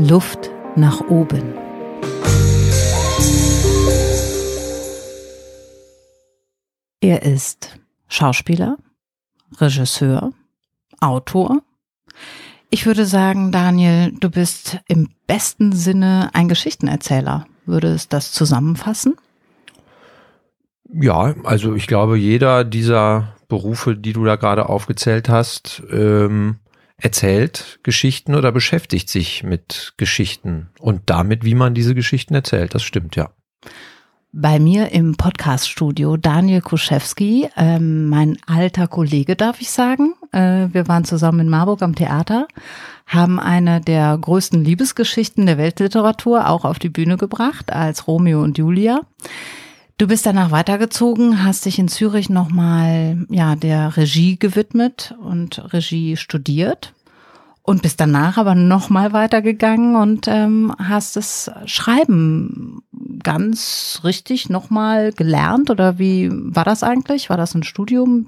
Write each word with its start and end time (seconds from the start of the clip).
Luft 0.00 0.52
nach 0.76 1.00
oben. 1.08 1.54
Er 7.00 7.22
ist 7.22 7.80
Schauspieler, 8.06 8.76
Regisseur, 9.56 10.32
Autor. 11.00 11.62
Ich 12.70 12.86
würde 12.86 13.06
sagen, 13.06 13.50
Daniel, 13.50 14.12
du 14.12 14.30
bist 14.30 14.78
im 14.86 15.08
besten 15.26 15.72
Sinne 15.72 16.30
ein 16.32 16.48
Geschichtenerzähler. 16.48 17.46
Würde 17.66 17.88
es 17.88 18.08
das 18.08 18.30
zusammenfassen? 18.30 19.16
Ja, 20.92 21.34
also 21.42 21.74
ich 21.74 21.88
glaube, 21.88 22.16
jeder 22.16 22.62
dieser 22.62 23.34
Berufe, 23.48 23.96
die 23.96 24.12
du 24.12 24.24
da 24.24 24.36
gerade 24.36 24.68
aufgezählt 24.68 25.28
hast, 25.28 25.82
ähm, 25.90 26.60
erzählt 26.98 27.78
Geschichten 27.82 28.34
oder 28.34 28.52
beschäftigt 28.52 29.08
sich 29.08 29.44
mit 29.44 29.94
Geschichten 29.96 30.68
und 30.80 31.02
damit, 31.06 31.44
wie 31.44 31.54
man 31.54 31.74
diese 31.74 31.94
Geschichten 31.94 32.34
erzählt. 32.34 32.74
Das 32.74 32.82
stimmt, 32.82 33.16
ja. 33.16 33.30
Bei 34.32 34.58
mir 34.58 34.92
im 34.92 35.16
Podcaststudio 35.16 36.18
Daniel 36.18 36.60
Kuschewski, 36.60 37.48
ähm, 37.56 38.10
mein 38.10 38.36
alter 38.46 38.86
Kollege, 38.86 39.36
darf 39.36 39.60
ich 39.62 39.70
sagen. 39.70 40.14
Äh, 40.32 40.68
wir 40.70 40.86
waren 40.86 41.04
zusammen 41.04 41.40
in 41.40 41.48
Marburg 41.48 41.80
am 41.80 41.94
Theater, 41.94 42.46
haben 43.06 43.40
eine 43.40 43.80
der 43.80 44.18
größten 44.18 44.62
Liebesgeschichten 44.62 45.46
der 45.46 45.56
Weltliteratur 45.56 46.46
auch 46.46 46.66
auf 46.66 46.78
die 46.78 46.90
Bühne 46.90 47.16
gebracht 47.16 47.72
als 47.72 48.06
Romeo 48.06 48.42
und 48.42 48.58
Julia. 48.58 49.00
Du 49.98 50.06
bist 50.06 50.26
danach 50.26 50.52
weitergezogen, 50.52 51.42
hast 51.42 51.64
dich 51.64 51.80
in 51.80 51.88
Zürich 51.88 52.30
nochmal 52.30 53.26
ja, 53.30 53.56
der 53.56 53.96
Regie 53.96 54.38
gewidmet 54.38 55.16
und 55.20 55.72
Regie 55.72 56.16
studiert 56.16 56.94
und 57.62 57.82
bist 57.82 57.98
danach 58.00 58.38
aber 58.38 58.54
nochmal 58.54 59.12
weitergegangen 59.12 59.96
und 59.96 60.28
ähm, 60.28 60.72
hast 60.78 61.16
das 61.16 61.50
Schreiben 61.66 62.80
ganz 63.24 64.02
richtig 64.04 64.48
nochmal 64.48 65.12
gelernt 65.12 65.68
oder 65.68 65.98
wie 65.98 66.30
war 66.32 66.64
das 66.64 66.84
eigentlich? 66.84 67.28
War 67.28 67.36
das 67.36 67.56
ein 67.56 67.64
Studium? 67.64 68.26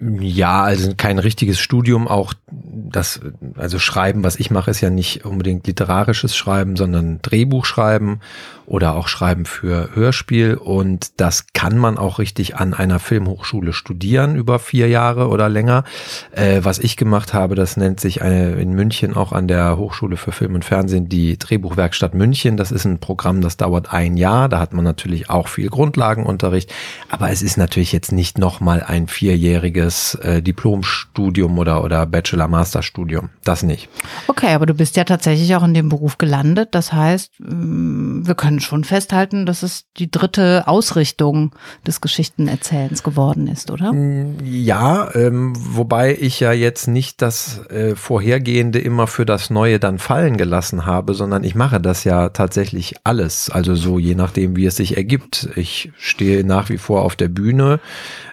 Ja, 0.00 0.62
also 0.62 0.92
kein 0.96 1.18
richtiges 1.18 1.58
Studium, 1.58 2.06
auch 2.06 2.32
das, 2.50 3.20
also 3.56 3.80
Schreiben, 3.80 4.22
was 4.22 4.36
ich 4.36 4.50
mache, 4.50 4.70
ist 4.70 4.80
ja 4.80 4.90
nicht 4.90 5.24
unbedingt 5.24 5.66
literarisches 5.66 6.36
Schreiben, 6.36 6.76
sondern 6.76 7.20
Drehbuchschreiben 7.22 8.20
oder 8.64 8.94
auch 8.94 9.08
Schreiben 9.08 9.44
für 9.44 9.90
Hörspiel. 9.94 10.54
Und 10.54 11.20
das 11.20 11.46
kann 11.52 11.78
man 11.78 11.98
auch 11.98 12.20
richtig 12.20 12.56
an 12.56 12.74
einer 12.74 13.00
Filmhochschule 13.00 13.72
studieren 13.72 14.36
über 14.36 14.58
vier 14.58 14.88
Jahre 14.88 15.28
oder 15.28 15.48
länger. 15.48 15.82
Äh, 16.30 16.60
was 16.62 16.78
ich 16.78 16.96
gemacht 16.96 17.34
habe, 17.34 17.56
das 17.56 17.76
nennt 17.76 17.98
sich 17.98 18.22
eine, 18.22 18.52
in 18.52 18.74
München 18.74 19.16
auch 19.16 19.32
an 19.32 19.48
der 19.48 19.78
Hochschule 19.78 20.16
für 20.16 20.30
Film 20.32 20.54
und 20.54 20.64
Fernsehen 20.64 21.08
die 21.08 21.38
Drehbuchwerkstatt 21.38 22.14
München. 22.14 22.56
Das 22.56 22.70
ist 22.70 22.84
ein 22.84 22.98
Programm, 22.98 23.40
das 23.40 23.56
dauert 23.56 23.92
ein 23.92 24.16
Jahr. 24.16 24.48
Da 24.48 24.60
hat 24.60 24.72
man 24.72 24.84
natürlich 24.84 25.28
auch 25.28 25.48
viel 25.48 25.70
Grundlagenunterricht. 25.70 26.72
Aber 27.08 27.30
es 27.30 27.42
ist 27.42 27.56
natürlich 27.56 27.92
jetzt 27.92 28.12
nicht 28.12 28.38
nochmal 28.38 28.84
ein 28.86 29.08
vierjähriges 29.08 29.87
äh, 30.16 30.42
Diplomstudium 30.42 31.58
oder, 31.58 31.84
oder 31.84 32.06
Bachelor-Master-Studium. 32.06 33.30
Das 33.44 33.62
nicht. 33.62 33.88
Okay, 34.26 34.54
aber 34.54 34.66
du 34.66 34.74
bist 34.74 34.96
ja 34.96 35.04
tatsächlich 35.04 35.54
auch 35.56 35.64
in 35.64 35.74
dem 35.74 35.88
Beruf 35.88 36.18
gelandet. 36.18 36.70
Das 36.72 36.92
heißt, 36.92 37.32
mm, 37.38 38.26
wir 38.26 38.34
können 38.34 38.60
schon 38.60 38.84
festhalten, 38.84 39.46
dass 39.46 39.62
es 39.62 39.84
die 39.96 40.10
dritte 40.10 40.64
Ausrichtung 40.66 41.54
des 41.86 42.00
Geschichtenerzählens 42.00 43.02
geworden 43.02 43.46
ist, 43.46 43.70
oder? 43.70 43.92
Mm, 43.92 44.36
ja, 44.44 45.14
ähm, 45.14 45.52
wobei 45.56 46.16
ich 46.18 46.40
ja 46.40 46.52
jetzt 46.52 46.88
nicht 46.88 47.22
das 47.22 47.66
äh, 47.68 47.94
Vorhergehende 47.94 48.78
immer 48.78 49.06
für 49.06 49.26
das 49.26 49.50
Neue 49.50 49.78
dann 49.78 49.98
fallen 49.98 50.36
gelassen 50.36 50.86
habe, 50.86 51.14
sondern 51.14 51.44
ich 51.44 51.54
mache 51.54 51.80
das 51.80 52.04
ja 52.04 52.30
tatsächlich 52.30 52.94
alles. 53.04 53.50
Also 53.50 53.74
so 53.74 53.98
je 53.98 54.14
nachdem, 54.14 54.56
wie 54.56 54.66
es 54.66 54.76
sich 54.76 54.96
ergibt. 54.96 55.48
Ich 55.56 55.92
stehe 55.98 56.44
nach 56.44 56.68
wie 56.68 56.78
vor 56.78 57.02
auf 57.02 57.16
der 57.16 57.28
Bühne. 57.28 57.80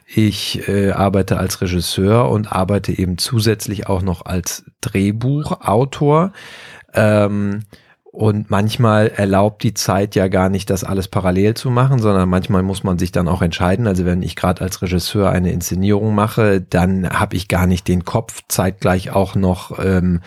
Ich 0.05 0.67
äh, 0.67 0.91
arbeite 0.91 1.37
als 1.37 1.61
Regisseur 1.61 2.29
und 2.29 2.51
arbeite 2.51 2.91
eben 2.97 3.17
zusätzlich 3.17 3.87
auch 3.87 4.01
noch 4.01 4.25
als 4.25 4.63
Drehbuchautor. 4.81 6.31
Ähm, 6.93 7.61
und 8.15 8.49
manchmal 8.49 9.09
erlaubt 9.09 9.61
die 9.63 9.73
Zeit 9.73 10.15
ja 10.15 10.29
gar 10.29 10.47
nicht, 10.47 10.69
das 10.69 10.85
alles 10.85 11.09
parallel 11.09 11.53
zu 11.55 11.69
machen, 11.69 11.99
sondern 11.99 12.29
manchmal 12.29 12.63
muss 12.63 12.81
man 12.81 12.97
sich 12.97 13.11
dann 13.11 13.27
auch 13.27 13.41
entscheiden. 13.41 13.87
Also 13.87 14.05
wenn 14.05 14.21
ich 14.21 14.37
gerade 14.37 14.61
als 14.61 14.81
Regisseur 14.81 15.31
eine 15.31 15.51
Inszenierung 15.51 16.15
mache, 16.15 16.61
dann 16.61 17.09
habe 17.09 17.35
ich 17.35 17.49
gar 17.49 17.67
nicht 17.67 17.89
den 17.89 18.05
Kopf, 18.05 18.41
zeitgleich 18.47 19.11
auch 19.11 19.35
noch 19.35 19.83
ähm, 19.83 20.21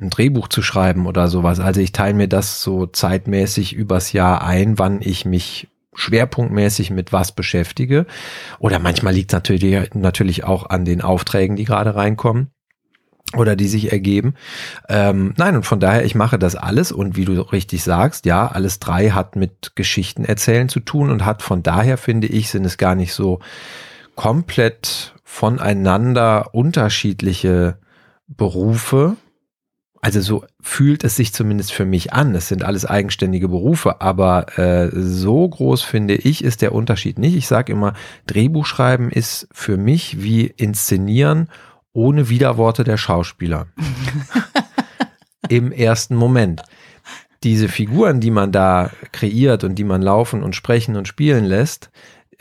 ein 0.00 0.10
Drehbuch 0.10 0.46
zu 0.46 0.62
schreiben 0.62 1.06
oder 1.06 1.26
sowas. 1.26 1.58
Also 1.58 1.80
ich 1.80 1.90
teile 1.90 2.14
mir 2.14 2.28
das 2.28 2.62
so 2.62 2.86
zeitmäßig 2.86 3.72
übers 3.72 4.12
Jahr 4.12 4.44
ein, 4.44 4.78
wann 4.78 5.00
ich 5.02 5.24
mich 5.24 5.66
schwerpunktmäßig 5.94 6.90
mit 6.90 7.12
was 7.12 7.32
beschäftige. 7.32 8.06
Oder 8.58 8.78
manchmal 8.78 9.14
liegt 9.14 9.32
es 9.32 9.34
natürlich, 9.34 9.94
natürlich 9.94 10.44
auch 10.44 10.68
an 10.70 10.84
den 10.84 11.02
Aufträgen, 11.02 11.56
die 11.56 11.64
gerade 11.64 11.94
reinkommen 11.94 12.50
oder 13.36 13.56
die 13.56 13.68
sich 13.68 13.92
ergeben. 13.92 14.34
Ähm, 14.88 15.34
nein, 15.36 15.56
und 15.56 15.64
von 15.64 15.80
daher, 15.80 16.04
ich 16.04 16.14
mache 16.14 16.38
das 16.38 16.54
alles 16.54 16.92
und 16.92 17.16
wie 17.16 17.24
du 17.24 17.40
richtig 17.40 17.82
sagst, 17.82 18.26
ja, 18.26 18.46
alles 18.46 18.78
drei 18.78 19.10
hat 19.10 19.36
mit 19.36 19.72
Geschichten 19.74 20.24
erzählen 20.24 20.68
zu 20.68 20.80
tun 20.80 21.10
und 21.10 21.24
hat 21.24 21.42
von 21.42 21.62
daher, 21.62 21.96
finde 21.96 22.26
ich, 22.26 22.50
sind 22.50 22.64
es 22.64 22.76
gar 22.76 22.94
nicht 22.94 23.14
so 23.14 23.40
komplett 24.14 25.14
voneinander 25.24 26.54
unterschiedliche 26.54 27.78
Berufe. 28.26 29.16
Also 30.04 30.20
so 30.20 30.44
fühlt 30.60 31.04
es 31.04 31.14
sich 31.14 31.32
zumindest 31.32 31.72
für 31.72 31.84
mich 31.84 32.12
an. 32.12 32.34
Es 32.34 32.48
sind 32.48 32.64
alles 32.64 32.84
eigenständige 32.84 33.48
Berufe, 33.48 34.00
aber 34.00 34.58
äh, 34.58 34.90
so 34.92 35.48
groß 35.48 35.82
finde 35.82 36.14
ich 36.14 36.42
ist 36.42 36.60
der 36.60 36.72
Unterschied 36.72 37.20
nicht. 37.20 37.36
Ich 37.36 37.46
sage 37.46 37.72
immer, 37.72 37.94
Drehbuchschreiben 38.26 39.12
ist 39.12 39.46
für 39.52 39.76
mich 39.76 40.20
wie 40.20 40.46
inszenieren 40.46 41.48
ohne 41.92 42.28
Widerworte 42.28 42.82
der 42.82 42.96
Schauspieler. 42.96 43.68
Im 45.48 45.70
ersten 45.70 46.16
Moment. 46.16 46.62
Diese 47.44 47.68
Figuren, 47.68 48.18
die 48.18 48.30
man 48.32 48.50
da 48.50 48.90
kreiert 49.12 49.62
und 49.62 49.76
die 49.76 49.84
man 49.84 50.02
laufen 50.02 50.42
und 50.42 50.56
sprechen 50.56 50.96
und 50.96 51.06
spielen 51.06 51.44
lässt, 51.44 51.90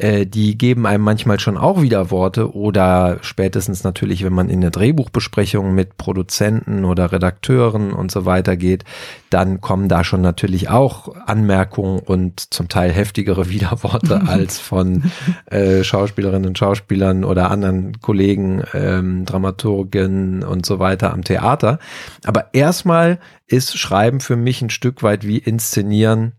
äh, 0.01 0.25
die 0.25 0.57
geben 0.57 0.87
einem 0.87 1.03
manchmal 1.03 1.39
schon 1.39 1.57
auch 1.57 1.81
wieder 1.81 2.09
Worte 2.09 2.55
oder 2.55 3.19
spätestens 3.21 3.83
natürlich, 3.83 4.23
wenn 4.23 4.33
man 4.33 4.49
in 4.49 4.61
eine 4.61 4.71
Drehbuchbesprechung 4.71 5.75
mit 5.75 5.97
Produzenten 5.97 6.85
oder 6.85 7.11
Redakteuren 7.11 7.93
und 7.93 8.11
so 8.11 8.25
weiter 8.25 8.57
geht, 8.57 8.83
dann 9.29 9.61
kommen 9.61 9.89
da 9.89 10.03
schon 10.03 10.21
natürlich 10.21 10.69
auch 10.69 11.15
Anmerkungen 11.27 11.99
und 11.99 12.53
zum 12.53 12.67
Teil 12.67 12.91
heftigere 12.91 13.49
Widerworte 13.51 14.23
als 14.27 14.57
von 14.57 15.11
äh, 15.45 15.83
Schauspielerinnen 15.83 16.47
und 16.47 16.57
Schauspielern 16.57 17.23
oder 17.23 17.51
anderen 17.51 18.01
Kollegen, 18.01 18.63
ähm, 18.73 19.25
Dramaturgen 19.25 20.43
und 20.43 20.65
so 20.65 20.79
weiter 20.79 21.13
am 21.13 21.23
Theater. 21.23 21.77
Aber 22.25 22.53
erstmal 22.53 23.19
ist 23.45 23.77
Schreiben 23.77 24.19
für 24.19 24.35
mich 24.35 24.63
ein 24.63 24.71
Stück 24.71 25.03
weit 25.03 25.27
wie 25.27 25.37
Inszenieren 25.37 26.33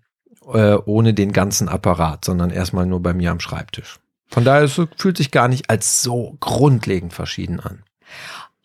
äh, 0.52 0.74
ohne 0.84 1.14
den 1.14 1.32
ganzen 1.32 1.68
Apparat, 1.68 2.24
sondern 2.24 2.50
erstmal 2.50 2.86
nur 2.86 3.00
bei 3.00 3.12
mir 3.12 3.30
am 3.30 3.40
Schreibtisch. 3.40 3.98
Von 4.28 4.44
daher 4.44 4.62
es 4.62 4.80
fühlt 4.96 5.16
sich 5.16 5.30
gar 5.30 5.48
nicht 5.48 5.68
als 5.68 6.02
so 6.02 6.36
grundlegend 6.40 7.12
verschieden 7.12 7.60
an. 7.60 7.82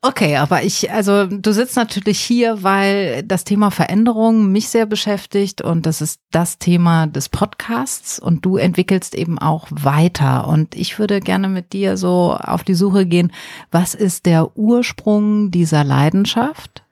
Okay, 0.03 0.37
aber 0.37 0.63
ich, 0.63 0.91
also 0.91 1.25
du 1.25 1.51
sitzt 1.51 1.75
natürlich 1.75 2.19
hier, 2.19 2.61
weil 2.63 3.23
das 3.23 3.43
Thema 3.43 3.71
Veränderung 3.71 4.51
mich 4.51 4.69
sehr 4.69 4.85
beschäftigt 4.85 5.61
und 5.61 5.87
das 5.87 6.01
ist 6.01 6.21
das 6.31 6.59
Thema 6.59 7.07
des 7.07 7.29
Podcasts 7.29 8.19
und 8.19 8.45
du 8.45 8.57
entwickelst 8.57 9.15
eben 9.15 9.39
auch 9.39 9.67
weiter. 9.71 10.47
Und 10.47 10.75
ich 10.75 10.99
würde 10.99 11.19
gerne 11.19 11.49
mit 11.49 11.73
dir 11.73 11.97
so 11.97 12.37
auf 12.39 12.63
die 12.63 12.75
Suche 12.75 13.07
gehen, 13.07 13.33
was 13.71 13.95
ist 13.95 14.27
der 14.27 14.55
Ursprung 14.55 15.49
dieser 15.49 15.83
Leidenschaft, 15.83 16.83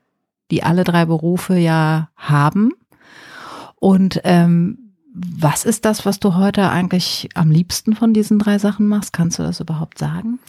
die 0.49 0.63
alle 0.63 0.83
drei 0.83 1.05
Berufe 1.05 1.55
ja 1.55 2.09
haben? 2.17 2.71
Und 3.85 4.21
ähm, 4.23 4.95
was 5.13 5.63
ist 5.63 5.85
das, 5.85 6.07
was 6.07 6.19
du 6.19 6.33
heute 6.33 6.71
eigentlich 6.71 7.29
am 7.35 7.51
liebsten 7.51 7.95
von 7.95 8.15
diesen 8.15 8.39
drei 8.39 8.57
Sachen 8.57 8.87
machst? 8.87 9.13
Kannst 9.13 9.37
du 9.37 9.43
das 9.43 9.59
überhaupt 9.59 9.99
sagen? 9.99 10.39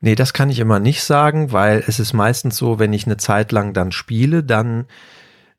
Nee, 0.00 0.14
das 0.14 0.32
kann 0.32 0.48
ich 0.48 0.60
immer 0.60 0.78
nicht 0.78 1.02
sagen, 1.02 1.50
weil 1.50 1.82
es 1.88 1.98
ist 1.98 2.12
meistens 2.12 2.56
so, 2.56 2.78
wenn 2.78 2.92
ich 2.92 3.04
eine 3.04 3.16
Zeit 3.16 3.50
lang 3.50 3.72
dann 3.72 3.90
spiele, 3.90 4.44
dann 4.44 4.84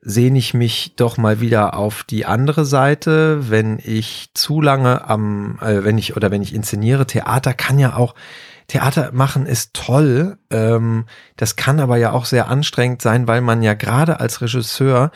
sehne 0.00 0.38
ich 0.38 0.54
mich 0.54 0.94
doch 0.96 1.18
mal 1.18 1.42
wieder 1.42 1.76
auf 1.76 2.04
die 2.04 2.24
andere 2.24 2.64
Seite, 2.64 3.50
wenn 3.50 3.78
ich 3.84 4.30
zu 4.32 4.62
lange 4.62 5.06
am, 5.06 5.58
äh, 5.60 5.84
wenn 5.84 5.98
ich 5.98 6.16
oder 6.16 6.30
wenn 6.30 6.40
ich 6.40 6.54
inszeniere, 6.54 7.06
Theater 7.06 7.52
kann 7.52 7.78
ja 7.78 7.96
auch, 7.96 8.14
Theater 8.66 9.10
machen 9.12 9.44
ist 9.44 9.74
toll, 9.74 10.38
ähm, 10.50 11.04
das 11.36 11.56
kann 11.56 11.80
aber 11.80 11.98
ja 11.98 12.12
auch 12.12 12.24
sehr 12.24 12.48
anstrengend 12.48 13.02
sein, 13.02 13.28
weil 13.28 13.42
man 13.42 13.62
ja 13.62 13.74
gerade 13.74 14.20
als 14.20 14.40
Regisseur 14.40 15.10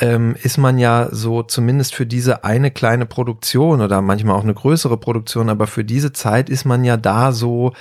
ähm, 0.00 0.36
ist 0.42 0.58
man 0.58 0.78
ja 0.78 1.08
so 1.10 1.42
zumindest 1.42 1.94
für 1.94 2.06
diese 2.06 2.44
eine 2.44 2.70
kleine 2.70 3.06
Produktion 3.06 3.80
oder 3.80 4.00
manchmal 4.00 4.36
auch 4.36 4.44
eine 4.44 4.54
größere 4.54 4.96
Produktion, 4.96 5.48
aber 5.48 5.66
für 5.66 5.84
diese 5.84 6.12
Zeit 6.12 6.48
ist 6.48 6.64
man 6.64 6.84
ja 6.84 6.96
da 6.96 7.32
so 7.32 7.72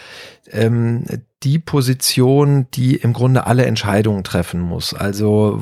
ähm, 0.51 1.03
die 1.43 1.59
Position, 1.59 2.65
die 2.73 2.95
im 2.95 3.13
Grunde 3.13 3.45
alle 3.45 3.65
Entscheidungen 3.65 4.23
treffen 4.23 4.59
muss. 4.59 4.93
Also 4.93 5.61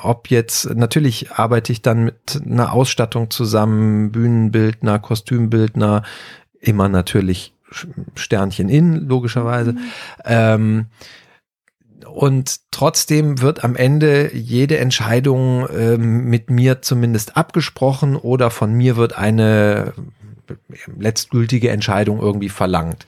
ob 0.00 0.30
jetzt, 0.30 0.72
natürlich 0.74 1.32
arbeite 1.32 1.72
ich 1.72 1.82
dann 1.82 2.04
mit 2.04 2.40
einer 2.46 2.72
Ausstattung 2.72 3.30
zusammen, 3.30 4.12
Bühnenbildner, 4.12 5.00
Kostümbildner, 5.00 6.04
immer 6.60 6.88
natürlich 6.88 7.54
Sternchen 8.14 8.68
in, 8.68 9.08
logischerweise. 9.08 9.72
Mhm. 9.72 9.78
Ähm, 10.24 10.86
und 12.06 12.60
trotzdem 12.70 13.40
wird 13.40 13.64
am 13.64 13.76
Ende 13.76 14.34
jede 14.34 14.78
Entscheidung 14.78 15.66
äh, 15.68 15.96
mit 15.96 16.50
mir 16.50 16.82
zumindest 16.82 17.36
abgesprochen 17.36 18.16
oder 18.16 18.50
von 18.50 18.72
mir 18.72 18.96
wird 18.96 19.16
eine 19.16 19.92
letztgültige 20.98 21.70
Entscheidung 21.70 22.20
irgendwie 22.20 22.48
verlangt. 22.48 23.06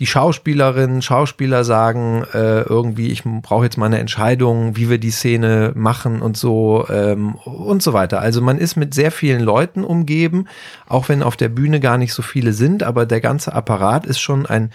Die 0.00 0.06
Schauspielerinnen, 0.06 1.02
Schauspieler 1.02 1.62
sagen 1.62 2.24
äh, 2.32 2.62
irgendwie, 2.62 3.12
ich 3.12 3.22
brauche 3.22 3.64
jetzt 3.64 3.78
mal 3.78 3.86
eine 3.86 4.00
Entscheidung, 4.00 4.76
wie 4.76 4.90
wir 4.90 4.98
die 4.98 5.12
Szene 5.12 5.70
machen 5.76 6.20
und 6.20 6.36
so 6.36 6.86
ähm, 6.88 7.36
und 7.36 7.80
so 7.80 7.92
weiter. 7.92 8.20
Also 8.20 8.42
man 8.42 8.58
ist 8.58 8.74
mit 8.74 8.92
sehr 8.92 9.12
vielen 9.12 9.40
Leuten 9.40 9.84
umgeben, 9.84 10.48
auch 10.88 11.08
wenn 11.08 11.22
auf 11.22 11.36
der 11.36 11.48
Bühne 11.48 11.78
gar 11.78 11.96
nicht 11.96 12.12
so 12.12 12.22
viele 12.22 12.52
sind, 12.52 12.82
aber 12.82 13.06
der 13.06 13.20
ganze 13.20 13.52
Apparat 13.52 14.04
ist 14.04 14.18
schon 14.18 14.46
ein 14.46 14.70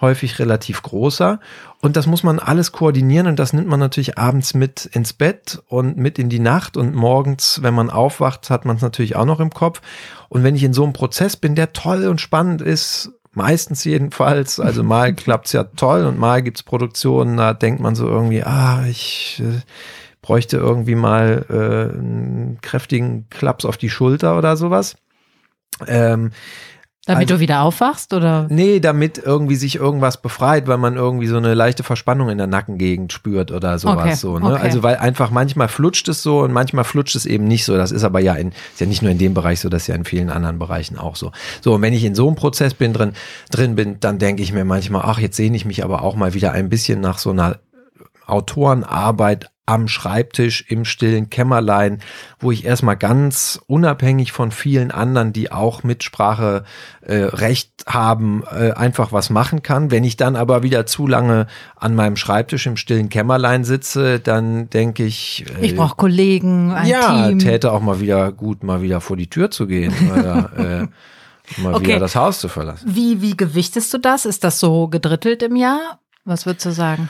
häufig 0.00 0.38
relativ 0.38 0.82
großer. 0.82 1.40
Und 1.80 1.96
das 1.96 2.06
muss 2.06 2.22
man 2.22 2.38
alles 2.38 2.72
koordinieren 2.72 3.26
und 3.26 3.38
das 3.38 3.52
nimmt 3.52 3.66
man 3.68 3.80
natürlich 3.80 4.18
abends 4.18 4.54
mit 4.54 4.86
ins 4.86 5.12
Bett 5.12 5.62
und 5.68 5.96
mit 5.96 6.18
in 6.18 6.28
die 6.28 6.38
Nacht 6.38 6.76
und 6.76 6.94
morgens, 6.94 7.60
wenn 7.62 7.74
man 7.74 7.90
aufwacht, 7.90 8.50
hat 8.50 8.64
man 8.64 8.76
es 8.76 8.82
natürlich 8.82 9.16
auch 9.16 9.24
noch 9.24 9.40
im 9.40 9.50
Kopf. 9.50 9.80
Und 10.28 10.44
wenn 10.44 10.54
ich 10.54 10.62
in 10.62 10.72
so 10.72 10.84
einem 10.84 10.92
Prozess 10.92 11.36
bin, 11.36 11.54
der 11.54 11.72
toll 11.72 12.06
und 12.06 12.20
spannend 12.20 12.62
ist, 12.62 13.12
meistens 13.32 13.84
jedenfalls, 13.84 14.60
also 14.60 14.82
mal 14.82 15.14
klappt's 15.14 15.52
ja 15.52 15.64
toll 15.64 16.04
und 16.04 16.18
mal 16.18 16.42
gibt's 16.42 16.62
Produktionen, 16.62 17.36
da 17.36 17.54
denkt 17.54 17.80
man 17.80 17.94
so 17.94 18.06
irgendwie, 18.08 18.42
ah, 18.42 18.84
ich 18.88 19.42
äh, 19.44 19.60
bräuchte 20.22 20.56
irgendwie 20.56 20.94
mal 20.94 21.46
äh, 21.48 21.96
einen 21.96 22.58
kräftigen 22.60 23.26
Klaps 23.30 23.64
auf 23.64 23.76
die 23.76 23.90
Schulter 23.90 24.36
oder 24.36 24.56
sowas. 24.56 24.96
Ähm, 25.86 26.32
damit 27.06 27.30
also, 27.30 27.36
du 27.36 27.40
wieder 27.40 27.62
aufwachst 27.62 28.12
oder? 28.12 28.46
Nee, 28.50 28.78
damit 28.78 29.16
irgendwie 29.16 29.56
sich 29.56 29.76
irgendwas 29.76 30.20
befreit, 30.20 30.68
weil 30.68 30.76
man 30.76 30.96
irgendwie 30.96 31.26
so 31.28 31.38
eine 31.38 31.54
leichte 31.54 31.82
Verspannung 31.82 32.28
in 32.28 32.36
der 32.36 32.46
Nackengegend 32.46 33.10
spürt 33.10 33.50
oder 33.50 33.78
sowas 33.78 34.04
okay, 34.04 34.14
so. 34.14 34.38
Ne? 34.38 34.52
Okay. 34.52 34.60
Also 34.62 34.82
weil 34.82 34.96
einfach 34.96 35.30
manchmal 35.30 35.68
flutscht 35.68 36.08
es 36.08 36.22
so 36.22 36.40
und 36.40 36.52
manchmal 36.52 36.84
flutscht 36.84 37.16
es 37.16 37.24
eben 37.24 37.44
nicht 37.44 37.64
so. 37.64 37.74
Das 37.76 37.90
ist 37.90 38.04
aber 38.04 38.20
ja 38.20 38.34
in, 38.34 38.48
ist 38.48 38.80
ja 38.80 38.86
nicht 38.86 39.00
nur 39.00 39.10
in 39.10 39.16
dem 39.16 39.32
Bereich 39.32 39.60
so, 39.60 39.70
das 39.70 39.82
ist 39.82 39.88
ja 39.88 39.94
in 39.94 40.04
vielen 40.04 40.28
anderen 40.28 40.58
Bereichen 40.58 40.98
auch 40.98 41.16
so. 41.16 41.32
So, 41.62 41.74
und 41.74 41.82
wenn 41.82 41.94
ich 41.94 42.04
in 42.04 42.14
so 42.14 42.26
einem 42.26 42.36
Prozess 42.36 42.74
bin 42.74 42.92
drin, 42.92 43.14
drin 43.50 43.76
bin, 43.76 43.98
dann 44.00 44.18
denke 44.18 44.42
ich 44.42 44.52
mir 44.52 44.66
manchmal, 44.66 45.02
ach, 45.06 45.18
jetzt 45.18 45.36
sehne 45.36 45.56
ich 45.56 45.64
mich 45.64 45.82
aber 45.82 46.02
auch 46.02 46.16
mal 46.16 46.34
wieder 46.34 46.52
ein 46.52 46.68
bisschen 46.68 47.00
nach 47.00 47.16
so 47.16 47.30
einer 47.30 47.60
Autorenarbeit 48.26 49.50
am 49.70 49.86
Schreibtisch 49.86 50.64
im 50.68 50.84
stillen 50.84 51.30
Kämmerlein, 51.30 52.00
wo 52.40 52.50
ich 52.50 52.64
erstmal 52.64 52.96
ganz 52.96 53.60
unabhängig 53.68 54.32
von 54.32 54.50
vielen 54.50 54.90
anderen, 54.90 55.32
die 55.32 55.52
auch 55.52 55.84
Mitsprache 55.84 56.64
äh, 57.02 57.14
Recht 57.14 57.70
haben, 57.86 58.42
äh, 58.50 58.72
einfach 58.72 59.12
was 59.12 59.30
machen 59.30 59.62
kann. 59.62 59.92
Wenn 59.92 60.02
ich 60.02 60.16
dann 60.16 60.34
aber 60.34 60.64
wieder 60.64 60.86
zu 60.86 61.06
lange 61.06 61.46
an 61.76 61.94
meinem 61.94 62.16
Schreibtisch 62.16 62.66
im 62.66 62.76
stillen 62.76 63.10
Kämmerlein 63.10 63.62
sitze, 63.62 64.18
dann 64.18 64.68
denke 64.70 65.04
ich, 65.04 65.46
äh, 65.60 65.64
ich 65.64 65.76
brauche 65.76 65.94
Kollegen, 65.94 66.72
ein 66.72 66.88
ja, 66.88 67.28
Team. 67.28 67.38
täte 67.38 67.70
auch 67.70 67.80
mal 67.80 68.00
wieder 68.00 68.32
gut, 68.32 68.64
mal 68.64 68.82
wieder 68.82 69.00
vor 69.00 69.16
die 69.16 69.30
Tür 69.30 69.52
zu 69.52 69.68
gehen. 69.68 69.94
Oder, 70.10 70.50
äh, 70.58 71.62
mal 71.62 71.74
okay. 71.74 71.86
wieder 71.86 72.00
das 72.00 72.16
Haus 72.16 72.40
zu 72.40 72.48
verlassen. 72.48 72.90
Wie, 72.92 73.22
wie 73.22 73.36
gewichtest 73.36 73.94
du 73.94 73.98
das? 73.98 74.24
Ist 74.24 74.42
das 74.42 74.58
so 74.58 74.88
gedrittelt 74.88 75.44
im 75.44 75.54
Jahr? 75.54 76.00
Was 76.24 76.44
würdest 76.44 76.66
du 76.66 76.72
sagen? 76.72 77.08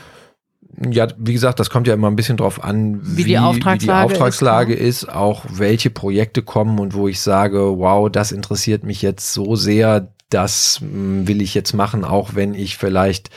Ja, 0.89 1.07
wie 1.17 1.33
gesagt, 1.33 1.59
das 1.59 1.69
kommt 1.69 1.87
ja 1.87 1.93
immer 1.93 2.09
ein 2.09 2.15
bisschen 2.15 2.37
drauf 2.37 2.63
an, 2.63 2.99
wie, 3.03 3.17
wie 3.17 3.23
die 3.25 3.37
Auftragslage, 3.37 3.81
wie 3.81 4.13
die 4.13 4.15
Auftragslage 4.15 4.73
ist, 4.73 5.03
ist, 5.03 5.09
auch 5.09 5.45
welche 5.49 5.89
Projekte 5.89 6.41
kommen 6.41 6.79
und 6.79 6.93
wo 6.93 7.07
ich 7.07 7.19
sage, 7.19 7.77
wow, 7.77 8.09
das 8.09 8.31
interessiert 8.31 8.83
mich 8.83 9.01
jetzt 9.01 9.33
so 9.33 9.55
sehr, 9.55 10.13
das 10.29 10.79
hm, 10.79 11.27
will 11.27 11.41
ich 11.41 11.53
jetzt 11.53 11.73
machen, 11.73 12.03
auch 12.03 12.35
wenn 12.35 12.53
ich 12.53 12.77
vielleicht 12.77 13.29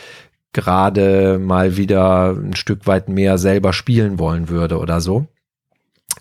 gerade 0.52 1.38
mal 1.38 1.76
wieder 1.76 2.30
ein 2.30 2.54
Stück 2.54 2.86
weit 2.86 3.08
mehr 3.08 3.38
selber 3.38 3.72
spielen 3.72 4.18
wollen 4.18 4.48
würde 4.48 4.78
oder 4.78 5.00
so. 5.00 5.26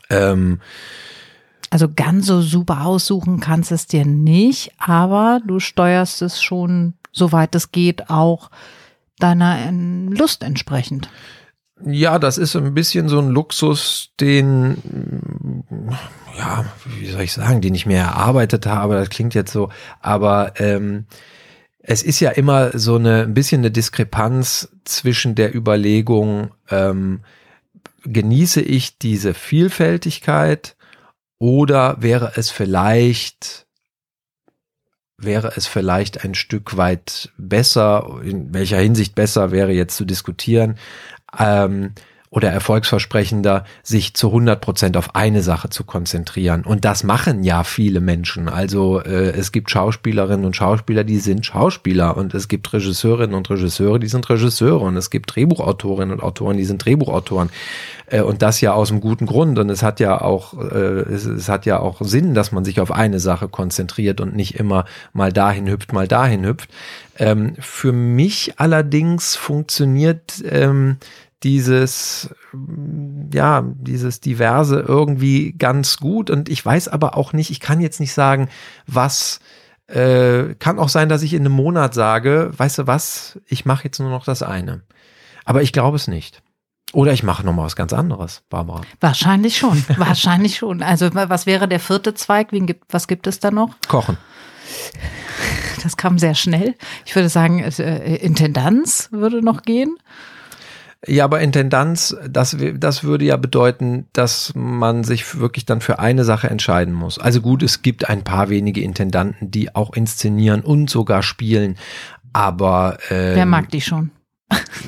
Ähm, 0.09 0.59
also 1.69 1.87
ganz 1.93 2.27
so 2.27 2.41
super 2.41 2.85
aussuchen 2.85 3.39
kannst 3.39 3.71
es 3.71 3.87
dir 3.87 4.05
nicht, 4.05 4.71
aber 4.77 5.39
du 5.45 5.59
steuerst 5.59 6.21
es 6.21 6.41
schon, 6.41 6.95
soweit 7.11 7.55
es 7.55 7.71
geht, 7.71 8.09
auch 8.09 8.49
deiner 9.23 9.57
ähm, 9.59 10.11
Lust 10.11 10.43
entsprechend. 10.43 11.09
Ja, 11.85 12.19
das 12.19 12.37
ist 12.37 12.55
ein 12.55 12.73
bisschen 12.73 13.09
so 13.09 13.19
ein 13.19 13.29
Luxus, 13.29 14.11
den, 14.19 15.63
ja, 16.37 16.65
wie 16.85 17.07
soll 17.07 17.23
ich 17.23 17.33
sagen, 17.33 17.61
den 17.61 17.75
ich 17.75 17.85
mir 17.85 17.97
erarbeitet 17.97 18.65
habe. 18.65 18.95
Das 18.95 19.09
klingt 19.09 19.33
jetzt 19.33 19.51
so, 19.51 19.69
aber 19.99 20.53
ähm, 20.57 21.05
es 21.79 22.03
ist 22.03 22.19
ja 22.19 22.29
immer 22.31 22.77
so 22.77 22.95
eine 22.95 23.23
ein 23.23 23.33
bisschen 23.33 23.61
eine 23.61 23.71
Diskrepanz 23.71 24.69
zwischen 24.85 25.35
der 25.35 25.53
Überlegung, 25.53 26.51
ähm, 26.69 27.21
genieße 28.05 28.61
ich 28.61 28.97
diese 28.97 29.33
Vielfältigkeit 29.33 30.75
oder 31.39 31.97
wäre 32.01 32.33
es 32.35 32.49
vielleicht 32.51 33.65
wäre 35.25 35.53
es 35.55 35.67
vielleicht 35.67 36.23
ein 36.23 36.35
Stück 36.35 36.77
weit 36.77 37.31
besser, 37.37 38.21
in 38.23 38.53
welcher 38.53 38.77
Hinsicht 38.77 39.15
besser 39.15 39.51
wäre 39.51 39.71
jetzt 39.71 39.95
zu 39.95 40.05
diskutieren, 40.05 40.77
ähm, 41.37 41.93
oder 42.33 42.49
erfolgsversprechender, 42.49 43.63
sich 43.83 44.15
zu 44.15 44.29
100 44.29 44.59
Prozent 44.59 44.97
auf 44.97 45.13
eine 45.13 45.43
Sache 45.43 45.69
zu 45.69 45.83
konzentrieren. 45.83 46.63
Und 46.63 46.83
das 46.83 47.03
machen 47.03 47.43
ja 47.43 47.63
viele 47.63 48.01
Menschen. 48.01 48.49
Also 48.49 48.99
äh, 49.01 49.29
es 49.37 49.51
gibt 49.51 49.69
Schauspielerinnen 49.69 50.43
und 50.43 50.55
Schauspieler, 50.55 51.03
die 51.03 51.19
sind 51.19 51.45
Schauspieler. 51.45 52.17
Und 52.17 52.33
es 52.33 52.47
gibt 52.47 52.73
Regisseurinnen 52.73 53.35
und 53.35 53.51
Regisseure, 53.51 53.99
die 53.99 54.07
sind 54.07 54.27
Regisseure. 54.27 54.79
Und 54.79 54.97
es 54.97 55.11
gibt 55.11 55.35
Drehbuchautorinnen 55.35 56.11
und 56.11 56.23
Autoren, 56.23 56.57
die 56.57 56.65
sind 56.65 56.83
Drehbuchautoren. 56.83 57.51
Äh, 58.07 58.21
und 58.21 58.41
das 58.41 58.61
ja 58.61 58.73
aus 58.73 58.89
einem 58.89 58.99
guten 58.99 59.27
Grund. 59.27 59.59
Und 59.59 59.69
es 59.69 59.83
hat 59.83 59.99
ja 59.99 60.19
auch, 60.19 60.59
äh, 60.59 61.01
es, 61.13 61.25
es 61.25 61.49
hat 61.49 61.67
ja 61.67 61.77
auch 61.77 62.01
Sinn, 62.01 62.33
dass 62.33 62.51
man 62.51 62.65
sich 62.65 62.79
auf 62.79 62.91
eine 62.91 63.19
Sache 63.19 63.47
konzentriert 63.47 64.21
und 64.21 64.35
nicht 64.35 64.55
immer 64.55 64.85
mal 65.13 65.31
dahin 65.31 65.69
hüpft, 65.69 65.93
mal 65.93 66.07
dahin 66.07 66.43
hüpft. 66.47 66.71
Ähm, 67.19 67.53
für 67.59 67.91
mich 67.91 68.53
allerdings 68.57 69.35
funktioniert 69.35 70.43
ähm, 70.49 70.97
dieses, 71.43 72.33
ja, 73.33 73.63
dieses 73.75 74.21
diverse 74.21 74.79
irgendwie 74.79 75.53
ganz 75.53 75.97
gut. 75.97 76.29
Und 76.29 76.49
ich 76.49 76.65
weiß 76.65 76.87
aber 76.87 77.17
auch 77.17 77.33
nicht, 77.33 77.51
ich 77.51 77.59
kann 77.59 77.81
jetzt 77.81 77.99
nicht 77.99 78.13
sagen, 78.13 78.49
was, 78.87 79.39
äh, 79.87 80.55
kann 80.55 80.79
auch 80.79 80.89
sein, 80.89 81.09
dass 81.09 81.21
ich 81.21 81.33
in 81.33 81.41
einem 81.41 81.53
Monat 81.53 81.93
sage, 81.93 82.51
weißt 82.55 82.79
du 82.79 82.87
was, 82.87 83.39
ich 83.45 83.65
mache 83.65 83.83
jetzt 83.83 83.99
nur 83.99 84.09
noch 84.09 84.25
das 84.25 84.41
eine. 84.41 84.81
Aber 85.45 85.61
ich 85.61 85.73
glaube 85.73 85.97
es 85.97 86.07
nicht. 86.07 86.41
Oder 86.93 87.11
ich 87.11 87.23
mache 87.23 87.43
nochmal 87.43 87.65
was 87.65 87.75
ganz 87.75 87.91
anderes, 87.91 88.43
Barbara. 88.49 88.81
Wahrscheinlich 88.99 89.57
schon, 89.57 89.83
wahrscheinlich 89.97 90.57
schon. 90.57 90.83
Also 90.83 91.09
was 91.13 91.45
wäre 91.45 91.67
der 91.67 91.79
vierte 91.79 92.13
Zweig? 92.13 92.49
was 92.89 93.07
gibt 93.07 93.27
es 93.27 93.39
da 93.39 93.51
noch? 93.51 93.75
Kochen. 93.87 94.17
Das 95.81 95.97
kam 95.97 96.17
sehr 96.17 96.35
schnell. 96.35 96.75
Ich 97.05 97.15
würde 97.15 97.29
sagen, 97.29 97.59
äh, 97.59 98.15
Intendanz 98.17 99.09
würde 99.11 99.43
noch 99.43 99.63
gehen. 99.63 99.97
Ja, 101.05 101.25
aber 101.25 101.41
Intendanz, 101.41 102.15
das, 102.29 102.55
das 102.75 103.03
würde 103.03 103.25
ja 103.25 103.35
bedeuten, 103.35 104.05
dass 104.13 104.53
man 104.55 105.03
sich 105.03 105.37
wirklich 105.37 105.65
dann 105.65 105.81
für 105.81 105.99
eine 105.99 106.23
Sache 106.23 106.49
entscheiden 106.49 106.93
muss. 106.93 107.19
Also 107.19 107.41
gut, 107.41 107.61
es 107.61 107.81
gibt 107.81 108.09
ein 108.09 108.23
paar 108.23 108.49
wenige 108.49 108.81
Intendanten, 108.81 109.51
die 109.51 109.75
auch 109.75 109.93
inszenieren 109.93 110.61
und 110.61 110.89
sogar 110.89 111.21
spielen, 111.21 111.77
aber 112.31 112.97
ähm, 113.09 113.35
Wer 113.35 113.45
mag 113.45 113.69
die 113.69 113.81
schon? 113.81 114.11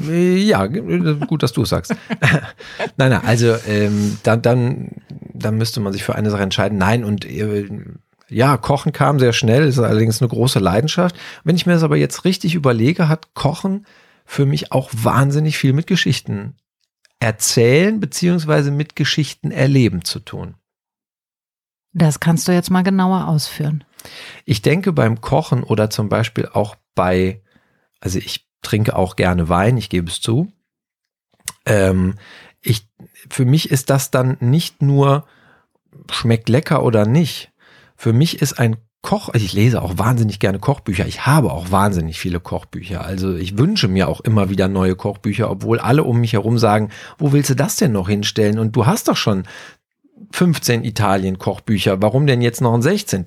Ja, 0.10 0.68
gut, 0.68 1.44
dass 1.44 1.54
du 1.54 1.64
es 1.64 1.70
sagst. 1.70 1.96
nein, 2.98 3.10
nein, 3.10 3.22
also 3.26 3.56
ähm, 3.68 4.18
dann, 4.24 4.42
dann, 4.42 4.92
dann 5.34 5.58
müsste 5.58 5.80
man 5.80 5.92
sich 5.92 6.04
für 6.04 6.16
eine 6.16 6.30
Sache 6.30 6.44
entscheiden. 6.44 6.78
Nein, 6.78 7.04
und 7.04 7.26
äh, 7.26 7.68
ja, 8.30 8.58
Kochen 8.58 8.92
kam 8.92 9.20
sehr 9.20 9.34
schnell, 9.34 9.68
ist 9.68 9.80
allerdings 9.80 10.22
eine 10.22 10.30
große 10.30 10.60
Leidenschaft. 10.60 11.16
Wenn 11.44 11.56
ich 11.56 11.66
mir 11.66 11.74
das 11.74 11.84
aber 11.84 11.98
jetzt 11.98 12.26
richtig 12.26 12.56
überlege, 12.56 13.10
hat 13.10 13.34
Kochen 13.34 13.86
für 14.26 14.46
mich 14.46 14.72
auch 14.72 14.90
wahnsinnig 14.92 15.58
viel 15.58 15.74
mit 15.74 15.88
Geschichten 15.88 16.58
erzählen 17.20 18.00
beziehungsweise 18.00 18.72
mit 18.72 18.96
Geschichten 18.96 19.52
erleben 19.52 20.04
zu 20.04 20.20
tun. 20.20 20.56
Das 21.94 22.20
kannst 22.20 22.48
du 22.48 22.52
jetzt 22.52 22.70
mal 22.70 22.84
genauer 22.84 23.28
ausführen. 23.28 23.84
Ich 24.44 24.62
denke 24.62 24.92
beim 24.92 25.22
Kochen 25.22 25.64
oder 25.64 25.90
zum 25.90 26.10
Beispiel 26.10 26.48
auch 26.48 26.76
bei, 26.94 27.42
also 28.02 28.20
ich 28.20 28.48
trinke 28.62 28.96
auch 28.96 29.16
gerne 29.16 29.48
Wein, 29.48 29.78
ich 29.78 29.90
gebe 29.90 30.10
es 30.10 30.20
zu. 30.20 30.52
Ähm, 31.66 32.16
ich, 32.62 32.90
für 33.30 33.46
mich 33.46 33.72
ist 33.72 33.90
das 33.90 34.12
dann 34.12 34.38
nicht 34.40 34.82
nur 34.82 35.26
schmeckt 36.12 36.50
lecker 36.50 36.84
oder 36.84 37.06
nicht. 37.06 37.54
Für 37.96 38.12
mich 38.12 38.42
ist 38.42 38.60
ein 38.60 38.78
Koch, 39.06 39.30
also 39.30 39.46
ich 39.46 39.54
lese 39.54 39.84
auch 39.84 40.00
wahnsinnig 40.00 40.40
gerne 40.40 40.58
Kochbücher. 40.58 41.06
Ich 41.06 41.28
habe 41.28 41.54
auch 41.54 41.70
wahnsinnig 41.70 42.20
viele 42.20 42.40
Kochbücher. 42.40 43.06
Also 43.06 43.36
ich 43.36 43.56
wünsche 43.56 43.88
mir 43.88 44.08
auch 44.08 44.20
immer 44.20 44.50
wieder 44.50 44.68
neue 44.68 44.96
Kochbücher, 44.96 45.52
obwohl 45.52 45.80
alle 45.80 46.04
um 46.04 46.20
mich 46.20 46.34
herum 46.34 46.58
sagen, 46.58 46.90
wo 47.20 47.32
willst 47.32 47.52
du 47.52 47.56
das 47.56 47.76
denn 47.76 47.92
noch 47.92 48.10
hinstellen? 48.10 48.58
Und 48.58 48.76
du 48.76 48.88
hast 48.88 49.08
doch 49.08 49.16
schon 49.16 49.44
15 50.32 50.84
Italien-Kochbücher. 50.84 52.02
Warum 52.02 52.26
denn 52.26 52.42
jetzt 52.42 52.62
noch 52.62 52.74
ein 52.74 52.82
16.? 52.82 53.26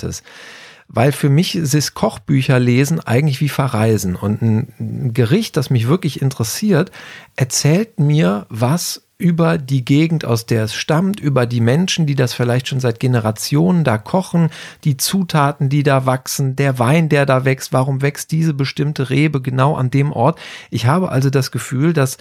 Weil 0.89 1.13
für 1.13 1.29
mich 1.29 1.55
ist 1.55 1.95
Kochbücher 1.95 2.59
lesen 2.59 2.99
eigentlich 2.99 3.41
wie 3.41 3.49
Verreisen. 3.49 4.17
Und 4.17 4.43
ein 4.43 5.15
Gericht, 5.15 5.57
das 5.57 5.71
mich 5.71 5.87
wirklich 5.87 6.21
interessiert, 6.21 6.91
erzählt 7.37 8.01
mir 8.01 8.47
was 8.49 9.08
über 9.19 9.59
die 9.59 9.85
Gegend, 9.85 10.25
aus 10.25 10.47
der 10.47 10.65
es 10.65 10.75
stammt, 10.75 11.19
über 11.19 11.45
die 11.45 11.61
Menschen, 11.61 12.07
die 12.07 12.15
das 12.15 12.33
vielleicht 12.33 12.69
schon 12.69 12.79
seit 12.79 13.01
Generationen 13.01 13.83
da 13.83 13.99
kochen, 13.99 14.51
die 14.85 14.97
Zutaten, 14.97 15.69
die 15.69 15.83
da 15.83 16.07
wachsen, 16.07 16.55
der 16.55 16.79
Wein, 16.79 17.09
der 17.09 17.27
da 17.27 17.45
wächst, 17.45 17.73
warum 17.73 18.01
wächst 18.01 18.31
diese 18.31 18.55
bestimmte 18.55 19.11
Rebe 19.11 19.43
genau 19.43 19.75
an 19.75 19.91
dem 19.91 20.13
Ort. 20.13 20.39
Ich 20.71 20.87
habe 20.87 21.11
also 21.11 21.31
das 21.31 21.51
Gefühl, 21.51 21.93
dass 21.93 22.17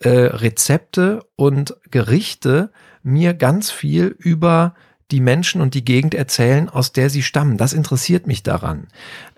äh, 0.00 0.10
Rezepte 0.10 1.24
und 1.36 1.76
Gerichte 1.90 2.70
mir 3.02 3.32
ganz 3.32 3.70
viel 3.70 4.14
über 4.18 4.74
die 5.10 5.20
Menschen 5.20 5.60
und 5.60 5.74
die 5.74 5.84
Gegend 5.84 6.14
erzählen, 6.14 6.68
aus 6.68 6.92
der 6.92 7.10
sie 7.10 7.22
stammen. 7.22 7.56
Das 7.56 7.72
interessiert 7.72 8.26
mich 8.26 8.42
daran. 8.42 8.88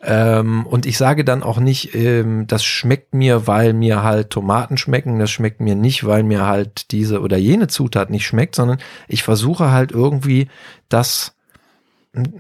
Ähm, 0.03 0.67
und 0.67 0.87
ich 0.87 0.97
sage 0.97 1.25
dann 1.25 1.43
auch 1.43 1.59
nicht, 1.59 1.95
ähm, 1.95 2.47
das 2.47 2.65
schmeckt 2.65 3.15
mir, 3.15 3.47
weil 3.47 3.73
mir 3.73 4.03
halt 4.03 4.31
Tomaten 4.31 4.77
schmecken, 4.77 5.19
das 5.19 5.31
schmeckt 5.31 5.61
mir 5.61 5.75
nicht, 5.75 6.05
weil 6.05 6.23
mir 6.23 6.47
halt 6.47 6.93
diese 6.93 7.21
oder 7.21 7.37
jene 7.37 7.67
Zutat 7.67 8.11
nicht 8.11 8.27
schmeckt, 8.27 8.55
sondern 8.55 8.79
ich 9.09 9.23
versuche 9.23 9.71
halt 9.71 9.93
irgendwie 9.93 10.49
das 10.89 11.36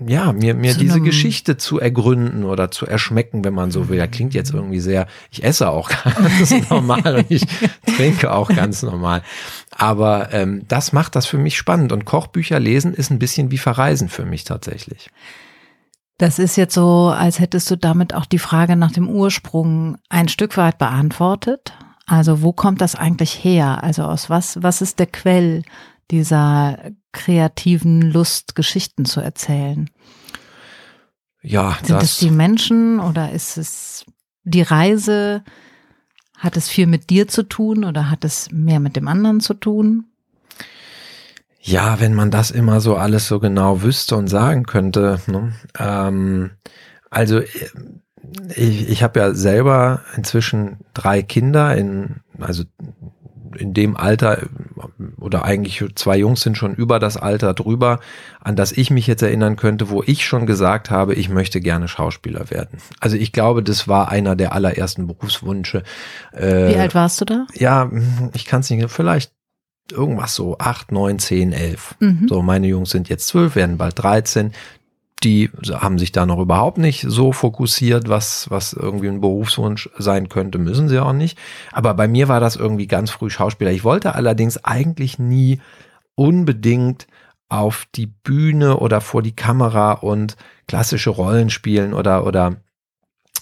ja, 0.06 0.32
mir, 0.32 0.54
mir 0.54 0.72
zu 0.72 0.78
diese 0.78 1.00
Geschichte 1.00 1.56
zu 1.56 1.78
ergründen 1.78 2.44
oder 2.44 2.70
zu 2.70 2.86
erschmecken, 2.86 3.44
wenn 3.44 3.54
man 3.54 3.70
so 3.70 3.88
will. 3.88 3.98
Das 3.98 4.10
klingt 4.10 4.34
jetzt 4.34 4.52
irgendwie 4.52 4.80
sehr, 4.80 5.06
ich 5.30 5.44
esse 5.44 5.68
auch 5.68 5.90
ganz 6.38 6.68
normal 6.70 7.16
und 7.16 7.30
ich 7.30 7.46
trinke 7.96 8.32
auch 8.32 8.48
ganz 8.48 8.82
normal. 8.82 9.22
Aber 9.70 10.32
ähm, 10.32 10.62
das 10.68 10.92
macht 10.92 11.16
das 11.16 11.26
für 11.26 11.38
mich 11.38 11.56
spannend 11.56 11.92
und 11.92 12.04
Kochbücher 12.04 12.58
lesen 12.58 12.94
ist 12.94 13.10
ein 13.10 13.18
bisschen 13.18 13.50
wie 13.50 13.58
Verreisen 13.58 14.08
für 14.08 14.24
mich 14.24 14.44
tatsächlich. 14.44 15.10
Das 16.18 16.38
ist 16.38 16.56
jetzt 16.56 16.74
so, 16.74 17.08
als 17.08 17.40
hättest 17.40 17.70
du 17.70 17.76
damit 17.76 18.14
auch 18.14 18.24
die 18.24 18.38
Frage 18.38 18.76
nach 18.76 18.92
dem 18.92 19.08
Ursprung 19.08 19.98
ein 20.08 20.28
Stück 20.28 20.56
weit 20.56 20.78
beantwortet. 20.78 21.74
Also 22.06 22.42
wo 22.42 22.52
kommt 22.52 22.80
das 22.80 22.94
eigentlich 22.94 23.44
her? 23.44 23.82
Also 23.82 24.04
aus 24.04 24.30
was, 24.30 24.62
was 24.62 24.80
ist 24.80 24.98
der 24.98 25.08
Quell 25.08 25.62
dieser 26.10 26.92
kreativen 27.12 28.02
Lust, 28.02 28.54
Geschichten 28.54 29.04
zu 29.04 29.20
erzählen? 29.20 29.90
Ja, 31.42 31.78
sind 31.82 31.96
das, 31.96 32.12
es 32.12 32.18
die 32.18 32.30
Menschen 32.30 33.00
oder 33.00 33.32
ist 33.32 33.56
es 33.56 34.04
die 34.44 34.62
Reise? 34.62 35.44
Hat 36.36 36.56
es 36.56 36.68
viel 36.68 36.86
mit 36.86 37.08
dir 37.10 37.28
zu 37.28 37.44
tun 37.44 37.84
oder 37.84 38.10
hat 38.10 38.24
es 38.24 38.50
mehr 38.50 38.80
mit 38.80 38.96
dem 38.96 39.08
anderen 39.08 39.40
zu 39.40 39.54
tun? 39.54 40.06
Ja, 41.60 41.98
wenn 41.98 42.14
man 42.14 42.30
das 42.30 42.50
immer 42.50 42.80
so 42.80 42.96
alles 42.96 43.26
so 43.26 43.40
genau 43.40 43.82
wüsste 43.82 44.16
und 44.16 44.28
sagen 44.28 44.66
könnte. 44.66 45.20
Ne? 45.26 45.52
Ähm, 45.78 46.50
also 47.10 47.40
ich, 47.40 48.88
ich 48.88 49.02
habe 49.02 49.18
ja 49.18 49.34
selber 49.34 50.02
inzwischen 50.16 50.78
drei 50.94 51.22
Kinder 51.22 51.76
in, 51.76 52.20
also 52.38 52.64
in 53.56 53.74
dem 53.74 53.96
Alter 53.96 54.46
oder 55.18 55.44
eigentlich 55.44 55.84
zwei 55.94 56.16
Jungs 56.16 56.40
sind 56.40 56.56
schon 56.56 56.74
über 56.74 56.98
das 56.98 57.16
Alter 57.16 57.54
drüber, 57.54 58.00
an 58.40 58.56
das 58.56 58.72
ich 58.72 58.90
mich 58.90 59.06
jetzt 59.06 59.22
erinnern 59.22 59.56
könnte, 59.56 59.90
wo 59.90 60.02
ich 60.04 60.26
schon 60.26 60.46
gesagt 60.46 60.90
habe, 60.90 61.14
ich 61.14 61.28
möchte 61.28 61.60
gerne 61.60 61.88
Schauspieler 61.88 62.50
werden. 62.50 62.78
Also 63.00 63.16
ich 63.16 63.32
glaube, 63.32 63.62
das 63.62 63.88
war 63.88 64.10
einer 64.10 64.36
der 64.36 64.52
allerersten 64.52 65.06
Berufswünsche. 65.06 65.82
Äh, 66.32 66.74
Wie 66.74 66.76
alt 66.76 66.94
warst 66.94 67.20
du 67.20 67.24
da? 67.24 67.46
Ja, 67.54 67.90
ich 68.34 68.44
kann 68.44 68.60
es 68.60 68.70
nicht, 68.70 68.90
vielleicht 68.90 69.32
irgendwas 69.90 70.34
so 70.34 70.58
acht, 70.58 70.92
neun, 70.92 71.18
zehn, 71.18 71.52
elf. 71.52 71.94
Mhm. 72.00 72.26
So, 72.28 72.42
meine 72.42 72.66
Jungs 72.66 72.90
sind 72.90 73.08
jetzt 73.08 73.28
zwölf, 73.28 73.54
werden 73.56 73.78
bald 73.78 73.98
13 73.98 74.52
die 75.24 75.50
haben 75.72 75.98
sich 75.98 76.12
da 76.12 76.26
noch 76.26 76.38
überhaupt 76.38 76.78
nicht 76.78 77.04
so 77.08 77.32
fokussiert, 77.32 78.08
was, 78.08 78.50
was 78.50 78.74
irgendwie 78.74 79.08
ein 79.08 79.20
Berufswunsch 79.20 79.88
sein 79.98 80.28
könnte, 80.28 80.58
müssen 80.58 80.88
sie 80.88 81.00
auch 81.00 81.14
nicht. 81.14 81.38
Aber 81.72 81.94
bei 81.94 82.06
mir 82.06 82.28
war 82.28 82.40
das 82.40 82.56
irgendwie 82.56 82.86
ganz 82.86 83.10
früh 83.10 83.30
Schauspieler. 83.30 83.70
Ich 83.70 83.84
wollte 83.84 84.14
allerdings 84.14 84.62
eigentlich 84.64 85.18
nie 85.18 85.60
unbedingt 86.14 87.06
auf 87.48 87.86
die 87.94 88.06
Bühne 88.06 88.78
oder 88.78 89.00
vor 89.00 89.22
die 89.22 89.34
Kamera 89.36 89.92
und 89.92 90.36
klassische 90.68 91.10
Rollen 91.10 91.48
spielen 91.48 91.94
oder, 91.94 92.26
oder 92.26 92.56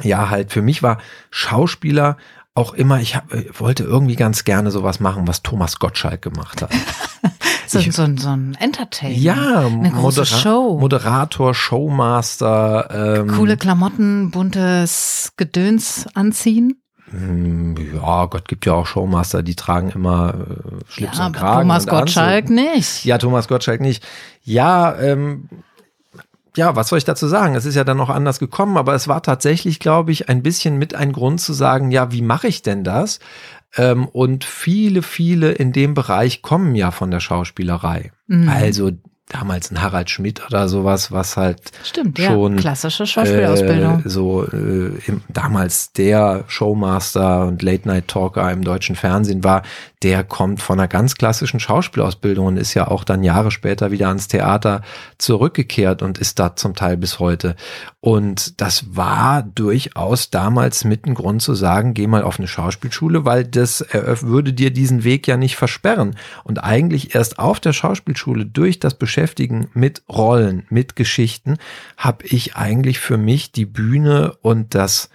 ja, 0.02 0.30
halt 0.30 0.52
für 0.52 0.62
mich 0.62 0.82
war 0.82 0.98
Schauspieler 1.30 2.16
auch 2.54 2.72
immer, 2.72 3.00
ich 3.00 3.16
hab, 3.16 3.26
wollte 3.58 3.82
irgendwie 3.82 4.14
ganz 4.14 4.44
gerne 4.44 4.70
sowas 4.70 5.00
machen, 5.00 5.26
was 5.26 5.42
Thomas 5.42 5.78
Gottschalk 5.80 6.22
gemacht 6.22 6.62
hat. 6.62 6.70
so, 7.66 7.80
ich, 7.80 7.92
so, 7.92 8.06
so 8.16 8.28
ein 8.28 8.56
Entertainer. 8.60 9.14
Ja, 9.14 9.60
eine 9.66 9.90
Modera 9.90 10.24
Show. 10.24 10.78
Moderator, 10.78 11.52
Showmaster. 11.52 13.18
Ähm, 13.20 13.28
Coole 13.28 13.56
Klamotten, 13.56 14.30
buntes 14.30 15.32
Gedöns 15.36 16.06
anziehen. 16.14 16.80
Hm, 17.10 17.76
ja, 17.94 18.26
Gott 18.26 18.46
gibt 18.46 18.66
ja 18.66 18.74
auch 18.74 18.86
Showmaster, 18.86 19.42
die 19.42 19.56
tragen 19.56 19.90
immer 19.90 20.34
äh, 20.34 20.92
Schlips 20.92 21.18
ja, 21.18 21.26
und 21.26 21.32
Kragen. 21.36 21.62
Thomas 21.62 21.86
Gottschalk 21.86 22.50
nicht. 22.50 23.04
Ja, 23.04 23.18
Thomas 23.18 23.48
Gottschalk 23.48 23.80
nicht. 23.80 24.06
Ja, 24.42 24.96
ähm, 24.96 25.48
ja, 26.56 26.76
was 26.76 26.88
soll 26.88 26.98
ich 26.98 27.04
dazu 27.04 27.26
sagen? 27.26 27.54
Es 27.54 27.64
ist 27.64 27.74
ja 27.74 27.84
dann 27.84 27.96
noch 27.96 28.10
anders 28.10 28.38
gekommen, 28.38 28.76
aber 28.76 28.94
es 28.94 29.08
war 29.08 29.22
tatsächlich, 29.22 29.80
glaube 29.80 30.12
ich, 30.12 30.28
ein 30.28 30.42
bisschen 30.42 30.78
mit 30.78 30.94
ein 30.94 31.12
Grund 31.12 31.40
zu 31.40 31.52
sagen, 31.52 31.90
ja, 31.90 32.12
wie 32.12 32.22
mache 32.22 32.48
ich 32.48 32.62
denn 32.62 32.84
das? 32.84 33.18
Ähm, 33.76 34.06
und 34.06 34.44
viele, 34.44 35.02
viele 35.02 35.52
in 35.52 35.72
dem 35.72 35.94
Bereich 35.94 36.42
kommen 36.42 36.74
ja 36.74 36.90
von 36.90 37.10
der 37.10 37.20
Schauspielerei. 37.20 38.12
Mhm. 38.28 38.48
Also 38.48 38.92
damals 39.28 39.70
ein 39.70 39.82
Harald 39.82 40.10
Schmidt 40.10 40.44
oder 40.46 40.68
sowas, 40.68 41.10
was 41.10 41.36
halt 41.36 41.60
Stimmt, 41.82 42.18
schon 42.18 42.54
ja. 42.54 42.60
klassische 42.60 43.06
Schauspielausbildung. 43.06 44.04
Äh, 44.04 44.08
so 44.08 44.44
äh, 44.44 44.92
im, 45.06 45.22
damals 45.28 45.92
der 45.92 46.44
Showmaster 46.46 47.46
und 47.46 47.62
Late 47.62 47.88
Night 47.88 48.08
Talker 48.08 48.52
im 48.52 48.62
deutschen 48.62 48.96
Fernsehen 48.96 49.42
war, 49.42 49.62
der 50.04 50.22
kommt 50.22 50.60
von 50.60 50.78
einer 50.78 50.86
ganz 50.86 51.14
klassischen 51.14 51.60
Schauspielausbildung 51.60 52.46
und 52.46 52.56
ist 52.58 52.74
ja 52.74 52.88
auch 52.88 53.04
dann 53.04 53.24
Jahre 53.24 53.50
später 53.50 53.90
wieder 53.90 54.08
ans 54.08 54.28
Theater 54.28 54.82
zurückgekehrt 55.16 56.02
und 56.02 56.18
ist 56.18 56.38
da 56.38 56.56
zum 56.56 56.74
Teil 56.74 56.98
bis 56.98 57.20
heute. 57.20 57.56
Und 58.00 58.60
das 58.60 58.94
war 58.94 59.42
durchaus 59.42 60.28
damals 60.28 60.84
mit 60.84 61.06
ein 61.06 61.14
Grund 61.14 61.40
zu 61.40 61.54
sagen, 61.54 61.94
geh 61.94 62.06
mal 62.06 62.22
auf 62.22 62.38
eine 62.38 62.48
Schauspielschule, 62.48 63.24
weil 63.24 63.44
das 63.44 63.80
würde 63.90 64.52
dir 64.52 64.70
diesen 64.70 65.04
Weg 65.04 65.26
ja 65.26 65.38
nicht 65.38 65.56
versperren. 65.56 66.16
Und 66.44 66.62
eigentlich 66.62 67.14
erst 67.14 67.38
auf 67.38 67.58
der 67.58 67.72
Schauspielschule 67.72 68.44
durch 68.44 68.78
das 68.78 68.98
Beschäftigen 68.98 69.68
mit 69.72 70.02
Rollen, 70.10 70.66
mit 70.68 70.96
Geschichten, 70.96 71.56
habe 71.96 72.26
ich 72.26 72.56
eigentlich 72.56 72.98
für 72.98 73.16
mich 73.16 73.52
die 73.52 73.64
Bühne 73.64 74.36
und 74.42 74.74
das 74.74 75.08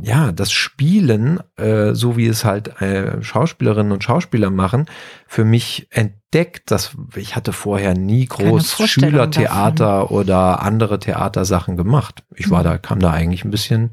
ja, 0.00 0.32
das 0.32 0.52
Spielen, 0.52 1.40
äh, 1.56 1.94
so 1.94 2.16
wie 2.16 2.26
es 2.26 2.44
halt 2.44 2.80
äh, 2.80 3.22
Schauspielerinnen 3.22 3.92
und 3.92 4.02
Schauspieler 4.02 4.50
machen, 4.50 4.86
für 5.26 5.44
mich 5.44 5.88
entdeckt. 5.90 6.70
dass 6.70 6.96
ich 7.14 7.36
hatte 7.36 7.52
vorher 7.52 7.94
nie 7.94 8.24
groß 8.24 8.88
Schülertheater 8.88 10.00
davon. 10.00 10.16
oder 10.16 10.62
andere 10.62 10.98
Theatersachen 10.98 11.76
gemacht. 11.76 12.24
Ich 12.34 12.50
war 12.50 12.60
mhm. 12.60 12.64
da, 12.64 12.78
kam 12.78 13.00
da 13.00 13.10
eigentlich 13.10 13.44
ein 13.44 13.50
bisschen 13.50 13.92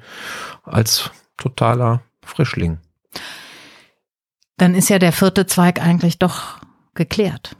als 0.63 1.11
totaler 1.37 2.01
Frischling. 2.23 2.79
Dann 4.57 4.75
ist 4.75 4.89
ja 4.89 4.99
der 4.99 5.11
vierte 5.11 5.47
Zweig 5.47 5.81
eigentlich 5.81 6.17
doch 6.19 6.59
geklärt. 6.93 7.55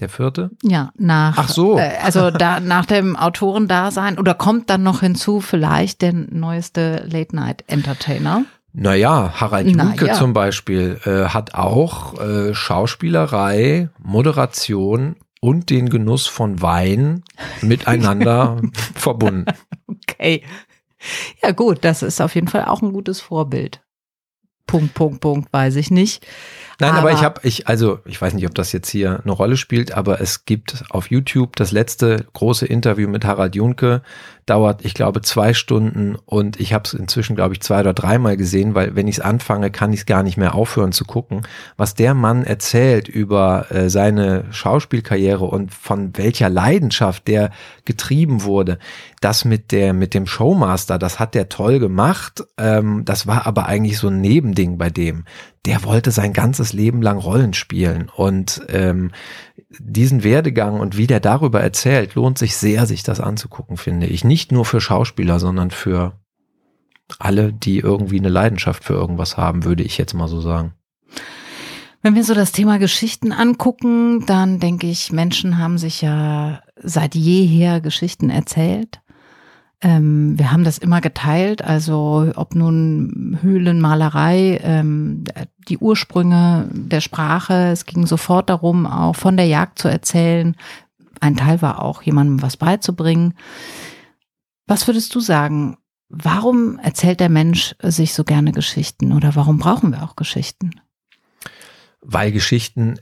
Der 0.00 0.08
vierte? 0.08 0.50
Ja, 0.62 0.90
nach. 0.96 1.36
Ach 1.36 1.48
so. 1.48 1.78
Äh, 1.78 1.92
also 2.02 2.30
da, 2.30 2.60
nach 2.60 2.86
dem 2.86 3.16
Autorendasein 3.16 4.18
oder 4.18 4.34
kommt 4.34 4.70
dann 4.70 4.82
noch 4.82 5.00
hinzu 5.00 5.40
vielleicht 5.40 6.02
der 6.02 6.12
neueste 6.12 7.06
Late 7.10 7.36
Night 7.36 7.64
Entertainer? 7.66 8.44
Naja, 8.72 9.34
Harald 9.38 9.68
Junke 9.68 10.06
ja. 10.06 10.14
zum 10.14 10.32
Beispiel 10.32 10.98
äh, 11.04 11.28
hat 11.28 11.54
auch 11.54 12.18
äh, 12.18 12.54
Schauspielerei, 12.54 13.90
Moderation 13.98 15.16
und 15.40 15.68
den 15.68 15.90
Genuss 15.90 16.26
von 16.26 16.62
Wein 16.62 17.22
miteinander 17.60 18.62
verbunden. 18.94 19.44
Okay. 19.86 20.42
Ja 21.42 21.52
gut, 21.52 21.78
das 21.82 22.02
ist 22.02 22.20
auf 22.20 22.34
jeden 22.34 22.48
Fall 22.48 22.64
auch 22.64 22.80
ein 22.80 22.92
gutes 22.92 23.20
Vorbild. 23.20 23.82
Punkt, 24.66 24.94
Punkt, 24.94 25.20
Punkt, 25.20 25.52
weiß 25.52 25.76
ich 25.76 25.90
nicht. 25.90 26.26
Nein, 26.82 26.90
aber, 26.90 27.10
aber 27.10 27.12
ich 27.12 27.24
habe, 27.24 27.40
ich, 27.44 27.68
also 27.68 28.00
ich 28.04 28.20
weiß 28.20 28.34
nicht, 28.34 28.46
ob 28.46 28.54
das 28.54 28.72
jetzt 28.72 28.90
hier 28.90 29.20
eine 29.22 29.32
Rolle 29.32 29.56
spielt, 29.56 29.92
aber 29.92 30.20
es 30.20 30.44
gibt 30.44 30.84
auf 30.90 31.10
YouTube 31.10 31.56
das 31.56 31.72
letzte 31.72 32.26
große 32.32 32.66
Interview 32.66 33.08
mit 33.08 33.24
Harald 33.24 33.54
Junke, 33.54 34.02
dauert, 34.46 34.84
ich 34.84 34.94
glaube, 34.94 35.20
zwei 35.22 35.54
Stunden 35.54 36.16
und 36.26 36.58
ich 36.58 36.72
habe 36.72 36.84
es 36.84 36.94
inzwischen, 36.94 37.36
glaube 37.36 37.54
ich, 37.54 37.60
zwei 37.60 37.80
oder 37.80 37.94
dreimal 37.94 38.36
gesehen, 38.36 38.74
weil 38.74 38.96
wenn 38.96 39.06
ich 39.06 39.18
es 39.18 39.20
anfange, 39.20 39.70
kann 39.70 39.92
ich 39.92 40.00
es 40.00 40.06
gar 40.06 40.22
nicht 40.22 40.36
mehr 40.36 40.54
aufhören 40.54 40.92
zu 40.92 41.04
gucken. 41.04 41.42
Was 41.76 41.94
der 41.94 42.14
Mann 42.14 42.42
erzählt 42.42 43.08
über 43.08 43.70
äh, 43.70 43.88
seine 43.88 44.44
Schauspielkarriere 44.50 45.44
und 45.44 45.72
von 45.72 46.16
welcher 46.16 46.48
Leidenschaft 46.48 47.28
der 47.28 47.50
getrieben 47.84 48.42
wurde, 48.42 48.78
das 49.20 49.44
mit 49.44 49.70
der 49.70 49.92
mit 49.92 50.12
dem 50.14 50.26
Showmaster, 50.26 50.98
das 50.98 51.20
hat 51.20 51.34
der 51.34 51.48
toll 51.48 51.78
gemacht. 51.78 52.44
Ähm, 52.58 53.04
das 53.04 53.26
war 53.26 53.46
aber 53.46 53.66
eigentlich 53.66 53.98
so 53.98 54.08
ein 54.08 54.20
Nebending 54.20 54.76
bei 54.76 54.90
dem. 54.90 55.24
Der 55.64 55.84
wollte 55.84 56.10
sein 56.10 56.32
ganzes 56.32 56.72
Leben 56.72 57.02
lang 57.02 57.18
Rollen 57.18 57.54
spielen 57.54 58.10
und 58.14 58.62
ähm, 58.68 59.12
diesen 59.78 60.24
Werdegang 60.24 60.80
und 60.80 60.96
wie 60.96 61.06
der 61.06 61.20
darüber 61.20 61.60
erzählt, 61.60 62.14
lohnt 62.14 62.38
sich 62.38 62.56
sehr, 62.56 62.86
sich 62.86 63.02
das 63.02 63.20
anzugucken, 63.20 63.76
finde 63.76 64.06
ich. 64.06 64.24
Nicht 64.32 64.50
nur 64.50 64.64
für 64.64 64.80
Schauspieler, 64.80 65.38
sondern 65.38 65.70
für 65.70 66.14
alle, 67.18 67.52
die 67.52 67.80
irgendwie 67.80 68.18
eine 68.18 68.30
Leidenschaft 68.30 68.82
für 68.82 68.94
irgendwas 68.94 69.36
haben, 69.36 69.64
würde 69.64 69.82
ich 69.82 69.98
jetzt 69.98 70.14
mal 70.14 70.26
so 70.26 70.40
sagen. 70.40 70.72
Wenn 72.00 72.14
wir 72.14 72.24
so 72.24 72.32
das 72.32 72.50
Thema 72.50 72.78
Geschichten 72.78 73.30
angucken, 73.30 74.24
dann 74.24 74.58
denke 74.58 74.86
ich, 74.86 75.12
Menschen 75.12 75.58
haben 75.58 75.76
sich 75.76 76.00
ja 76.00 76.62
seit 76.82 77.14
jeher 77.14 77.82
Geschichten 77.82 78.30
erzählt. 78.30 79.02
Ähm, 79.82 80.38
wir 80.38 80.50
haben 80.50 80.64
das 80.64 80.78
immer 80.78 81.02
geteilt, 81.02 81.62
also 81.62 82.32
ob 82.34 82.54
nun 82.54 83.36
Höhlenmalerei, 83.42 84.60
ähm, 84.62 85.24
die 85.68 85.76
Ursprünge 85.76 86.70
der 86.72 87.02
Sprache, 87.02 87.68
es 87.70 87.84
ging 87.84 88.06
sofort 88.06 88.48
darum, 88.48 88.86
auch 88.86 89.14
von 89.14 89.36
der 89.36 89.46
Jagd 89.46 89.78
zu 89.78 89.88
erzählen. 89.88 90.56
Ein 91.20 91.36
Teil 91.36 91.60
war 91.60 91.82
auch, 91.82 92.00
jemandem 92.00 92.40
was 92.40 92.56
beizubringen. 92.56 93.34
Was 94.66 94.86
würdest 94.86 95.14
du 95.14 95.20
sagen? 95.20 95.78
Warum 96.08 96.78
erzählt 96.78 97.20
der 97.20 97.28
Mensch 97.28 97.74
sich 97.82 98.12
so 98.14 98.24
gerne 98.24 98.52
Geschichten 98.52 99.12
oder 99.12 99.34
warum 99.34 99.58
brauchen 99.58 99.92
wir 99.92 100.02
auch 100.02 100.16
Geschichten? 100.16 100.72
Weil 102.00 102.32
Geschichten 102.32 102.98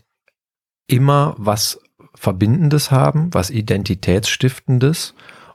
immer 0.86 1.34
was 1.38 1.80
Verbindendes 2.14 2.90
haben, 2.90 3.32
was 3.32 3.50
Identitätsstiftendes 3.50 5.14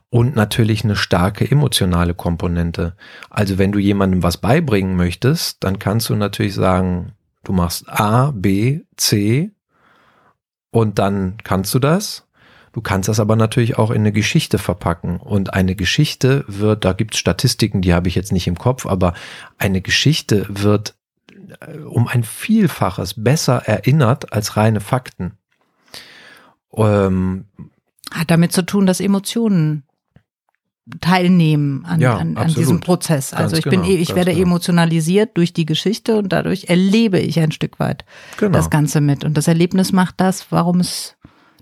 und 0.09 0.35
natürlich 0.35 0.83
eine 0.83 0.95
starke 0.95 1.49
emotionale 1.49 2.13
Komponente. 2.13 2.95
Also 3.29 3.57
wenn 3.57 3.71
du 3.71 3.79
jemandem 3.79 4.23
was 4.23 4.37
beibringen 4.37 4.95
möchtest, 4.95 5.63
dann 5.63 5.79
kannst 5.79 6.09
du 6.09 6.15
natürlich 6.15 6.53
sagen, 6.53 7.13
du 7.43 7.51
machst 7.51 7.89
A, 7.89 8.31
B, 8.31 8.81
C 8.95 9.51
und 10.71 10.99
dann 10.99 11.37
kannst 11.43 11.73
du 11.73 11.79
das. 11.79 12.24
Du 12.75 12.81
kannst 12.81 13.07
das 13.07 13.21
aber 13.21 13.37
natürlich 13.37 13.77
auch 13.77 13.89
in 13.89 14.01
eine 14.01 14.11
Geschichte 14.11 14.57
verpacken. 14.57 15.15
Und 15.15 15.53
eine 15.53 15.75
Geschichte 15.75 16.43
wird, 16.49 16.83
da 16.83 16.91
gibt 16.91 17.13
es 17.13 17.21
Statistiken, 17.21 17.81
die 17.81 17.93
habe 17.93 18.09
ich 18.09 18.15
jetzt 18.15 18.33
nicht 18.33 18.47
im 18.47 18.57
Kopf, 18.57 18.85
aber 18.85 19.13
eine 19.57 19.79
Geschichte 19.79 20.45
wird 20.49 20.93
äh, 21.61 21.77
um 21.77 22.09
ein 22.09 22.25
Vielfaches 22.25 23.13
besser 23.23 23.65
erinnert 23.65 24.33
als 24.33 24.57
reine 24.57 24.81
Fakten. 24.81 25.37
Ähm, 26.75 27.45
Hat 28.11 28.29
damit 28.29 28.51
zu 28.51 28.65
tun, 28.65 28.85
dass 28.85 28.99
Emotionen 28.99 29.83
teilnehmen 30.99 31.85
an, 31.85 32.01
ja, 32.01 32.17
an, 32.17 32.35
an 32.35 32.53
diesem 32.53 32.81
Prozess. 32.81 33.31
Also 33.31 33.53
ganz 33.55 33.59
ich 33.59 33.71
bin, 33.71 33.83
genau, 33.83 33.93
ich 33.93 34.13
werde 34.15 34.33
genau. 34.33 34.47
emotionalisiert 34.47 35.37
durch 35.37 35.53
die 35.53 35.65
Geschichte 35.65 36.17
und 36.17 36.33
dadurch 36.33 36.65
erlebe 36.65 37.19
ich 37.19 37.39
ein 37.39 37.53
Stück 37.53 37.79
weit 37.79 38.03
genau. 38.35 38.51
das 38.51 38.69
Ganze 38.69 38.99
mit. 38.99 39.23
Und 39.23 39.37
das 39.37 39.47
Erlebnis 39.47 39.93
macht 39.93 40.15
das, 40.17 40.51
warum 40.51 40.81
es 40.81 41.15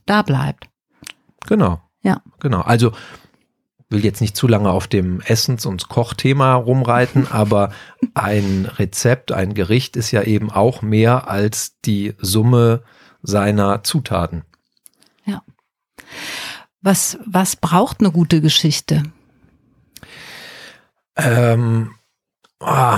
da 0.08 0.24
bleibt. 0.24 0.73
Genau. 1.48 1.82
Ja. 2.02 2.22
Genau. 2.40 2.62
Also 2.62 2.92
will 3.90 4.04
jetzt 4.04 4.22
nicht 4.22 4.36
zu 4.36 4.48
lange 4.48 4.72
auf 4.72 4.88
dem 4.88 5.22
Essens- 5.22 5.66
und 5.66 5.88
Kochthema 5.88 6.56
rumreiten, 6.56 7.28
aber 7.32 7.72
ein 8.14 8.66
Rezept, 8.66 9.32
ein 9.32 9.54
Gericht 9.54 9.96
ist 9.96 10.12
ja 10.12 10.24
eben 10.24 10.52
auch 10.52 10.82
mehr 10.82 11.30
als 11.30 11.80
die 11.86 12.16
Summe 12.20 12.84
seiner 13.22 13.84
Zutaten. 13.84 14.44
Ja. 15.26 15.42
Was, 16.82 17.18
was 17.26 17.56
braucht 17.56 18.02
eine 18.02 18.12
gute 18.12 18.42
Geschichte? 18.42 19.04
Ähm, 21.16 21.94
oh, 22.60 22.98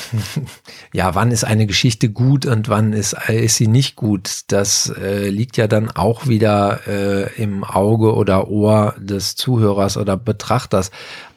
ja, 0.92 1.14
wann 1.14 1.30
ist 1.30 1.44
eine 1.44 1.66
Geschichte 1.66 2.08
gut 2.10 2.46
und 2.46 2.68
wann 2.68 2.92
ist, 2.92 3.16
ist 3.28 3.56
sie 3.56 3.68
nicht 3.68 3.96
gut? 3.96 4.42
Das 4.48 4.92
äh, 4.96 5.28
liegt 5.28 5.56
ja 5.56 5.66
dann 5.66 5.90
auch 5.90 6.26
wieder 6.26 6.80
äh, 6.86 7.42
im 7.42 7.64
Auge 7.64 8.14
oder 8.14 8.48
Ohr 8.48 8.94
des 8.98 9.36
Zuhörers 9.36 9.96
oder 9.96 10.16
Betrachters. 10.16 10.90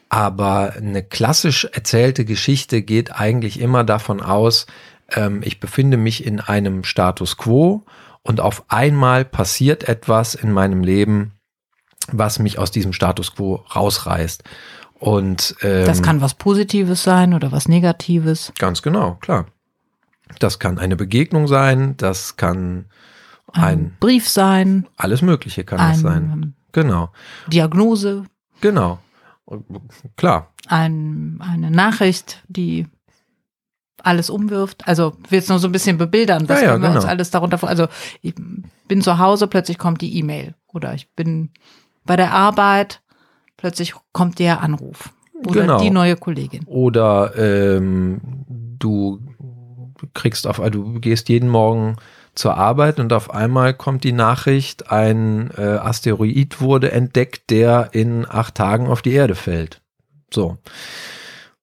Aber 0.08 0.74
eine 0.76 1.02
klassisch 1.02 1.64
erzählte 1.64 2.24
Geschichte 2.24 2.82
geht 2.82 3.12
eigentlich 3.12 3.60
immer 3.60 3.84
davon 3.84 4.20
aus, 4.20 4.66
ähm, 5.10 5.42
ich 5.44 5.60
befinde 5.60 5.96
mich 5.96 6.24
in 6.24 6.40
einem 6.40 6.84
Status 6.84 7.36
quo 7.36 7.84
und 8.22 8.40
auf 8.40 8.64
einmal 8.68 9.24
passiert 9.24 9.88
etwas 9.88 10.34
in 10.34 10.52
meinem 10.52 10.82
Leben, 10.82 11.32
was 12.10 12.38
mich 12.38 12.58
aus 12.58 12.70
diesem 12.70 12.92
Status 12.92 13.34
quo 13.34 13.64
rausreißt. 13.74 14.44
Und 14.98 15.54
ähm, 15.62 15.84
das 15.84 16.02
kann 16.02 16.20
was 16.20 16.34
Positives 16.34 17.02
sein 17.02 17.34
oder 17.34 17.52
was 17.52 17.68
Negatives. 17.68 18.52
Ganz 18.58 18.82
genau, 18.82 19.14
klar. 19.14 19.46
Das 20.38 20.58
kann 20.58 20.78
eine 20.78 20.96
Begegnung 20.96 21.46
sein, 21.46 21.96
das 21.96 22.36
kann 22.36 22.86
ein, 23.52 23.62
ein 23.62 23.96
Brief 24.00 24.28
sein. 24.28 24.86
Alles 24.96 25.22
Mögliche 25.22 25.64
kann 25.64 25.78
ein, 25.78 25.92
das 25.92 26.00
sein. 26.00 26.54
Genau. 26.72 27.10
Diagnose. 27.48 28.24
Genau. 28.60 28.98
Klar. 30.16 30.52
Ein, 30.66 31.38
eine 31.40 31.70
Nachricht, 31.70 32.42
die 32.48 32.86
alles 34.02 34.30
umwirft. 34.30 34.86
Also 34.86 35.16
will 35.28 35.38
es 35.38 35.48
nur 35.48 35.58
so 35.58 35.68
ein 35.68 35.72
bisschen 35.72 35.98
bebildern, 35.98 36.48
was 36.48 36.60
ja, 36.60 36.68
ja, 36.68 36.72
wir 36.74 36.88
genau. 36.88 36.96
uns 36.96 37.04
alles 37.04 37.30
darunter 37.30 37.58
vor. 37.58 37.68
Also 37.68 37.88
ich 38.22 38.34
bin 38.88 39.02
zu 39.02 39.18
Hause, 39.18 39.46
plötzlich 39.46 39.78
kommt 39.78 40.00
die 40.00 40.16
E-Mail 40.18 40.54
oder 40.68 40.94
ich 40.94 41.10
bin 41.14 41.50
bei 42.04 42.16
der 42.16 42.32
Arbeit, 42.32 43.02
plötzlich 43.56 43.94
kommt 44.12 44.38
der 44.38 44.60
Anruf 44.60 45.10
oder 45.44 45.62
genau. 45.62 45.80
die 45.80 45.90
neue 45.90 46.16
Kollegin. 46.16 46.64
Oder 46.66 47.32
ähm, 47.36 48.20
du 48.48 49.20
kriegst 50.14 50.46
auf, 50.46 50.60
du 50.70 51.00
gehst 51.00 51.28
jeden 51.28 51.48
Morgen 51.48 51.96
zur 52.34 52.56
Arbeit 52.56 53.00
und 53.00 53.12
auf 53.12 53.32
einmal 53.32 53.74
kommt 53.74 54.04
die 54.04 54.12
Nachricht, 54.12 54.90
ein 54.90 55.50
äh, 55.56 55.62
Asteroid 55.62 56.60
wurde 56.60 56.92
entdeckt, 56.92 57.50
der 57.50 57.90
in 57.92 58.26
acht 58.28 58.54
Tagen 58.54 58.88
auf 58.88 59.02
die 59.02 59.12
Erde 59.12 59.34
fällt. 59.34 59.80
So. 60.32 60.58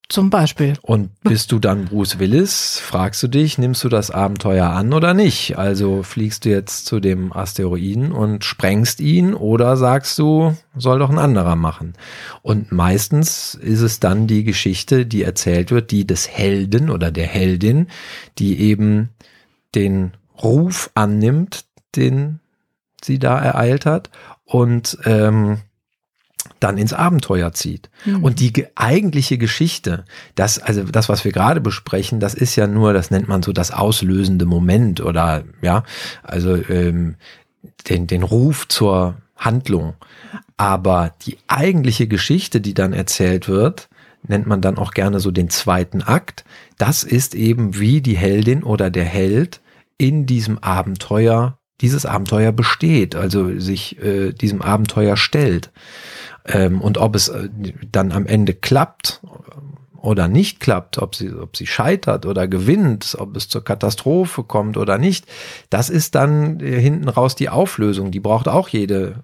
Zum 0.09 0.29
Beispiel. 0.29 0.73
Und 0.81 1.09
bist 1.21 1.51
du 1.51 1.59
dann 1.59 1.85
Bruce 1.85 2.19
Willis, 2.19 2.77
fragst 2.77 3.23
du 3.23 3.27
dich, 3.27 3.57
nimmst 3.57 3.83
du 3.83 3.89
das 3.89 4.11
Abenteuer 4.11 4.69
an 4.69 4.93
oder 4.93 5.13
nicht? 5.13 5.57
Also 5.57 6.03
fliegst 6.03 6.45
du 6.45 6.49
jetzt 6.49 6.85
zu 6.85 6.99
dem 6.99 7.31
Asteroiden 7.33 8.11
und 8.11 8.43
sprengst 8.43 8.99
ihn 8.99 9.33
oder 9.33 9.77
sagst 9.77 10.19
du, 10.19 10.55
soll 10.75 10.99
doch 10.99 11.09
ein 11.09 11.17
anderer 11.17 11.55
machen? 11.55 11.93
Und 12.41 12.71
meistens 12.71 13.55
ist 13.55 13.81
es 13.81 13.99
dann 13.99 14.27
die 14.27 14.43
Geschichte, 14.43 15.05
die 15.05 15.23
erzählt 15.23 15.71
wird, 15.71 15.89
die 15.89 16.05
des 16.05 16.29
Helden 16.29 16.89
oder 16.89 17.09
der 17.09 17.27
Heldin, 17.27 17.87
die 18.37 18.59
eben 18.59 19.09
den 19.73 20.11
Ruf 20.43 20.91
annimmt, 20.95 21.65
den 21.95 22.39
sie 23.01 23.19
da 23.19 23.39
ereilt 23.39 23.85
hat 23.85 24.09
und 24.45 24.97
ähm, 25.05 25.59
dann 26.63 26.77
ins 26.77 26.93
Abenteuer 26.93 27.51
zieht. 27.51 27.89
Mhm. 28.05 28.23
Und 28.23 28.39
die 28.39 28.65
eigentliche 28.75 29.37
Geschichte, 29.37 30.05
das, 30.35 30.59
also 30.59 30.83
das, 30.83 31.09
was 31.09 31.25
wir 31.25 31.31
gerade 31.31 31.61
besprechen, 31.61 32.19
das 32.19 32.33
ist 32.33 32.55
ja 32.55 32.67
nur, 32.67 32.93
das 32.93 33.11
nennt 33.11 33.27
man 33.27 33.43
so 33.43 33.51
das 33.51 33.71
auslösende 33.71 34.45
Moment 34.45 35.01
oder 35.01 35.43
ja, 35.61 35.83
also 36.23 36.55
ähm, 36.55 37.15
den, 37.89 38.07
den 38.07 38.23
Ruf 38.23 38.67
zur 38.67 39.15
Handlung. 39.35 39.95
Aber 40.55 41.13
die 41.25 41.37
eigentliche 41.47 42.07
Geschichte, 42.07 42.61
die 42.61 42.73
dann 42.73 42.93
erzählt 42.93 43.49
wird, 43.49 43.89
nennt 44.25 44.47
man 44.47 44.61
dann 44.61 44.77
auch 44.77 44.91
gerne 44.91 45.19
so 45.19 45.31
den 45.31 45.49
zweiten 45.49 46.01
Akt. 46.01 46.45
Das 46.77 47.03
ist 47.03 47.35
eben 47.35 47.77
wie 47.77 48.01
die 48.01 48.17
Heldin 48.17 48.63
oder 48.63 48.89
der 48.89 49.05
Held 49.05 49.59
in 49.97 50.25
diesem 50.25 50.59
Abenteuer, 50.59 51.57
dieses 51.81 52.05
Abenteuer 52.05 52.53
besteht, 52.53 53.15
also 53.15 53.59
sich 53.59 54.01
äh, 54.01 54.31
diesem 54.31 54.61
Abenteuer 54.61 55.17
stellt. 55.17 55.71
Ähm, 56.45 56.81
und 56.81 56.97
ob 56.97 57.15
es 57.15 57.29
äh, 57.29 57.49
dann 57.91 58.11
am 58.11 58.25
Ende 58.25 58.53
klappt 58.53 59.21
oder 60.03 60.27
nicht 60.27 60.59
klappt, 60.59 60.97
ob 60.97 61.15
sie, 61.15 61.33
ob 61.33 61.55
sie 61.55 61.65
scheitert 61.65 62.25
oder 62.25 62.47
gewinnt, 62.47 63.15
ob 63.17 63.37
es 63.37 63.47
zur 63.47 63.63
Katastrophe 63.63 64.43
kommt 64.43 64.75
oder 64.75 64.97
nicht, 64.97 65.25
das 65.69 65.89
ist 65.89 66.15
dann 66.15 66.59
äh, 66.59 66.79
hinten 66.79 67.07
raus 67.07 67.35
die 67.35 67.49
Auflösung. 67.49 68.11
Die 68.11 68.19
braucht 68.19 68.47
auch 68.47 68.67
jede 68.67 69.23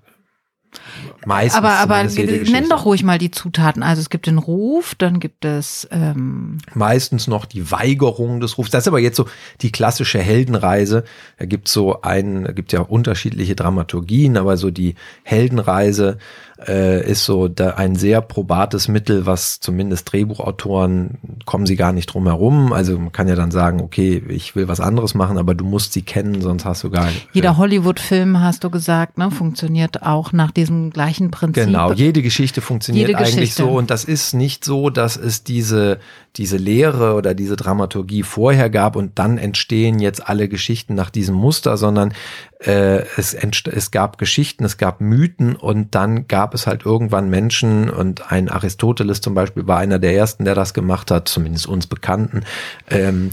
Meistens 1.26 1.58
aber 1.58 1.78
aber 1.80 2.04
nenn 2.04 2.70
doch 2.70 2.86
ruhig 2.86 3.04
mal 3.04 3.18
die 3.18 3.32
Zutaten. 3.32 3.82
Also 3.84 4.02
es 4.02 4.10
gibt 4.10 4.28
den 4.28 4.38
Ruf, 4.38 4.94
dann 4.96 5.20
gibt 5.20 5.44
es 5.44 5.88
ähm 5.92 6.60
meistens 6.74 7.28
noch 7.28 7.46
die 7.46 7.72
Weigerung 7.72 8.40
des 8.40 8.58
Rufs. 8.58 8.70
Das 8.70 8.84
ist 8.84 8.88
aber 8.88 9.00
jetzt 9.00 9.18
so 9.18 9.26
die 9.62 9.72
klassische 9.72 10.20
Heldenreise. 10.20 11.04
Da 11.38 11.46
gibt 11.46 11.68
so 11.68 12.02
ein, 12.02 12.54
gibt 12.56 12.72
ja 12.72 12.82
unterschiedliche 12.82 13.56
Dramaturgien, 13.56 14.38
aber 14.38 14.58
so 14.58 14.70
die 14.70 14.96
Heldenreise 15.24 16.20
äh, 16.68 17.10
ist 17.10 17.26
so 17.26 17.48
da 17.48 17.72
ein 17.72 17.96
sehr 17.96 18.22
probates 18.22 18.88
Mittel, 18.88 19.26
was 19.26 19.60
zumindest 19.60 20.12
Drehbuchautoren 20.12 21.18
kommen 21.46 21.66
sie 21.66 21.76
gar 21.76 21.94
nicht 21.94 22.08
drum 22.08 22.28
herum. 22.28 22.74
Also 22.74 22.98
man 22.98 23.12
kann 23.12 23.28
ja 23.28 23.36
dann 23.36 23.52
sagen, 23.52 23.82
okay, 23.82 24.22
ich 24.28 24.56
will 24.56 24.68
was 24.68 24.80
anderes 24.80 25.14
machen, 25.14 25.38
aber 25.38 25.56
du 25.56 25.66
musst 25.66 25.94
sie 25.94 26.02
kennen, 26.02 26.42
sonst 26.42 26.66
hast 26.66 26.84
du 26.84 26.90
gar 26.90 27.06
nicht. 27.06 27.28
Jeder 27.34 27.58
Hollywood-Film, 27.58 28.42
hast 28.42 28.64
du 28.64 28.70
gesagt, 28.70 29.18
ne, 29.18 29.32
funktioniert 29.32 30.04
auch 30.04 30.34
nach 30.34 30.52
diesem 30.52 30.90
gleichen 30.90 31.32
Prinzip. 31.32 31.66
Genau, 31.66 31.94
jede 31.94 32.22
Geschichte 32.22 32.62
funktioniert 32.62 33.08
jede 33.08 33.20
eigentlich 33.20 33.36
Geschichte. 33.36 33.64
so 33.64 33.70
und 33.70 33.90
das 33.90 34.04
ist 34.04 34.34
nicht 34.34 34.66
so, 34.66 34.90
dass 34.90 35.16
es 35.18 35.44
diese 35.44 36.00
diese 36.36 36.58
Lehre 36.58 37.16
oder 37.16 37.34
diese 37.34 37.56
Dramaturgie 37.56 38.24
vorher 38.24 38.70
gab 38.70 38.96
und 38.96 39.18
dann 39.20 39.38
entstehen 39.38 40.00
jetzt 40.00 40.28
alle 40.28 40.48
Geschichten 40.48 40.96
nach 40.96 41.10
diesem 41.10 41.36
Muster, 41.36 41.76
sondern 41.76 42.14
äh, 42.60 43.04
es, 43.18 43.34
es 43.34 43.92
gab 43.92 44.18
Geschichten, 44.18 44.64
es 44.64 44.78
gab 44.78 45.02
Mythen 45.02 45.56
und 45.56 45.96
dann 45.96 46.28
gab 46.28 46.54
es 46.54 46.68
halt 46.68 46.86
irgendwann 46.86 47.30
Menschen 47.30 47.90
und 47.90 48.32
ein 48.32 48.50
Aristoteles 48.50 49.22
zum 49.22 49.34
Beispiel 49.34 49.68
war 49.68 49.80
einer 49.80 50.00
der 50.00 50.16
ersten, 50.16 50.46
der 50.46 50.56
das 50.56 50.74
gemacht 50.74 51.12
hat, 51.12 51.28
zumindest 51.28 51.68
uns 51.68 51.88
Bekannten. 51.88 52.44
Ähm, 52.90 53.32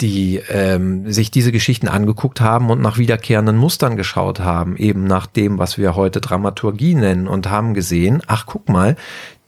die 0.00 0.40
ähm, 0.48 1.10
sich 1.12 1.30
diese 1.30 1.52
Geschichten 1.52 1.88
angeguckt 1.88 2.40
haben 2.40 2.70
und 2.70 2.80
nach 2.80 2.96
wiederkehrenden 2.96 3.56
Mustern 3.56 3.96
geschaut 3.96 4.40
haben, 4.40 4.76
eben 4.76 5.04
nach 5.04 5.26
dem, 5.26 5.58
was 5.58 5.76
wir 5.76 5.94
heute 5.94 6.20
Dramaturgie 6.20 6.94
nennen 6.94 7.28
und 7.28 7.50
haben 7.50 7.74
gesehen, 7.74 8.22
ach 8.26 8.46
guck 8.46 8.68
mal, 8.68 8.96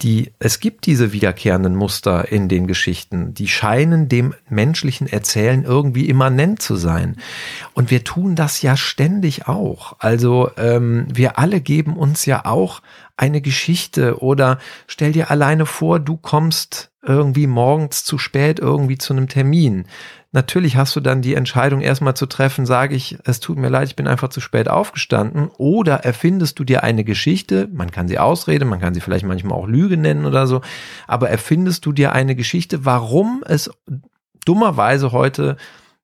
die, 0.03 0.33
es 0.39 0.61
gibt 0.61 0.87
diese 0.87 1.13
wiederkehrenden 1.13 1.77
Muster 1.77 2.31
in 2.31 2.49
den 2.49 2.67
Geschichten, 2.67 3.35
die 3.35 3.49
scheinen 3.49 4.09
dem 4.09 4.35
menschlichen 4.49 5.07
Erzählen 5.07 5.65
irgendwie 5.65 6.09
immanent 6.09 6.61
zu 6.61 6.77
sein. 6.77 7.17
Und 7.75 7.91
wir 7.91 8.03
tun 8.03 8.35
das 8.35 8.63
ja 8.63 8.77
ständig 8.77 9.47
auch. 9.49 9.97
Also 9.99 10.51
ähm, 10.57 11.07
wir 11.13 11.39
alle 11.39 11.61
geben 11.61 11.97
uns 11.97 12.27
ja 12.27 12.45
auch 12.45 12.83
eine 13.23 13.41
Geschichte 13.41 14.21
oder 14.21 14.59
stell 14.89 15.13
dir 15.13 15.31
alleine 15.31 15.65
vor, 15.65 16.01
du 16.01 16.17
kommst 16.17 16.91
irgendwie 17.07 17.47
morgens 17.47 18.05
zu 18.05 18.19
spät 18.19 18.59
irgendwie 18.59 18.99
zu 18.99 19.13
einem 19.13 19.29
Termin. 19.29 19.85
Natürlich 20.33 20.77
hast 20.77 20.97
du 20.97 21.01
dann 21.01 21.23
die 21.23 21.35
Entscheidung 21.35 21.83
erstmal 21.83 22.15
zu 22.15 22.27
treffen, 22.27 22.67
sage 22.67 22.97
ich, 22.97 23.19
es 23.25 23.39
tut 23.39 23.59
mir 23.59 23.69
leid, 23.69 23.87
ich 23.87 23.97
bin 23.97 24.09
einfach 24.09 24.31
zu 24.31 24.41
spät 24.41 24.69
aufgestanden. 24.69 25.51
Oder 25.57 25.99
erfindest 26.05 26.59
du 26.59 26.65
dir 26.65 26.83
eine 26.83 27.05
Geschichte, 27.05 27.69
man 27.73 27.93
kann 27.93 28.09
sie 28.09 28.19
Ausrede, 28.19 28.65
man 28.65 28.81
kann 28.81 28.93
sie 28.93 29.01
vielleicht 29.01 29.25
manchmal 29.25 29.57
auch 29.57 29.69
Lüge 29.69 29.97
nennen 29.97 30.25
oder 30.25 30.49
so, 30.49 30.61
aber 31.07 31.31
erfindest 31.31 31.87
du 31.87 31.93
dir 31.93 32.13
eine 32.13 32.35
Geschichte, 32.35 32.85
warum 32.85 33.45
es 33.47 33.71
dummerweise 34.45 35.13
heute 35.13 35.57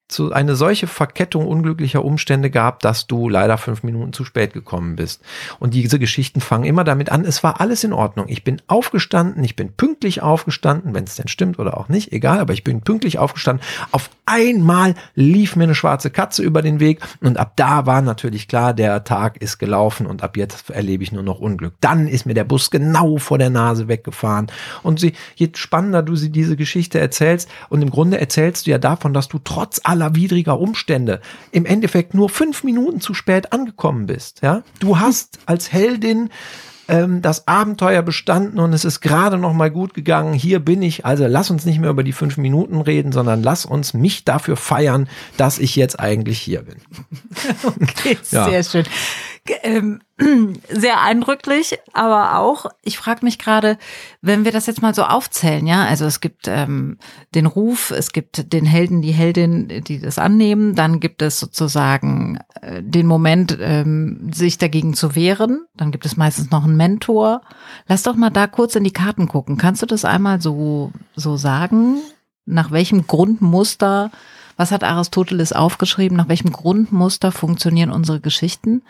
zu 0.09 0.33
eine 0.33 0.57
solche 0.57 0.87
Verkettung 0.87 1.47
unglücklicher 1.47 2.05
Umstände 2.05 2.51
gab, 2.51 2.81
dass 2.81 3.07
du 3.07 3.29
leider 3.29 3.59
fünf 3.59 3.83
Minuten 3.83 4.15
zu 4.15 4.25
spät 4.25 4.55
gekommen 4.55 4.97
bist. 4.97 5.23
Und 5.59 5.75
diese 5.75 5.99
Geschichten 5.99 6.41
fangen 6.41 6.65
immer 6.65 6.83
damit 6.83 7.13
an, 7.13 7.27
es 7.27 7.45
war 7.45 7.61
alles 7.61 7.85
in 7.85 7.93
Ordnung. 7.93 8.27
Ich 8.29 8.43
bin 8.43 8.63
aufgestanden, 8.69 9.45
ich 9.45 9.55
bin 9.55 9.73
pünktlich 9.73 10.23
aufgestanden, 10.23 10.95
wenn 10.95 11.05
es 11.05 11.17
denn 11.17 11.29
stimmt 11.29 11.59
oder 11.59 11.77
auch 11.77 11.89
nicht, 11.89 12.13
egal, 12.13 12.41
aber 12.41 12.55
ich 12.55 12.65
bin 12.65 12.81
pünktlich 12.81 13.19
aufgestanden. 13.19 13.65
Auf 13.93 14.09
einmal 14.25 14.95
lief 15.15 15.57
mir 15.57 15.65
eine 15.65 15.75
schwarze 15.75 16.11
Katze 16.11 16.43
über 16.43 16.63
den 16.63 16.81
Weg 16.81 17.01
und 17.21 17.37
ab 17.37 17.53
da 17.57 17.85
war 17.85 18.01
natürlich 18.01 18.49
klar, 18.49 18.73
der 18.73 19.05
Tag 19.05 19.37
ist 19.43 19.59
gelaufen 19.59 20.07
und 20.07 20.23
ab 20.23 20.39
jetzt 20.39 20.71
erlebe 20.71 21.03
ich 21.03 21.13
nur 21.13 21.23
noch 21.23 21.39
Unglück. 21.39 21.75
Dann 21.81 22.09
ist 22.09 22.25
mir 22.25 22.35
der 22.35 22.45
Bus 22.45 22.71
genau 22.71 23.19
vor 23.19 23.37
der 23.37 23.51
Nase 23.51 23.89
weggefahren. 23.89 24.47
Und 24.83 25.01
sie, 25.01 25.13
je 25.37 25.51
spannender 25.55 26.03
du 26.03 26.17
sie 26.17 26.31
diese 26.31 26.57
Geschichte 26.57 26.99
erzählst 26.99 27.51
und 27.69 27.83
im 27.83 27.91
Grunde 27.91 28.19
erzählst 28.19 28.67
du 28.67 28.71
ja 28.71 28.79
davon, 28.79 29.13
dass 29.13 29.29
du 29.29 29.39
trotz 29.39 29.81
aller 29.85 29.98
aller 29.99 30.15
widriger 30.15 30.61
Umstände 30.61 31.21
im 31.51 31.67
Endeffekt 31.67 32.15
nur 32.15 32.29
fünf 32.29 32.63
Minuten 32.63 33.01
zu 33.01 33.15
spät 33.15 33.53
angekommen 33.53 34.07
bist. 34.07 34.41
Ja, 34.43 34.63
du 34.79 34.99
hast 34.99 35.41
als 35.47 35.73
Heldin 35.73 36.31
ähm, 36.87 37.21
das 37.21 37.49
Abenteuer 37.49 38.03
bestanden 38.03 38.61
und 38.61 38.73
es 38.73 38.85
ist 38.85 39.01
gerade 39.01 39.39
noch 39.39 39.53
mal 39.53 39.71
gut 39.71 39.95
gegangen. 39.95 40.33
Hier 40.33 40.61
bin 40.61 40.83
ich. 40.83 41.05
Also 41.05 41.27
lass 41.27 41.51
uns 41.51 41.67
nicht 41.67 41.81
mehr 41.81 41.91
über 41.91 42.05
die 42.05 42.13
fünf 42.13 42.37
Minuten 42.37 42.81
reden, 42.81 43.11
sondern 43.11 43.43
lass 43.43 43.67
uns 43.67 43.93
mich 43.93 44.25
dafür 44.25 44.57
feiern, 44.57 45.09
dass 45.37 45.59
ich 45.59 45.75
jetzt 45.75 45.99
eigentlich 45.99 46.39
hier 46.39 46.63
bin. 46.63 46.77
okay, 47.83 48.17
ja. 48.31 48.49
sehr 48.49 48.63
schön 48.63 48.85
ähm, 49.63 50.01
sehr 50.69 51.01
eindrücklich, 51.01 51.79
aber 51.93 52.39
auch, 52.39 52.67
ich 52.83 52.99
frage 52.99 53.25
mich 53.25 53.39
gerade, 53.39 53.79
wenn 54.21 54.45
wir 54.45 54.53
das 54.53 54.67
jetzt 54.67 54.83
mal 54.83 54.95
so 54.95 55.05
aufzählen, 55.05 55.67
ja, 55.67 55.85
also 55.85 56.05
es 56.07 56.21
gibt 56.21 56.49
ähm, 56.49 56.99
den 57.35 57.47
Ruf, 57.47 57.91
es 57.91 58.13
gibt 58.13 58.53
den 58.53 58.65
Helden, 58.65 59.03
die 59.03 59.13
Heldin, 59.13 59.83
die 59.85 60.01
das 60.01 60.19
annehmen, 60.19 60.75
dann 60.75 61.01
gibt 61.01 61.23
es 61.23 61.39
sozusagen 61.39 62.39
äh, 62.61 62.83
den 62.83 63.07
Moment, 63.07 63.57
ähm, 63.61 64.31
sich 64.33 64.59
dagegen 64.59 64.95
zu 64.95 65.15
wehren, 65.15 65.67
dann 65.77 65.93
gibt 65.93 66.07
es 66.07 66.17
meistens 66.17 66.51
noch 66.51 66.65
einen 66.65 66.77
Mentor. 66.77 67.43
Lass 67.87 68.03
doch 68.03 68.17
mal 68.17 68.31
da 68.31 68.47
kurz 68.47 68.75
in 68.75 68.85
die 68.85 68.91
Karten 68.91 69.29
gucken. 69.29 69.57
Kannst 69.57 69.83
du 69.83 69.87
das 69.87 70.05
einmal 70.05 70.41
so, 70.41 70.93
so 71.15 71.37
sagen? 71.37 71.99
Nach 72.47 72.71
welchem 72.71 73.07
Grundmuster 73.07 74.11
was 74.59 74.73
hat 74.73 74.83
Aristoteles 74.83 75.53
aufgeschrieben? 75.53 76.19
Nach 76.19 76.29
welchem 76.29 76.53
Grundmuster 76.53 77.33
funktionieren 77.33 77.91
unsere 77.91 78.21
Geschichten? 78.21 78.83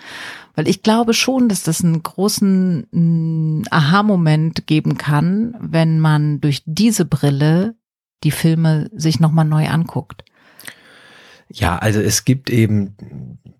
Weil 0.56 0.66
ich 0.66 0.82
glaube 0.82 1.12
schon, 1.12 1.48
dass 1.48 1.62
das 1.62 1.84
einen 1.84 2.02
großen 2.02 2.86
mm, 2.90 3.64
Aha-Moment 3.70 4.66
geben 4.66 4.96
kann, 4.96 5.54
wenn 5.60 6.00
man 6.00 6.40
durch 6.40 6.62
diese 6.64 7.04
Brille 7.04 7.76
die 8.24 8.30
Filme 8.30 8.90
sich 8.94 9.20
nochmal 9.20 9.44
neu 9.44 9.68
anguckt. 9.68 10.24
Ja, 11.52 11.78
also 11.78 12.00
es 12.00 12.24
gibt 12.24 12.50
eben 12.50 12.96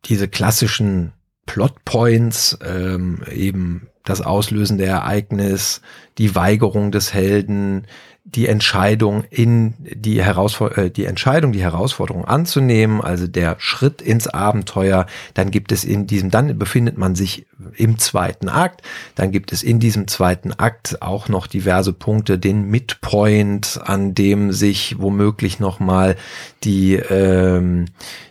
diese 0.07 0.29
klassischen 0.29 1.12
Plotpoints, 1.44 2.59
ähm, 2.64 3.23
eben 3.31 3.88
das 4.05 4.23
auslösende 4.23 4.87
Ereignis, 4.87 5.83
die 6.16 6.35
Weigerung 6.35 6.90
des 6.90 7.12
Helden, 7.12 7.87
die 8.35 8.47
Entscheidung 8.47 9.25
in 9.31 9.75
die 9.79 10.23
Herausforderung, 10.23 10.85
äh, 10.85 10.91
die 10.91 11.07
Entscheidung, 11.07 11.53
die 11.53 11.62
Herausforderung 11.62 12.27
anzunehmen, 12.27 13.01
also 13.01 13.27
der 13.27 13.57
Schritt 13.59 14.03
ins 14.03 14.29
Abenteuer, 14.29 15.07
dann 15.35 15.51
gibt 15.51 15.73
es 15.73 15.85
in 15.85 16.07
diesem, 16.07 16.31
dann 16.31 16.59
befindet 16.59 16.99
man 16.99 17.14
sich 17.14 17.47
im 17.77 17.99
zweiten 17.99 18.49
Akt, 18.49 18.83
dann 19.14 19.33
gibt 19.33 19.53
es 19.53 19.62
in 19.62 19.81
diesem 19.81 20.09
zweiten 20.09 20.53
Akt 20.53 21.01
auch 21.01 21.29
noch 21.29 21.47
diverse 21.47 21.93
Punkte, 21.93 22.38
den 22.38 22.69
Midpoint, 22.69 23.81
an 23.83 24.14
dem 24.14 24.53
sich 24.53 24.97
womöglich 24.99 25.59
nochmal 25.59 26.17
die, 26.64 26.97
ähm, 26.97 27.87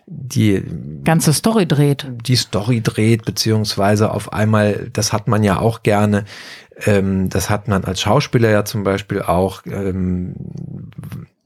die 0.09 0.63
ganze 1.03 1.33
Story 1.33 1.67
dreht. 1.67 2.07
Die 2.25 2.37
Story 2.37 2.81
dreht, 2.81 3.25
beziehungsweise 3.25 4.11
auf 4.11 4.31
einmal, 4.31 4.89
das 4.93 5.11
hat 5.11 5.27
man 5.27 5.43
ja 5.43 5.59
auch 5.59 5.83
gerne, 5.83 6.23
ähm, 6.85 7.29
das 7.29 7.49
hat 7.49 7.67
man 7.67 7.83
als 7.83 8.01
Schauspieler 8.01 8.49
ja 8.49 8.63
zum 8.63 8.83
Beispiel 8.83 9.21
auch, 9.21 9.63
ähm, 9.65 10.33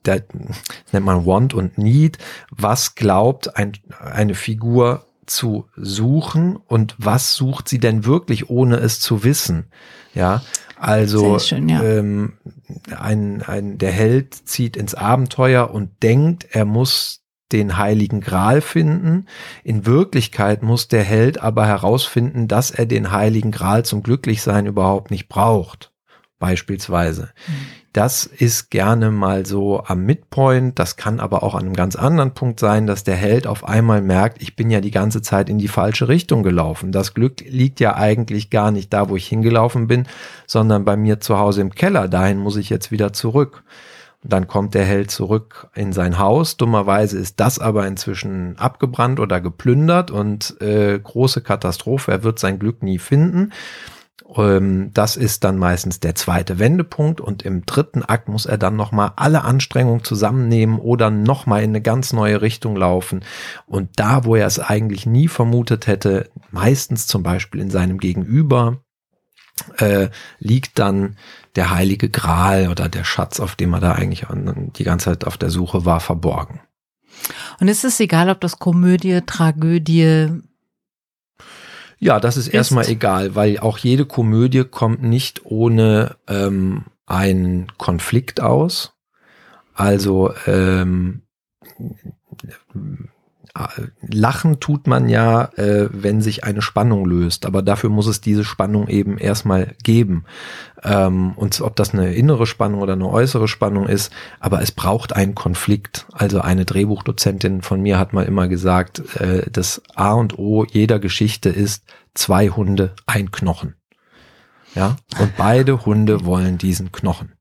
da 0.04 0.17
nennt 0.91 1.06
man 1.06 1.26
Want 1.26 1.56
und 1.56 1.80
Need. 1.80 2.19
Was 2.52 2.93
glaubt 2.95 3.58
ein, 3.58 3.74
eine 4.00 4.36
Figur 4.36 5.06
zu 5.26 5.65
suchen 5.76 6.56
und 6.56 6.95
was 7.00 7.34
sucht 7.34 7.67
sie 7.67 7.80
denn 7.80 8.06
wirklich, 8.06 8.50
ohne 8.50 8.78
es 8.78 9.00
zu 9.00 9.24
wissen? 9.24 9.65
Ja, 10.13 10.43
also 10.78 11.39
schön, 11.39 11.69
ja. 11.69 11.82
Ähm, 11.82 12.34
ein, 12.95 13.41
ein, 13.41 13.78
der 13.78 13.91
Held 13.91 14.36
zieht 14.36 14.78
ins 14.78 14.93
Abenteuer 14.93 15.71
und 15.71 16.04
denkt, 16.04 16.47
er 16.52 16.65
muss 16.65 17.21
den 17.54 17.78
heiligen 17.78 18.22
Gral 18.22 18.62
finden. 18.62 19.26
In 19.64 19.86
Wirklichkeit 19.86 20.64
muss 20.64 20.88
der 20.88 21.04
Held 21.04 21.42
aber 21.42 21.66
herausfinden, 21.66 22.48
dass 22.48 22.72
er 22.72 22.86
den 22.86 23.12
heiligen 23.12 23.52
Gral 23.52 23.86
zum 23.86 24.04
Glücklichsein 24.04 24.66
überhaupt 24.66 25.12
nicht 25.12 25.28
braucht. 25.30 25.92
Beispielsweise. 26.40 27.30
Mhm. 27.48 27.82
Das 27.94 28.26
ist 28.26 28.72
gerne 28.72 29.12
mal 29.12 29.46
so 29.46 29.84
am 29.84 30.06
Midpoint. 30.06 30.80
Das 30.80 30.96
kann 30.96 31.20
aber 31.20 31.44
auch 31.44 31.56
an 31.56 31.66
einem 31.66 31.74
ganz 31.74 31.98
anderen 31.98 32.34
Punkt 32.34 32.60
sein, 32.60 32.88
dass 32.88 33.04
der 33.04 33.18
Held 33.18 33.46
auf 33.48 33.68
einmal 33.68 34.02
merkt, 34.02 34.42
ich 34.42 34.56
bin 34.56 34.70
ja 34.70 34.80
die 34.80 34.92
ganze 34.92 35.22
Zeit 35.22 35.50
in 35.50 35.60
die 35.60 35.68
falsche 35.68 36.08
Richtung 36.08 36.42
gelaufen. 36.42 36.94
Das 36.94 37.14
Glück 37.14 37.42
liegt 37.42 37.82
ja 37.82 37.96
eigentlich 37.96 38.50
gar 38.50 38.72
nicht 38.72 38.94
da, 38.94 39.10
wo 39.10 39.18
ich 39.18 39.28
hingelaufen 39.28 39.88
bin, 39.88 40.08
sondern 40.48 40.86
bei 40.86 40.96
mir 40.96 41.20
zu 41.20 41.38
Hause 41.38 41.60
im 41.60 41.76
Keller. 41.76 42.08
Dahin 42.08 42.38
muss 42.38 42.56
ich 42.56 42.70
jetzt 42.70 42.92
wieder 42.92 43.12
zurück. 43.12 43.64
Dann 44.24 44.48
kommt 44.48 44.76
der 44.76 44.86
Held 44.86 45.10
zurück 45.10 45.70
in 45.74 45.94
sein 45.94 46.20
Haus. 46.20 46.56
Dummerweise 46.58 47.18
ist 47.18 47.40
das 47.40 47.58
aber 47.58 47.88
inzwischen 47.88 48.58
abgebrannt 48.60 49.20
oder 49.20 49.42
geplündert 49.42 50.12
und 50.12 50.62
äh, 50.62 51.00
große 51.00 51.42
Katastrophe. 51.42 52.12
Er 52.12 52.24
wird 52.24 52.38
sein 52.38 52.60
Glück 52.60 52.84
nie 52.84 53.00
finden. 53.00 53.52
Ähm, 54.36 54.92
das 54.94 55.16
ist 55.16 55.44
dann 55.44 55.58
meistens 55.58 56.00
der 56.00 56.16
zweite 56.16 56.60
Wendepunkt 56.60 57.20
und 57.20 57.44
im 57.44 57.66
dritten 57.66 58.04
Akt 58.04 58.30
muss 58.30 58.46
er 58.46 58.58
dann 58.58 58.76
nochmal 58.76 59.14
alle 59.16 59.44
Anstrengungen 59.44 60.04
zusammennehmen 60.04 60.80
oder 60.80 61.10
nochmal 61.10 61.64
in 61.64 61.72
eine 61.72 61.82
ganz 61.82 62.14
neue 62.14 62.42
Richtung 62.42 62.76
laufen. 62.76 63.22
Und 63.66 63.90
da, 63.96 64.24
wo 64.26 64.36
er 64.36 64.48
es 64.48 64.60
eigentlich 64.60 65.06
nie 65.06 65.28
vermutet 65.28 65.88
hätte, 65.88 66.30
meistens 66.52 67.08
zum 67.08 67.24
Beispiel 67.24 67.62
in 67.62 67.72
seinem 67.72 67.98
Gegenüber, 67.98 68.78
äh, 69.78 70.10
liegt 70.39 70.80
dann 70.80 71.17
der 71.56 71.71
heilige 71.71 72.10
Gral 72.10 72.69
oder 72.69 72.89
der 72.89 73.04
Schatz, 73.04 73.39
auf 73.39 73.56
dem 73.56 73.74
er 73.74 73.80
da 73.80 73.93
eigentlich 73.93 74.26
die 74.30 74.84
ganze 74.84 75.06
Zeit 75.06 75.26
auf 75.26 75.38
der 75.38 75.50
Suche 75.50 75.86
war, 75.86 76.00
verborgen. 76.00 76.62
Und 77.60 77.67
ist 77.67 77.84
es 77.84 78.00
egal, 78.00 78.30
ob 78.30 78.39
das 78.41 78.58
Komödie, 78.58 79.21
Tragödie, 79.26 80.41
ja, 82.04 82.19
das 82.19 82.36
ist, 82.36 82.47
ist, 82.47 82.54
erstmal 82.54 82.89
egal, 82.89 83.36
weil 83.36 83.60
auch 83.60 83.78
jede 83.78 84.06
Komödie 84.06 84.63
kommt 84.63 85.04
nicht 85.04 85.45
ohne 85.45 86.15
ähm, 86.28 86.86
einen 87.06 87.78
Konflikt 87.78 88.41
aus. 88.41 88.93
Also 89.76 90.34
ähm, 90.47 91.21
Lachen 94.02 94.60
tut 94.60 94.88
man 94.88 95.10
ja, 95.10 95.46
äh, 95.56 95.90
wenn 95.92 96.22
sich 96.22 96.44
eine 96.44 96.62
Spannung 96.62 97.06
löst, 97.06 97.46
aber 97.46 97.62
dafür 97.62 97.90
muss 97.90 98.08
es 98.08 98.22
diese 98.22 98.46
Spannung 98.46 98.88
eben 98.88 99.18
erstmal 99.18 99.76
geben. 99.84 100.26
Ähm, 100.84 101.34
und 101.36 101.60
ob 101.62 101.76
das 101.76 101.94
eine 101.94 102.14
innere 102.14 102.48
Spannung 102.48 102.82
oder 102.82 102.94
eine 102.94 103.10
äußere 103.10 103.48
Spannung 103.48 103.88
ist, 103.88 104.12
aber 104.40 104.62
es 104.62 104.72
braucht 104.72 105.14
einen 105.14 105.36
Konflikt. 105.36 106.06
Also 106.14 106.40
eine 106.40 106.64
Drehbuchdozentin 106.66 107.62
von 107.62 107.82
mir 107.82 108.00
hat 108.00 108.14
mal 108.14 108.26
immer 108.26 108.48
gesagt, 108.48 109.16
äh, 109.18 109.50
das 109.52 109.82
A 109.96 110.14
und 110.14 110.40
O 110.40 110.64
jeder 110.64 111.00
Geschichte 111.00 111.50
ist 111.50 111.84
zwei 112.14 112.50
Hunde, 112.50 112.96
ein 113.06 113.32
Knochen. 113.32 113.76
Ja, 114.76 114.96
und 115.20 115.36
beide 115.36 115.86
Hunde 115.86 116.24
wollen 116.26 116.58
diesen 116.58 116.94
Knochen. 116.94 117.34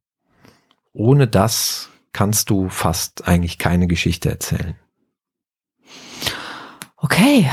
Ohne 0.92 1.28
das 1.28 1.88
kannst 2.12 2.50
du 2.50 2.68
fast 2.68 3.28
eigentlich 3.28 3.58
keine 3.58 3.86
Geschichte 3.86 4.28
erzählen. 4.28 4.74
Okay. 7.00 7.48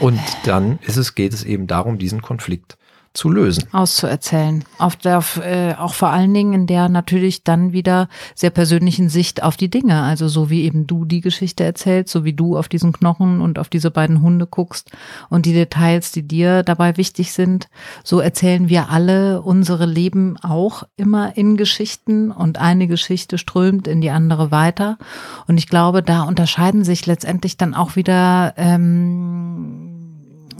Und 0.00 0.20
dann 0.44 0.78
ist 0.82 0.96
es, 0.96 1.14
geht 1.14 1.34
es 1.34 1.44
eben 1.44 1.66
darum, 1.66 1.98
diesen 1.98 2.22
Konflikt 2.22 2.77
zu 3.18 3.30
lösen. 3.30 3.64
Auszuerzählen. 3.72 4.64
Auf 4.78 4.94
der, 4.94 5.22
äh, 5.42 5.74
auch 5.74 5.92
vor 5.92 6.10
allen 6.10 6.32
Dingen 6.32 6.52
in 6.52 6.66
der 6.68 6.88
natürlich 6.88 7.42
dann 7.42 7.72
wieder 7.72 8.08
sehr 8.36 8.50
persönlichen 8.50 9.08
Sicht 9.08 9.42
auf 9.42 9.56
die 9.56 9.68
Dinge. 9.68 10.02
Also 10.02 10.28
so 10.28 10.50
wie 10.50 10.62
eben 10.62 10.86
du 10.86 11.04
die 11.04 11.20
Geschichte 11.20 11.64
erzählst, 11.64 12.12
so 12.12 12.24
wie 12.24 12.32
du 12.32 12.56
auf 12.56 12.68
diesen 12.68 12.92
Knochen 12.92 13.40
und 13.40 13.58
auf 13.58 13.68
diese 13.68 13.90
beiden 13.90 14.22
Hunde 14.22 14.46
guckst 14.46 14.92
und 15.28 15.46
die 15.46 15.52
Details, 15.52 16.12
die 16.12 16.22
dir 16.22 16.62
dabei 16.62 16.96
wichtig 16.96 17.32
sind, 17.32 17.68
so 18.04 18.20
erzählen 18.20 18.68
wir 18.68 18.88
alle 18.88 19.42
unsere 19.42 19.84
Leben 19.84 20.36
auch 20.38 20.84
immer 20.96 21.36
in 21.36 21.56
Geschichten 21.56 22.30
und 22.30 22.58
eine 22.58 22.86
Geschichte 22.86 23.36
strömt 23.36 23.88
in 23.88 24.00
die 24.00 24.10
andere 24.10 24.52
weiter. 24.52 24.96
Und 25.48 25.58
ich 25.58 25.66
glaube, 25.66 26.04
da 26.04 26.22
unterscheiden 26.22 26.84
sich 26.84 27.04
letztendlich 27.06 27.56
dann 27.56 27.74
auch 27.74 27.96
wieder 27.96 28.54
ähm, 28.56 29.87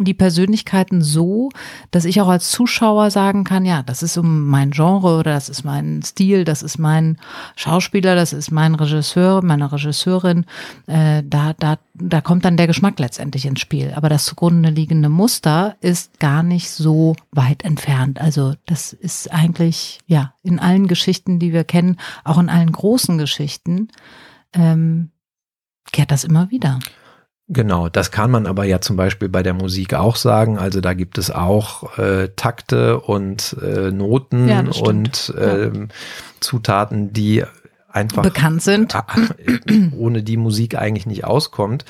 die 0.04 0.14
Persönlichkeiten 0.14 1.02
so, 1.02 1.50
dass 1.90 2.04
ich 2.04 2.20
auch 2.20 2.28
als 2.28 2.50
Zuschauer 2.50 3.10
sagen 3.10 3.44
kann, 3.44 3.64
ja, 3.64 3.82
das 3.82 4.02
ist 4.02 4.16
um 4.16 4.46
mein 4.46 4.70
Genre 4.70 5.18
oder 5.18 5.32
das 5.32 5.48
ist 5.48 5.64
mein 5.64 6.02
Stil, 6.02 6.44
das 6.44 6.62
ist 6.62 6.78
mein 6.78 7.18
Schauspieler, 7.56 8.14
das 8.14 8.32
ist 8.32 8.50
mein 8.50 8.74
Regisseur, 8.74 9.42
meine 9.44 9.70
Regisseurin. 9.70 10.46
Äh, 10.86 11.22
da, 11.24 11.54
da, 11.58 11.78
da 11.94 12.20
kommt 12.20 12.44
dann 12.44 12.56
der 12.56 12.66
Geschmack 12.66 12.98
letztendlich 12.98 13.46
ins 13.46 13.60
Spiel. 13.60 13.92
Aber 13.94 14.08
das 14.08 14.24
zugrunde 14.24 14.70
liegende 14.70 15.08
Muster 15.08 15.76
ist 15.80 16.18
gar 16.20 16.42
nicht 16.42 16.70
so 16.70 17.16
weit 17.32 17.64
entfernt. 17.64 18.20
Also 18.20 18.54
das 18.66 18.92
ist 18.92 19.32
eigentlich, 19.32 20.00
ja, 20.06 20.34
in 20.42 20.58
allen 20.58 20.86
Geschichten, 20.86 21.38
die 21.38 21.52
wir 21.52 21.64
kennen, 21.64 21.98
auch 22.24 22.38
in 22.38 22.48
allen 22.48 22.72
großen 22.72 23.18
Geschichten, 23.18 23.88
ähm, 24.52 25.10
kehrt 25.92 26.10
das 26.10 26.24
immer 26.24 26.50
wieder. 26.50 26.78
Genau, 27.50 27.88
das 27.88 28.10
kann 28.10 28.30
man 28.30 28.46
aber 28.46 28.64
ja 28.64 28.82
zum 28.82 28.96
Beispiel 28.96 29.30
bei 29.30 29.42
der 29.42 29.54
Musik 29.54 29.94
auch 29.94 30.16
sagen. 30.16 30.58
Also 30.58 30.82
da 30.82 30.92
gibt 30.92 31.16
es 31.16 31.30
auch 31.30 31.98
äh, 31.98 32.28
Takte 32.36 33.00
und 33.00 33.56
äh, 33.62 33.90
Noten 33.90 34.48
ja, 34.48 34.64
und 34.82 35.34
äh, 35.36 35.68
ja. 35.68 35.72
Zutaten, 36.40 37.14
die 37.14 37.44
einfach 37.90 38.22
bekannt 38.22 38.62
sind, 38.62 38.94
ohne 39.96 40.22
die 40.22 40.36
Musik 40.36 40.76
eigentlich 40.76 41.06
nicht 41.06 41.24
auskommt. 41.24 41.86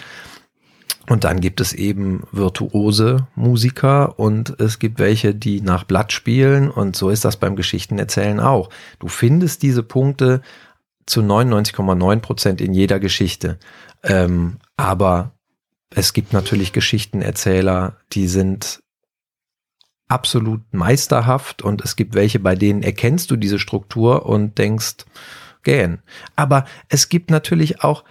Und 1.08 1.24
dann 1.24 1.40
gibt 1.40 1.60
es 1.60 1.72
eben 1.72 2.22
virtuose 2.30 3.26
Musiker 3.34 4.18
und 4.18 4.60
es 4.60 4.78
gibt 4.78 5.00
welche, 5.00 5.34
die 5.34 5.60
nach 5.60 5.84
Blatt 5.84 6.12
spielen 6.12 6.70
und 6.70 6.94
so 6.94 7.08
ist 7.10 7.24
das 7.24 7.36
beim 7.36 7.56
Geschichtenerzählen 7.56 8.38
auch. 8.40 8.68
Du 9.00 9.08
findest 9.08 9.62
diese 9.62 9.82
Punkte 9.82 10.42
zu 11.06 11.20
99,9 11.20 12.20
Prozent 12.20 12.60
in 12.60 12.74
jeder 12.74 13.00
Geschichte. 13.00 13.58
Ähm, 14.04 14.58
aber 14.76 15.32
es 15.94 16.12
gibt 16.12 16.32
natürlich 16.32 16.72
Geschichtenerzähler, 16.72 17.96
die 18.12 18.28
sind 18.28 18.82
absolut 20.08 20.62
meisterhaft 20.72 21.62
und 21.62 21.82
es 21.82 21.96
gibt 21.96 22.14
welche, 22.14 22.40
bei 22.40 22.54
denen 22.54 22.82
erkennst 22.82 23.30
du 23.30 23.36
diese 23.36 23.58
Struktur 23.58 24.26
und 24.26 24.58
denkst, 24.58 25.04
gähn. 25.62 26.00
Aber 26.34 26.64
es 26.88 27.08
gibt 27.08 27.30
natürlich 27.30 27.82
auch, 27.82 28.04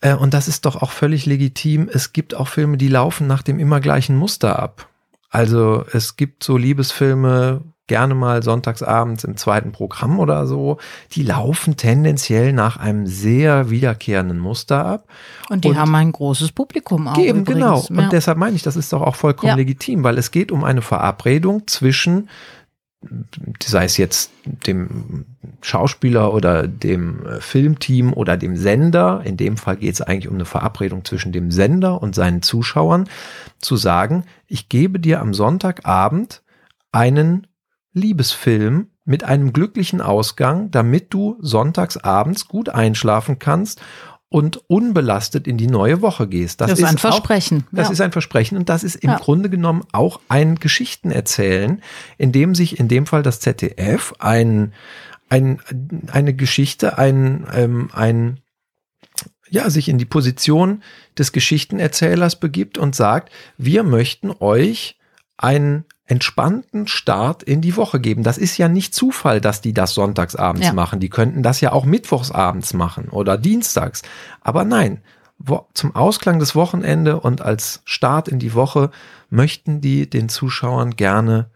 äh, 0.00 0.14
und 0.14 0.34
das 0.34 0.48
ist 0.48 0.66
doch 0.66 0.76
auch 0.76 0.90
völlig 0.90 1.24
legitim, 1.26 1.88
es 1.90 2.12
gibt 2.12 2.34
auch 2.34 2.48
Filme, 2.48 2.76
die 2.76 2.88
laufen 2.88 3.26
nach 3.26 3.42
dem 3.42 3.58
immer 3.58 3.80
gleichen 3.80 4.16
Muster 4.16 4.58
ab. 4.58 4.88
Also 5.30 5.86
es 5.92 6.16
gibt 6.16 6.44
so 6.44 6.58
Liebesfilme, 6.58 7.62
gerne 7.92 8.14
mal 8.14 8.42
sonntagsabends 8.42 9.22
im 9.24 9.36
zweiten 9.36 9.70
Programm 9.70 10.18
oder 10.18 10.46
so, 10.46 10.78
die 11.12 11.22
laufen 11.22 11.76
tendenziell 11.76 12.54
nach 12.54 12.78
einem 12.78 13.06
sehr 13.06 13.68
wiederkehrenden 13.68 14.38
Muster 14.38 14.86
ab. 14.86 15.08
Und 15.50 15.64
die 15.64 15.68
und 15.68 15.76
haben 15.76 15.94
ein 15.94 16.10
großes 16.10 16.52
Publikum 16.52 17.06
auch. 17.06 17.18
Eben, 17.18 17.44
genau. 17.44 17.84
Ja. 17.90 18.04
Und 18.04 18.12
deshalb 18.14 18.38
meine 18.38 18.56
ich, 18.56 18.62
das 18.62 18.76
ist 18.76 18.94
doch 18.94 19.02
auch 19.02 19.14
vollkommen 19.14 19.50
ja. 19.50 19.56
legitim, 19.56 20.04
weil 20.04 20.16
es 20.16 20.30
geht 20.30 20.50
um 20.50 20.64
eine 20.64 20.80
Verabredung 20.80 21.66
zwischen 21.66 22.30
sei 23.62 23.84
es 23.84 23.98
jetzt 23.98 24.30
dem 24.44 25.26
Schauspieler 25.60 26.32
oder 26.32 26.66
dem 26.66 27.26
äh, 27.26 27.40
Filmteam 27.40 28.12
oder 28.12 28.36
dem 28.36 28.56
Sender, 28.56 29.22
in 29.24 29.36
dem 29.36 29.56
Fall 29.56 29.76
geht 29.76 29.94
es 29.94 30.00
eigentlich 30.00 30.28
um 30.28 30.36
eine 30.36 30.44
Verabredung 30.44 31.04
zwischen 31.04 31.32
dem 31.32 31.50
Sender 31.50 32.00
und 32.00 32.14
seinen 32.14 32.40
Zuschauern, 32.40 33.08
zu 33.58 33.76
sagen, 33.76 34.24
ich 34.46 34.68
gebe 34.68 35.00
dir 35.00 35.20
am 35.20 35.34
Sonntagabend 35.34 36.42
einen 36.92 37.48
Liebesfilm 37.92 38.88
mit 39.04 39.24
einem 39.24 39.52
glücklichen 39.52 40.00
Ausgang, 40.00 40.70
damit 40.70 41.12
du 41.12 41.36
sonntags 41.40 41.96
abends 41.96 42.48
gut 42.48 42.68
einschlafen 42.68 43.38
kannst 43.38 43.80
und 44.32 44.62
unbelastet 44.68 45.46
in 45.46 45.58
die 45.58 45.66
neue 45.66 46.00
Woche 46.00 46.26
gehst. 46.26 46.62
Das, 46.62 46.70
das 46.70 46.78
ist 46.78 46.84
ein 46.86 46.98
Versprechen. 46.98 47.64
Auch, 47.66 47.76
das 47.76 47.88
ja. 47.88 47.92
ist 47.92 48.00
ein 48.00 48.12
Versprechen 48.12 48.56
und 48.56 48.68
das 48.68 48.82
ist 48.82 48.96
im 48.96 49.10
ja. 49.10 49.18
Grunde 49.18 49.50
genommen 49.50 49.84
auch 49.92 50.20
ein 50.28 50.54
Geschichtenerzählen, 50.54 51.82
in 52.16 52.32
dem 52.32 52.54
sich 52.54 52.78
in 52.78 52.88
dem 52.88 53.04
Fall 53.04 53.22
das 53.22 53.40
ZDF 53.40 54.14
ein, 54.20 54.72
ein, 55.28 55.60
eine 56.10 56.34
Geschichte, 56.34 56.96
ein, 56.96 57.46
ähm, 57.52 57.90
ein 57.92 58.40
ja, 59.50 59.68
sich 59.68 59.90
in 59.90 59.98
die 59.98 60.06
Position 60.06 60.82
des 61.18 61.32
Geschichtenerzählers 61.32 62.40
begibt 62.40 62.78
und 62.78 62.94
sagt, 62.94 63.30
wir 63.58 63.82
möchten 63.82 64.30
euch 64.40 64.98
einen 65.36 65.84
entspannten 66.12 66.86
Start 66.88 67.42
in 67.42 67.62
die 67.62 67.74
Woche 67.74 67.98
geben. 67.98 68.22
Das 68.22 68.36
ist 68.36 68.58
ja 68.58 68.68
nicht 68.68 68.94
Zufall, 68.94 69.40
dass 69.40 69.62
die 69.62 69.72
das 69.72 69.94
sonntagsabends 69.94 70.66
ja. 70.66 70.74
machen. 70.74 71.00
Die 71.00 71.08
könnten 71.08 71.42
das 71.42 71.62
ja 71.62 71.72
auch 71.72 71.86
mittwochsabends 71.86 72.74
machen 72.74 73.08
oder 73.08 73.38
dienstags. 73.38 74.02
Aber 74.42 74.64
nein, 74.64 75.00
zum 75.72 75.96
Ausklang 75.96 76.38
des 76.38 76.54
Wochenende 76.54 77.18
und 77.18 77.40
als 77.40 77.80
Start 77.86 78.28
in 78.28 78.38
die 78.38 78.52
Woche 78.52 78.90
möchten 79.30 79.80
die 79.80 80.08
den 80.08 80.28
Zuschauern 80.28 80.96
gerne, 80.96 81.48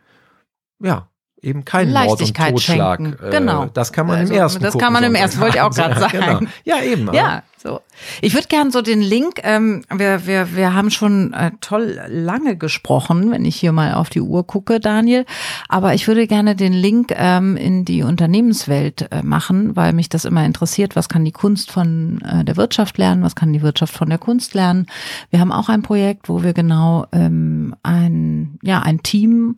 ja, 0.83 1.09
eben 1.43 1.67
keinen 1.67 1.93
Mord 1.93 2.23
und 2.23 2.35
Totschlag. 2.35 2.99
Schenken. 2.99 3.31
Genau. 3.31 3.67
Das 3.67 3.93
kann 3.93 4.07
man 4.07 4.21
also, 4.21 4.33
im 4.33 4.41
ersten. 4.41 4.63
Das 4.63 4.79
kann 4.79 4.95
man 4.95 5.05
im 5.05 5.15
ersten, 5.15 5.39
wollte 5.39 5.59
ich 5.59 5.63
auch 5.63 5.71
gerade 5.71 6.01
sagen. 6.01 6.19
Genau. 6.19 6.41
Ja, 6.65 6.81
eben. 6.83 7.13
Ja, 7.13 7.43
so. 7.67 7.81
Ich 8.21 8.35
würde 8.35 8.49
gern 8.49 8.71
so 8.71 8.83
den 8.83 9.01
Link, 9.01 9.41
ähm, 9.43 9.83
wir, 9.95 10.27
wir, 10.27 10.55
wir 10.55 10.75
haben 10.75 10.91
schon 10.91 11.33
äh, 11.33 11.51
toll 11.61 11.99
lange 12.09 12.57
gesprochen, 12.57 13.31
wenn 13.31 13.45
ich 13.45 13.57
hier 13.57 13.73
mal 13.73 13.95
auf 13.95 14.11
die 14.11 14.21
Uhr 14.21 14.47
gucke, 14.47 14.81
Daniel. 14.81 15.25
Aber 15.69 15.95
ich 15.95 16.07
würde 16.07 16.27
gerne 16.27 16.55
den 16.55 16.73
Link 16.73 17.13
ähm, 17.17 17.57
in 17.57 17.85
die 17.85 18.03
Unternehmenswelt 18.03 19.09
äh, 19.11 19.23
machen, 19.23 19.77
weil 19.77 19.93
mich 19.93 20.09
das 20.09 20.25
immer 20.25 20.45
interessiert. 20.45 20.97
Was 20.97 21.09
kann 21.09 21.25
die 21.25 21.33
Kunst 21.33 21.73
von 21.73 22.21
äh, 22.23 22.45
der 22.45 22.57
Wirtschaft 22.57 22.99
lernen? 22.99 23.23
Was 23.23 23.35
kann 23.35 23.53
die 23.53 23.63
Wirtschaft 23.63 23.95
von 23.95 24.09
der 24.09 24.19
Kunst 24.19 24.55
lernen? 24.55 24.87
Wir 25.31 25.41
haben 25.41 25.53
auch 25.53 25.69
ein 25.69 25.83
Projekt, 25.83 26.29
wo 26.29 26.43
wir 26.43 26.53
genau 26.53 27.07
ähm, 27.13 27.75
ein, 27.83 28.59
ja, 28.63 28.81
ein 28.81 29.03
Team 29.03 29.57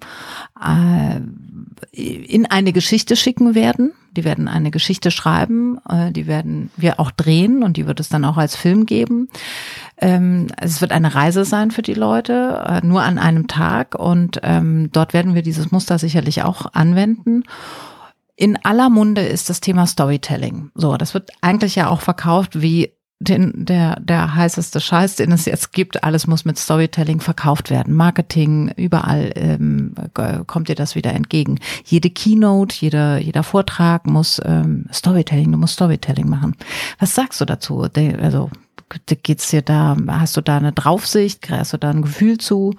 äh, 0.60 1.20
in 1.92 2.46
eine 2.46 2.72
Geschichte 2.72 3.16
schicken 3.16 3.54
werden 3.54 3.92
die 4.18 4.24
werden 4.24 4.48
eine 4.48 4.72
Geschichte 4.72 5.12
schreiben, 5.12 5.78
äh, 5.88 6.10
die 6.10 6.26
werden 6.26 6.70
wir 6.76 6.98
auch 6.98 7.12
drehen 7.12 7.62
und 7.62 7.76
die 7.76 7.86
wird 7.86 7.97
es 8.00 8.08
dann 8.08 8.24
auch 8.24 8.36
als 8.36 8.56
Film 8.56 8.86
geben. 8.86 9.28
Ähm, 9.96 10.48
es 10.60 10.80
wird 10.80 10.92
eine 10.92 11.14
Reise 11.14 11.44
sein 11.44 11.70
für 11.70 11.82
die 11.82 11.94
Leute, 11.94 12.64
äh, 12.66 12.86
nur 12.86 13.02
an 13.02 13.18
einem 13.18 13.48
Tag. 13.48 13.94
Und 13.94 14.40
ähm, 14.42 14.90
dort 14.92 15.12
werden 15.12 15.34
wir 15.34 15.42
dieses 15.42 15.70
Muster 15.70 15.98
sicherlich 15.98 16.42
auch 16.42 16.72
anwenden. 16.72 17.44
In 18.36 18.56
aller 18.64 18.88
Munde 18.88 19.22
ist 19.22 19.50
das 19.50 19.60
Thema 19.60 19.86
Storytelling. 19.86 20.70
So, 20.74 20.96
das 20.96 21.14
wird 21.14 21.30
eigentlich 21.40 21.74
ja 21.74 21.88
auch 21.88 22.00
verkauft 22.00 22.62
wie 22.62 22.92
den, 23.20 23.64
der, 23.64 23.98
der 24.00 24.34
heißeste 24.36 24.80
Scheiß, 24.80 25.16
den 25.16 25.32
es 25.32 25.44
jetzt 25.44 25.72
gibt. 25.72 26.04
Alles 26.04 26.26
muss 26.26 26.44
mit 26.44 26.58
Storytelling 26.58 27.20
verkauft 27.20 27.68
werden. 27.70 27.94
Marketing, 27.94 28.72
überall 28.76 29.32
ähm, 29.34 29.94
kommt 30.46 30.68
dir 30.68 30.76
das 30.76 30.94
wieder 30.94 31.12
entgegen. 31.12 31.58
Jede 31.84 32.10
Keynote, 32.10 32.76
jeder, 32.78 33.18
jeder 33.18 33.42
Vortrag 33.42 34.06
muss 34.06 34.40
ähm, 34.44 34.86
Storytelling, 34.92 35.50
du 35.50 35.58
musst 35.58 35.74
Storytelling 35.74 36.28
machen. 36.28 36.54
Was 37.00 37.14
sagst 37.14 37.40
du 37.40 37.44
dazu? 37.44 37.88
Also 38.22 38.50
geht's 39.22 39.50
dir 39.50 39.62
da, 39.62 39.96
hast 40.08 40.36
du 40.36 40.40
da 40.40 40.56
eine 40.56 40.72
Draufsicht, 40.72 41.50
hast 41.50 41.72
du 41.72 41.76
da 41.76 41.90
ein 41.90 42.02
Gefühl 42.02 42.38
zu? 42.38 42.74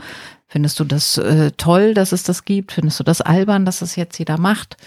Findest 0.47 0.79
du 0.79 0.83
das 0.85 1.17
äh, 1.17 1.51
toll, 1.57 1.93
dass 1.93 2.13
es 2.13 2.23
das 2.23 2.45
gibt? 2.45 2.71
Findest 2.71 2.99
du 2.99 3.03
das 3.03 3.21
albern, 3.21 3.65
dass 3.65 3.81
es 3.81 3.97
jetzt 3.97 4.17
jeder 4.17 4.39
macht? 4.39 4.77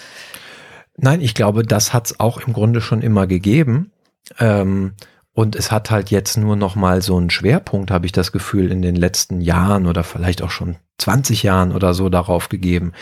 Nein, 0.97 1.21
ich 1.21 1.35
glaube, 1.35 1.63
das 1.63 1.93
hat 1.93 2.07
es 2.07 2.21
auch 2.21 2.41
im 2.41 2.53
Grunde 2.53 2.81
schon 2.81 3.03
immer 3.03 3.27
gegeben. 3.27 3.93
Ähm, 4.39 4.95
und 5.35 5.57
es 5.57 5.71
hat 5.71 5.91
halt 5.91 6.11
jetzt 6.11 6.37
nur 6.37 6.57
noch 6.57 6.77
mal 6.77 7.01
so 7.01 7.17
einen 7.17 7.31
Schwerpunkt, 7.31 7.91
habe 7.91 8.07
ich 8.07 8.13
das 8.13 8.33
Gefühl, 8.33 8.71
in 8.71 8.83
den 8.83 8.97
letzten 8.97 9.41
Jahren 9.41 9.87
oder 9.87 10.05
vielleicht 10.05 10.43
auch 10.43 10.51
schon 10.51 10.77
20 10.99 11.43
Jahren 11.43 11.73
oder 11.73 11.95
so 11.95 12.09
darauf 12.11 12.49
gegeben. 12.49 12.93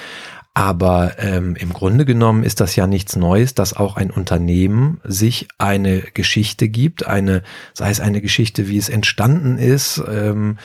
Aber 0.54 1.18
ähm, 1.18 1.56
im 1.56 1.72
Grunde 1.72 2.04
genommen 2.04 2.42
ist 2.42 2.60
das 2.60 2.74
ja 2.76 2.86
nichts 2.86 3.16
Neues, 3.16 3.54
dass 3.54 3.74
auch 3.74 3.96
ein 3.96 4.10
Unternehmen 4.10 5.00
sich 5.04 5.48
eine 5.58 6.00
Geschichte 6.00 6.68
gibt, 6.68 7.06
eine, 7.06 7.42
sei 7.72 7.90
es 7.90 8.00
eine 8.00 8.20
Geschichte, 8.20 8.68
wie 8.68 8.78
es 8.78 8.88
entstanden 8.88 9.58
ist, 9.58 10.02
ähm, 10.08 10.58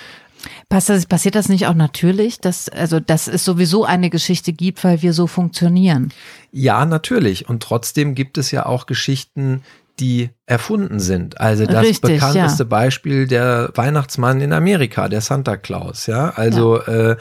Passiert 0.69 1.35
das 1.35 1.49
nicht 1.49 1.65
auch 1.65 1.73
natürlich, 1.73 2.39
dass, 2.39 2.69
also, 2.69 2.99
dass 2.99 3.27
es 3.27 3.43
sowieso 3.43 3.83
eine 3.85 4.11
Geschichte 4.11 4.53
gibt, 4.53 4.83
weil 4.83 5.01
wir 5.01 5.13
so 5.13 5.25
funktionieren? 5.25 6.13
Ja, 6.51 6.85
natürlich. 6.85 7.49
Und 7.49 7.63
trotzdem 7.63 8.13
gibt 8.13 8.37
es 8.37 8.51
ja 8.51 8.65
auch 8.65 8.85
Geschichten, 8.85 9.63
die 9.99 10.29
erfunden 10.45 10.99
sind. 10.99 11.39
Also 11.39 11.65
das 11.65 11.83
Richtig, 11.83 12.19
bekannteste 12.19 12.63
ja. 12.63 12.69
Beispiel 12.69 13.27
der 13.27 13.71
Weihnachtsmann 13.75 14.41
in 14.41 14.53
Amerika, 14.53 15.07
der 15.07 15.21
Santa 15.21 15.57
Claus, 15.57 16.07
ja. 16.07 16.31
Also 16.35 16.81
ja. 16.81 17.11
Äh, 17.11 17.17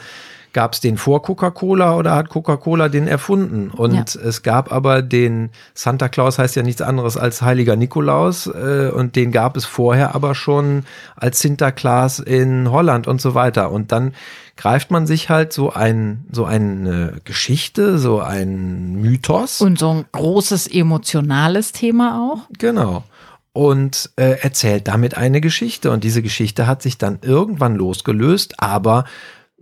Gab 0.55 0.71
es 0.71 0.79
den 0.79 0.95
vor 0.95 1.21
Coca-Cola 1.21 1.97
oder 1.97 2.15
hat 2.15 2.29
Coca-Cola 2.29 2.87
den 2.87 3.09
erfunden? 3.09 3.71
Und 3.71 4.15
ja. 4.15 4.21
es 4.21 4.41
gab 4.41 4.71
aber 4.71 5.01
den 5.01 5.49
Santa 5.73 6.07
Claus 6.07 6.39
heißt 6.39 6.55
ja 6.55 6.63
nichts 6.63 6.81
anderes 6.81 7.17
als 7.17 7.41
Heiliger 7.41 7.75
Nikolaus 7.75 8.47
äh, 8.47 8.89
und 8.89 9.17
den 9.17 9.33
gab 9.33 9.57
es 9.57 9.65
vorher 9.65 10.15
aber 10.15 10.33
schon 10.33 10.85
als 11.17 11.41
Sinterklaas 11.41 12.19
in 12.19 12.71
Holland 12.71 13.05
und 13.05 13.19
so 13.19 13.35
weiter. 13.35 13.69
Und 13.69 13.91
dann 13.91 14.13
greift 14.57 14.91
man 14.91 15.07
sich 15.07 15.29
halt 15.29 15.53
so 15.53 15.71
ein 15.71 16.25
so 16.31 16.45
eine 16.45 17.19
Geschichte, 17.23 17.97
so 17.97 18.19
ein 18.19 18.95
Mythos 18.95 19.61
und 19.61 19.79
so 19.79 19.89
ein 19.89 20.05
großes 20.11 20.67
emotionales 20.67 21.71
Thema 21.71 22.31
auch. 22.31 22.49
Genau 22.57 23.03
und 23.55 24.09
äh, 24.17 24.41
erzählt 24.41 24.89
damit 24.89 25.15
eine 25.15 25.39
Geschichte. 25.39 25.89
Und 25.91 26.03
diese 26.03 26.21
Geschichte 26.21 26.67
hat 26.67 26.81
sich 26.81 26.97
dann 26.97 27.19
irgendwann 27.21 27.75
losgelöst, 27.75 28.55
aber 28.57 29.05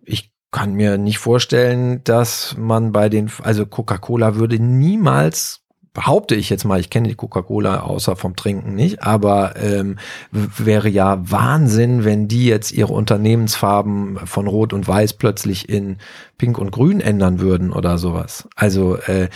ich 0.03 0.32
kann 0.49 0.73
mir 0.73 0.97
nicht 0.97 1.19
vorstellen, 1.19 2.03
dass 2.03 2.56
man 2.58 2.91
bei 2.91 3.08
den, 3.08 3.32
also 3.43 3.67
Coca-Cola 3.67 4.34
würde 4.34 4.58
niemals 4.58 5.62
behaupte 5.93 6.34
ich 6.34 6.49
jetzt 6.49 6.63
mal, 6.63 6.79
ich 6.79 6.89
kenne 6.89 7.08
die 7.08 7.15
Coca-Cola 7.15 7.82
außer 7.82 8.15
vom 8.15 8.36
Trinken 8.36 8.73
nicht, 8.73 9.03
aber 9.03 9.56
ähm, 9.62 9.97
wäre 10.32 10.89
ja 10.89 11.19
Wahnsinn, 11.29 12.03
wenn 12.03 12.27
die 12.27 12.45
jetzt 12.45 12.71
ihre 12.71 12.93
Unternehmensfarben 12.93 14.19
von 14.25 14.47
Rot 14.47 14.73
und 14.73 14.88
Weiß 14.88 15.13
plötzlich 15.13 15.69
in 15.69 15.97
Pink 16.38 16.58
und 16.58 16.71
Grün 16.71 16.99
ändern 16.99 17.39
würden 17.39 17.71
oder 17.71 17.99
sowas. 17.99 18.47
Also 18.56 18.97
äh, 18.97 19.29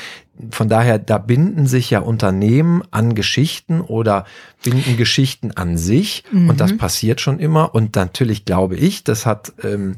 von 0.51 0.67
daher, 0.67 0.97
da 0.97 1.19
binden 1.19 1.67
sich 1.67 1.91
ja 1.91 1.99
Unternehmen 1.99 2.83
an 2.89 3.13
Geschichten 3.13 3.81
oder 3.81 4.25
binden 4.63 4.97
Geschichten 4.97 5.51
an 5.51 5.77
sich 5.77 6.23
mhm. 6.31 6.49
und 6.49 6.59
das 6.59 6.73
mhm. 6.73 6.77
passiert 6.77 7.21
schon 7.21 7.39
immer 7.39 7.75
und 7.75 7.95
natürlich 7.95 8.45
glaube 8.45 8.75
ich, 8.75 9.03
das 9.03 9.27
hat 9.27 9.53
ähm, 9.63 9.95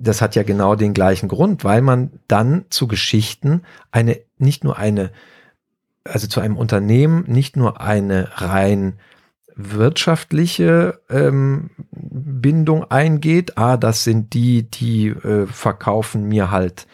das 0.00 0.22
hat 0.22 0.36
ja 0.36 0.44
genau 0.44 0.76
den 0.76 0.94
gleichen 0.94 1.28
Grund, 1.28 1.64
weil 1.64 1.82
man 1.82 2.10
dann 2.28 2.64
zu 2.70 2.86
Geschichten 2.86 3.62
eine, 3.90 4.18
nicht 4.38 4.62
nur 4.62 4.78
eine, 4.78 5.10
also 6.12 6.26
zu 6.26 6.40
einem 6.40 6.56
Unternehmen 6.56 7.24
nicht 7.26 7.56
nur 7.56 7.80
eine 7.80 8.28
rein 8.40 8.98
wirtschaftliche 9.54 11.00
ähm, 11.10 11.70
Bindung 11.90 12.90
eingeht. 12.90 13.58
Ah, 13.58 13.76
das 13.76 14.04
sind 14.04 14.32
die, 14.32 14.70
die 14.70 15.08
äh, 15.08 15.46
verkaufen 15.46 16.28
mir 16.28 16.50
halt 16.50 16.86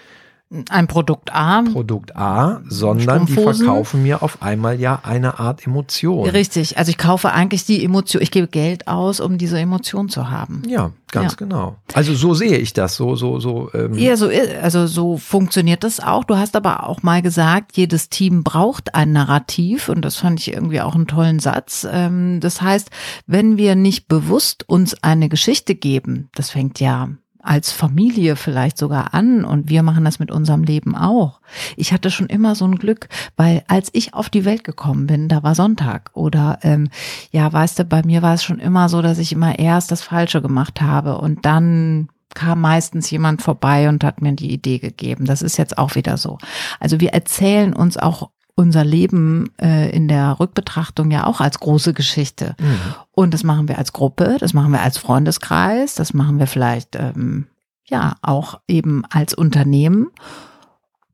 ein 0.68 0.86
Produkt 0.86 1.34
A. 1.34 1.62
Produkt 1.62 2.16
A, 2.16 2.60
sondern 2.68 3.26
die 3.26 3.32
verkaufen 3.32 4.02
mir 4.02 4.22
auf 4.22 4.42
einmal 4.42 4.80
ja 4.80 5.00
eine 5.02 5.38
Art 5.38 5.66
Emotion. 5.66 6.28
Richtig. 6.28 6.78
Also 6.78 6.90
ich 6.90 6.98
kaufe 6.98 7.32
eigentlich 7.32 7.64
die 7.64 7.84
Emotion, 7.84 8.22
ich 8.22 8.30
gebe 8.30 8.46
Geld 8.46 8.88
aus, 8.88 9.20
um 9.20 9.38
diese 9.38 9.58
Emotion 9.58 10.08
zu 10.08 10.30
haben. 10.30 10.62
Ja, 10.68 10.92
ganz 11.10 11.32
ja. 11.32 11.36
genau. 11.36 11.76
Also 11.92 12.14
so 12.14 12.34
sehe 12.34 12.58
ich 12.58 12.72
das. 12.72 12.96
So, 12.96 13.16
so, 13.16 13.40
so. 13.40 13.70
Ähm. 13.74 13.94
Ja, 13.94 14.16
so, 14.16 14.30
also 14.62 14.86
so 14.86 15.16
funktioniert 15.16 15.84
das 15.84 16.00
auch. 16.00 16.24
Du 16.24 16.36
hast 16.36 16.56
aber 16.56 16.88
auch 16.88 17.02
mal 17.02 17.22
gesagt, 17.22 17.76
jedes 17.76 18.08
Team 18.08 18.44
braucht 18.44 18.94
ein 18.94 19.12
Narrativ 19.12 19.88
und 19.88 20.02
das 20.02 20.16
fand 20.16 20.40
ich 20.40 20.52
irgendwie 20.52 20.80
auch 20.80 20.94
einen 20.94 21.06
tollen 21.06 21.40
Satz. 21.40 21.86
Ähm, 21.90 22.40
das 22.40 22.62
heißt, 22.62 22.90
wenn 23.26 23.56
wir 23.56 23.74
nicht 23.74 24.08
bewusst 24.08 24.68
uns 24.68 25.02
eine 25.02 25.28
Geschichte 25.28 25.74
geben, 25.74 26.28
das 26.34 26.50
fängt 26.50 26.80
ja 26.80 27.08
als 27.44 27.72
Familie 27.72 28.36
vielleicht 28.36 28.78
sogar 28.78 29.14
an 29.14 29.44
und 29.44 29.68
wir 29.68 29.82
machen 29.82 30.04
das 30.04 30.18
mit 30.18 30.30
unserem 30.30 30.64
Leben 30.64 30.96
auch. 30.96 31.40
Ich 31.76 31.92
hatte 31.92 32.10
schon 32.10 32.26
immer 32.26 32.54
so 32.54 32.64
ein 32.64 32.76
Glück, 32.76 33.08
weil 33.36 33.62
als 33.68 33.90
ich 33.92 34.14
auf 34.14 34.30
die 34.30 34.44
Welt 34.44 34.64
gekommen 34.64 35.06
bin, 35.06 35.28
da 35.28 35.42
war 35.42 35.54
Sonntag 35.54 36.10
oder 36.14 36.58
ähm, 36.62 36.88
ja, 37.30 37.52
weißt 37.52 37.78
du, 37.78 37.84
bei 37.84 38.02
mir 38.04 38.22
war 38.22 38.34
es 38.34 38.44
schon 38.44 38.58
immer 38.58 38.88
so, 38.88 39.02
dass 39.02 39.18
ich 39.18 39.32
immer 39.32 39.58
erst 39.58 39.90
das 39.90 40.02
Falsche 40.02 40.40
gemacht 40.42 40.80
habe 40.80 41.18
und 41.18 41.44
dann 41.44 42.08
kam 42.34 42.60
meistens 42.60 43.10
jemand 43.10 43.42
vorbei 43.42 43.88
und 43.88 44.04
hat 44.04 44.20
mir 44.20 44.32
die 44.32 44.52
Idee 44.52 44.78
gegeben. 44.78 45.24
Das 45.24 45.40
ist 45.40 45.56
jetzt 45.56 45.78
auch 45.78 45.94
wieder 45.94 46.16
so. 46.16 46.38
Also 46.80 47.00
wir 47.00 47.10
erzählen 47.10 47.72
uns 47.72 47.96
auch 47.96 48.30
unser 48.56 48.84
Leben 48.84 49.50
äh, 49.60 49.90
in 49.90 50.08
der 50.08 50.38
Rückbetrachtung 50.38 51.10
ja 51.10 51.26
auch 51.26 51.40
als 51.40 51.58
große 51.58 51.92
Geschichte. 51.92 52.54
Mhm. 52.60 52.94
Und 53.10 53.34
das 53.34 53.42
machen 53.42 53.68
wir 53.68 53.78
als 53.78 53.92
Gruppe, 53.92 54.36
das 54.38 54.54
machen 54.54 54.72
wir 54.72 54.82
als 54.82 54.98
Freundeskreis, 54.98 55.94
das 55.94 56.14
machen 56.14 56.38
wir 56.38 56.46
vielleicht 56.46 56.96
ähm, 56.96 57.46
ja 57.86 58.16
auch 58.22 58.60
eben 58.68 59.04
als 59.10 59.34
Unternehmen. 59.34 60.10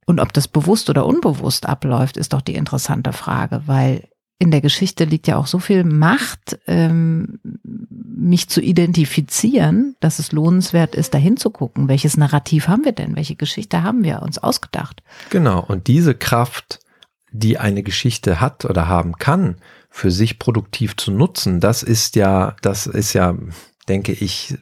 Und 0.06 0.20
ob 0.20 0.32
das 0.32 0.48
bewusst 0.48 0.90
oder 0.90 1.06
unbewusst 1.06 1.66
abläuft, 1.66 2.16
ist 2.16 2.32
doch 2.32 2.42
die 2.42 2.56
interessante 2.56 3.12
Frage, 3.12 3.62
weil 3.66 4.08
in 4.38 4.50
der 4.50 4.62
Geschichte 4.62 5.04
liegt 5.04 5.26
ja 5.28 5.36
auch 5.36 5.46
so 5.46 5.58
viel 5.58 5.84
Macht, 5.84 6.58
ähm, 6.66 7.40
mich 7.62 8.48
zu 8.48 8.60
identifizieren, 8.60 9.96
dass 10.00 10.18
es 10.18 10.32
lohnenswert 10.32 10.94
ist, 10.94 11.14
dahin 11.14 11.36
zu 11.36 11.50
gucken. 11.50 11.88
Welches 11.88 12.16
Narrativ 12.16 12.66
haben 12.66 12.84
wir 12.84 12.92
denn? 12.92 13.16
Welche 13.16 13.36
Geschichte 13.36 13.82
haben 13.82 14.02
wir 14.02 14.22
uns 14.22 14.38
ausgedacht? 14.38 15.02
Genau. 15.28 15.62
Und 15.62 15.86
diese 15.88 16.14
Kraft 16.14 16.80
die 17.32 17.58
eine 17.58 17.82
Geschichte 17.82 18.40
hat 18.40 18.64
oder 18.64 18.88
haben 18.88 19.16
kann, 19.16 19.56
für 19.90 20.10
sich 20.10 20.38
produktiv 20.38 20.96
zu 20.96 21.10
nutzen, 21.10 21.60
das 21.60 21.82
ist 21.82 22.16
ja, 22.16 22.56
das 22.62 22.86
ist 22.86 23.12
ja, 23.12 23.36
denke 23.88 24.12
ich, 24.12 24.56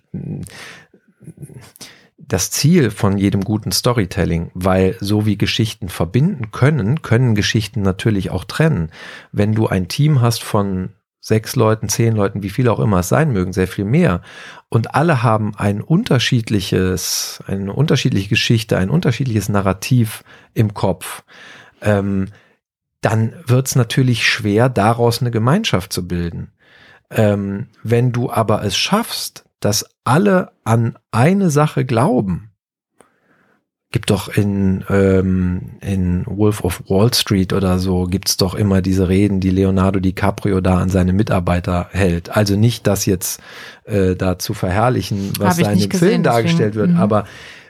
das 2.16 2.50
Ziel 2.50 2.90
von 2.90 3.16
jedem 3.16 3.42
guten 3.42 3.72
Storytelling, 3.72 4.50
weil 4.54 4.96
so 5.00 5.24
wie 5.24 5.38
Geschichten 5.38 5.88
verbinden 5.88 6.50
können, 6.50 7.02
können 7.02 7.34
Geschichten 7.34 7.82
natürlich 7.82 8.30
auch 8.30 8.44
trennen. 8.44 8.90
Wenn 9.32 9.54
du 9.54 9.66
ein 9.66 9.88
Team 9.88 10.20
hast 10.20 10.42
von 10.42 10.90
sechs 11.20 11.56
Leuten, 11.56 11.88
zehn 11.88 12.14
Leuten, 12.14 12.42
wie 12.42 12.50
viel 12.50 12.68
auch 12.68 12.80
immer 12.80 13.00
es 13.00 13.08
sein 13.08 13.32
mögen, 13.32 13.52
sehr 13.52 13.68
viel 13.68 13.84
mehr. 13.84 14.22
Und 14.68 14.94
alle 14.94 15.22
haben 15.22 15.54
ein 15.56 15.80
unterschiedliches, 15.80 17.42
eine 17.46 17.72
unterschiedliche 17.72 18.28
Geschichte, 18.28 18.76
ein 18.78 18.90
unterschiedliches 18.90 19.48
Narrativ 19.48 20.22
im 20.54 20.74
Kopf. 20.74 21.24
Ähm, 21.82 22.26
dann 23.00 23.32
wird 23.46 23.68
es 23.68 23.76
natürlich 23.76 24.26
schwer, 24.26 24.68
daraus 24.68 25.20
eine 25.20 25.30
Gemeinschaft 25.30 25.92
zu 25.92 26.06
bilden. 26.06 26.52
Ähm, 27.10 27.68
wenn 27.82 28.12
du 28.12 28.30
aber 28.30 28.64
es 28.64 28.76
schaffst, 28.76 29.44
dass 29.60 29.88
alle 30.04 30.52
an 30.64 30.98
eine 31.10 31.50
Sache 31.50 31.84
glauben, 31.84 32.48
gibt 33.90 34.10
doch 34.10 34.28
in, 34.28 34.84
ähm, 34.90 35.78
in 35.80 36.24
Wolf 36.26 36.62
of 36.62 36.82
Wall 36.88 37.12
Street 37.14 37.54
oder 37.54 37.78
so, 37.78 38.04
gibt's 38.04 38.36
doch 38.36 38.54
immer 38.54 38.82
diese 38.82 39.08
Reden, 39.08 39.40
die 39.40 39.50
Leonardo 39.50 39.98
DiCaprio 39.98 40.60
da 40.60 40.78
an 40.78 40.90
seine 40.90 41.14
Mitarbeiter 41.14 41.88
hält. 41.92 42.36
Also 42.36 42.56
nicht 42.56 42.86
das 42.86 43.06
jetzt 43.06 43.40
äh, 43.84 44.14
da 44.14 44.38
zu 44.38 44.52
verherrlichen, 44.52 45.32
was 45.38 45.56
da 45.56 45.70
in 45.72 45.78
dem 45.78 45.90
Film 45.90 46.22
dargestellt 46.22 46.74
deswegen, 46.74 46.88
wird, 46.88 46.90
mhm. 46.96 47.02
aber 47.02 47.24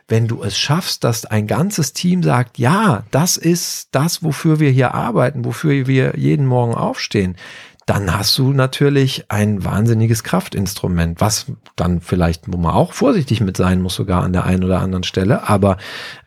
wenn 0.09 0.27
du 0.27 0.43
es 0.43 0.59
schaffst, 0.59 1.05
dass 1.05 1.27
ein 1.27 1.47
ganzes 1.47 1.93
Team 1.93 2.23
sagt, 2.23 2.59
ja, 2.59 3.05
das 3.11 3.37
ist 3.37 3.89
das, 3.93 4.25
wofür 4.25 4.59
wir 4.59 4.71
hier 4.71 4.95
arbeiten, 4.95 5.45
wofür 5.45 5.87
wir 5.87 6.15
jeden 6.17 6.47
Morgen 6.47 6.75
aufstehen, 6.75 7.37
dann 7.85 8.15
hast 8.15 8.37
du 8.39 8.53
natürlich 8.53 9.31
ein 9.31 9.65
wahnsinniges 9.65 10.25
Kraftinstrument, 10.25 11.21
was 11.21 11.47
dann 11.77 12.01
vielleicht, 12.01 12.53
wo 12.53 12.59
man 12.59 12.75
auch 12.75 12.93
vorsichtig 12.93 13.41
mit 13.41 13.57
sein 13.57 13.81
muss, 13.81 13.95
sogar 13.95 14.25
an 14.25 14.33
der 14.33 14.45
einen 14.45 14.65
oder 14.65 14.81
anderen 14.81 15.05
Stelle. 15.05 15.49
Aber 15.49 15.77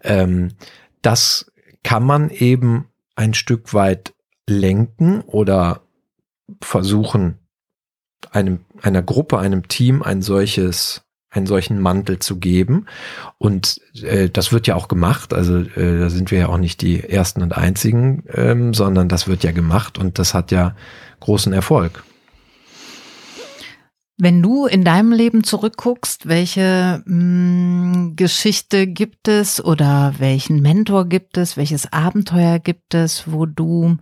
ähm, 0.04 0.54
das 1.02 1.52
kann 1.84 2.04
man 2.04 2.30
eben 2.30 2.88
ein 3.16 3.34
Stück 3.34 3.74
weit 3.74 4.14
lenken 4.48 5.22
oder 5.22 5.82
versuchen, 6.62 7.38
einem, 8.32 8.66
einer 8.82 9.02
Gruppe, 9.02 9.40
einem 9.40 9.68
Team 9.68 10.02
ein 10.02 10.22
solches 10.22 11.04
einen 11.32 11.48
solchen 11.48 11.80
Mantel 11.80 12.20
zu 12.20 12.38
geben. 12.38 12.86
Und 13.38 13.82
äh, 14.04 14.30
das 14.30 14.52
wird 14.52 14.68
ja 14.68 14.76
auch 14.76 14.88
gemacht. 14.88 15.34
Also 15.34 15.60
äh, 15.60 16.00
da 16.00 16.10
sind 16.10 16.30
wir 16.30 16.40
ja 16.40 16.50
auch 16.50 16.58
nicht 16.58 16.82
die 16.82 17.02
Ersten 17.02 17.42
und 17.42 17.58
Einzigen, 17.58 18.24
ähm, 18.34 18.74
sondern 18.74 19.08
das 19.08 19.28
wird 19.28 19.44
ja 19.44 19.52
gemacht 19.52 19.98
und 19.98 20.20
das 20.20 20.34
hat 20.34 20.52
ja 20.52 20.76
großen 21.22 21.54
Erfolg. 21.54 22.04
Wenn 24.18 24.44
du 24.44 24.68
in 24.68 24.84
deinem 24.84 25.14
Leben 25.14 25.44
zurückguckst, 25.44 26.28
welche 26.28 27.02
mh, 27.06 27.16
mm, 27.16 28.16
Geschichte 28.18 28.86
gibt 28.86 29.28
es 29.28 29.64
oder 29.64 30.14
welchen 30.20 30.62
Mentor 30.62 31.08
gibt 31.08 31.38
es, 31.38 31.58
welches 31.58 31.92
Abenteuer 31.92 32.60
gibt 32.60 32.94
es, 32.94 33.32
wo 33.32 33.48
du 33.48 33.98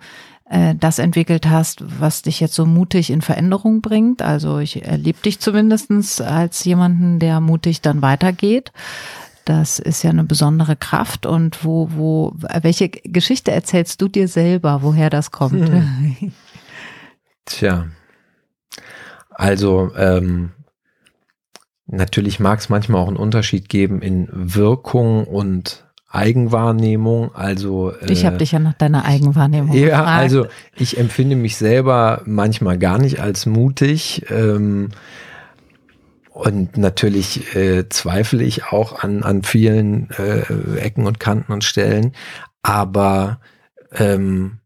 äh, 0.49 0.75
das 0.75 0.99
entwickelt 0.99 1.47
hast, 1.47 1.83
was 1.99 2.23
dich 2.23 2.39
jetzt 2.39 2.55
so 2.55 2.65
mutig 2.65 3.11
in 3.11 3.21
Veränderung 3.21 3.81
bringt? 3.81 4.21
Also 4.21 4.59
ich 4.59 4.83
erlebe 4.83 5.21
dich 5.21 5.39
zumindestens 5.39 6.19
als 6.21 6.63
jemanden, 6.65 7.19
der 7.19 7.39
mutig 7.39 7.81
dann 7.81 8.01
weitergeht. 8.01 8.71
Das 9.45 9.79
ist 9.79 10.03
ja 10.03 10.09
eine 10.09 10.23
besondere 10.23 10.75
Kraft. 10.75 11.25
Und 11.25 11.63
wo, 11.63 11.89
wo, 11.91 12.33
welche 12.61 12.89
Geschichte 12.89 13.51
erzählst 13.51 14.01
du 14.01 14.07
dir 14.07 14.27
selber, 14.27 14.81
woher 14.81 15.09
das 15.09 15.31
kommt? 15.31 15.69
Hm. 15.69 16.33
Tja, 17.45 17.87
also 19.31 19.91
ähm, 19.95 20.51
natürlich 21.87 22.39
mag 22.39 22.59
es 22.59 22.69
manchmal 22.69 23.01
auch 23.01 23.07
einen 23.07 23.17
Unterschied 23.17 23.69
geben 23.69 24.01
in 24.01 24.27
Wirkung 24.31 25.25
und 25.25 25.88
Eigenwahrnehmung. 26.09 27.35
Also 27.35 27.91
äh, 27.91 28.11
ich 28.11 28.25
habe 28.25 28.37
dich 28.37 28.51
ja 28.51 28.59
nach 28.59 28.73
deiner 28.73 29.05
Eigenwahrnehmung. 29.05 29.75
Ja, 29.75 29.99
gefragt. 29.99 30.07
also 30.07 30.47
ich 30.75 30.97
empfinde 30.97 31.35
mich 31.35 31.57
selber 31.57 32.21
manchmal 32.25 32.77
gar 32.77 32.97
nicht 32.97 33.19
als 33.19 33.45
mutig. 33.45 34.25
Ähm, 34.29 34.89
und 36.31 36.77
natürlich 36.77 37.55
äh, 37.55 37.89
zweifle 37.89 38.43
ich 38.43 38.65
auch 38.65 39.03
an, 39.03 39.23
an 39.23 39.43
vielen 39.43 40.09
äh, 40.11 40.79
Ecken 40.79 41.05
und 41.05 41.19
Kanten 41.19 41.51
und 41.51 41.63
Stellen. 41.63 42.13
Aber 42.63 43.39
ähm, 43.91 44.59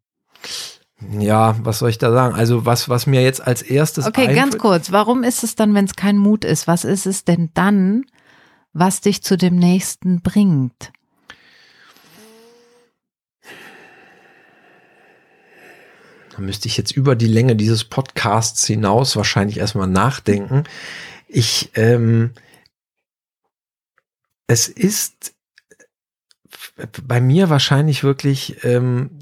ja, 1.19 1.55
was 1.63 1.79
soll 1.79 1.89
ich 1.89 1.97
da 1.97 2.11
sagen? 2.11 2.35
Also 2.35 2.65
was, 2.65 2.87
was 2.87 3.07
mir 3.07 3.21
jetzt 3.21 3.45
als 3.45 3.61
erstes. 3.61 4.05
Okay, 4.05 4.33
ganz 4.33 4.57
kurz. 4.57 4.91
Warum 4.91 5.23
ist 5.23 5.43
es 5.43 5.55
dann, 5.55 5.73
wenn 5.73 5.85
es 5.85 5.95
kein 5.95 6.17
Mut 6.17 6.45
ist? 6.45 6.67
Was 6.67 6.85
ist 6.85 7.05
es 7.05 7.25
denn 7.25 7.49
dann, 7.53 8.05
was 8.71 9.01
dich 9.01 9.23
zu 9.23 9.37
dem 9.37 9.55
nächsten 9.55 10.21
bringt? 10.21 10.93
Da 16.35 16.41
müsste 16.41 16.67
ich 16.67 16.77
jetzt 16.77 16.91
über 16.91 17.15
die 17.15 17.27
Länge 17.27 17.55
dieses 17.55 17.83
Podcasts 17.83 18.65
hinaus 18.65 19.15
wahrscheinlich 19.15 19.57
erstmal 19.57 19.87
nachdenken. 19.87 20.63
Ich, 21.27 21.69
ähm, 21.75 22.31
es 24.47 24.67
ist 24.67 25.35
bei 27.03 27.21
mir 27.21 27.49
wahrscheinlich 27.49 28.03
wirklich 28.03 28.63
ähm, 28.63 29.19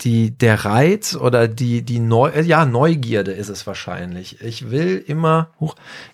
die, 0.00 0.36
der 0.36 0.64
Reiz 0.64 1.14
oder 1.14 1.46
die, 1.46 1.82
die 1.82 2.00
Neu, 2.00 2.30
äh, 2.30 2.42
ja, 2.42 2.66
Neugierde 2.66 3.30
ist 3.32 3.48
es 3.48 3.64
wahrscheinlich. 3.68 4.40
Ich 4.40 4.70
will 4.70 5.02
immer, 5.06 5.52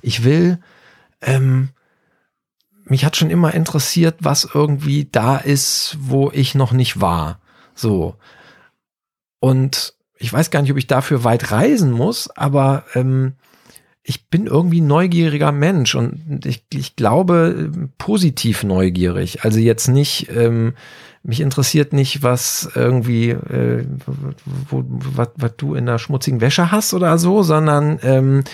ich 0.03 0.25
will, 0.25 0.59
ähm, 1.23 1.71
mich 2.85 3.07
hat 3.07 3.17
schon 3.17 3.31
immer 3.31 3.55
interessiert, 3.55 4.17
was 4.21 4.49
irgendwie 4.53 5.07
da 5.11 5.39
ist, 5.39 5.97
wo 6.01 6.31
ich 6.31 6.55
noch 6.55 6.73
nicht 6.73 7.01
war. 7.01 7.41
So. 7.75 8.17
Und 9.41 9.95
ich 10.19 10.33
weiß 10.33 10.51
gar 10.51 10.63
nicht, 10.63 10.73
ob 10.73 10.79
ich 10.79 10.87
dafür 10.87 11.25
weit 11.25 11.51
reisen 11.53 11.93
muss, 11.93 12.29
aber 12.37 12.85
ähm, 12.95 13.35
ich 14.03 14.29
bin 14.29 14.47
irgendwie 14.47 14.81
neugieriger 14.81 15.53
Mensch 15.53 15.95
und 15.95 16.45
ich, 16.47 16.65
ich 16.73 16.97
glaube 16.97 17.71
positiv 17.99 18.65
neugierig. 18.65 19.45
Also 19.45 19.59
jetzt 19.59 19.89
nicht, 19.89 20.31
ähm, 20.35 20.75
mich 21.23 21.41
interessiert 21.41 21.93
nicht, 21.93 22.23
was 22.23 22.71
irgendwie, 22.75 23.31
äh, 23.31 23.85
wo, 24.71 24.83
was, 24.89 25.29
was 25.37 25.57
du 25.57 25.75
in 25.75 25.87
der 25.87 25.99
schmutzigen 25.99 26.41
Wäsche 26.41 26.71
hast 26.71 26.95
oder 26.95 27.19
so, 27.19 27.43
sondern 27.43 27.99
ähm, 28.03 28.45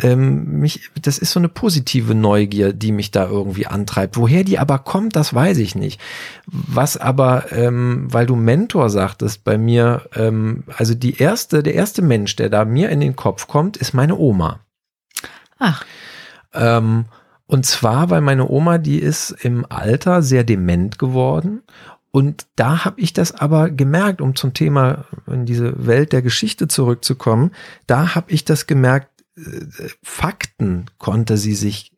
ähm, 0.00 0.60
mich, 0.60 0.90
das 1.00 1.18
ist 1.18 1.32
so 1.32 1.40
eine 1.40 1.48
positive 1.48 2.14
Neugier, 2.14 2.72
die 2.72 2.92
mich 2.92 3.10
da 3.10 3.26
irgendwie 3.26 3.66
antreibt. 3.66 4.16
Woher 4.16 4.44
die 4.44 4.58
aber 4.58 4.78
kommt, 4.78 5.16
das 5.16 5.34
weiß 5.34 5.58
ich 5.58 5.74
nicht. 5.74 6.00
Was 6.46 6.96
aber, 6.96 7.52
ähm, 7.52 8.06
weil 8.10 8.26
du 8.26 8.36
Mentor 8.36 8.90
sagtest 8.90 9.44
bei 9.44 9.58
mir, 9.58 10.08
ähm, 10.14 10.64
also 10.76 10.94
die 10.94 11.16
erste, 11.16 11.62
der 11.62 11.74
erste 11.74 12.02
Mensch, 12.02 12.36
der 12.36 12.48
da 12.48 12.64
mir 12.64 12.90
in 12.90 13.00
den 13.00 13.16
Kopf 13.16 13.48
kommt, 13.48 13.76
ist 13.76 13.92
meine 13.92 14.16
Oma. 14.16 14.60
Ach. 15.58 15.84
Ähm, 16.54 17.06
und 17.46 17.66
zwar, 17.66 18.10
weil 18.10 18.20
meine 18.22 18.48
Oma, 18.48 18.78
die 18.78 18.98
ist 18.98 19.30
im 19.42 19.66
Alter 19.68 20.22
sehr 20.22 20.44
dement 20.44 20.98
geworden. 20.98 21.62
Und 22.10 22.46
da 22.56 22.84
habe 22.84 23.00
ich 23.00 23.14
das 23.14 23.32
aber 23.32 23.70
gemerkt, 23.70 24.20
um 24.20 24.36
zum 24.36 24.52
Thema 24.52 25.06
in 25.26 25.46
diese 25.46 25.86
Welt 25.86 26.12
der 26.12 26.20
Geschichte 26.20 26.68
zurückzukommen, 26.68 27.52
da 27.86 28.14
habe 28.14 28.30
ich 28.32 28.44
das 28.44 28.66
gemerkt, 28.66 29.08
Fakten 30.02 30.86
konnte 30.98 31.36
sie 31.36 31.54
sich 31.54 31.92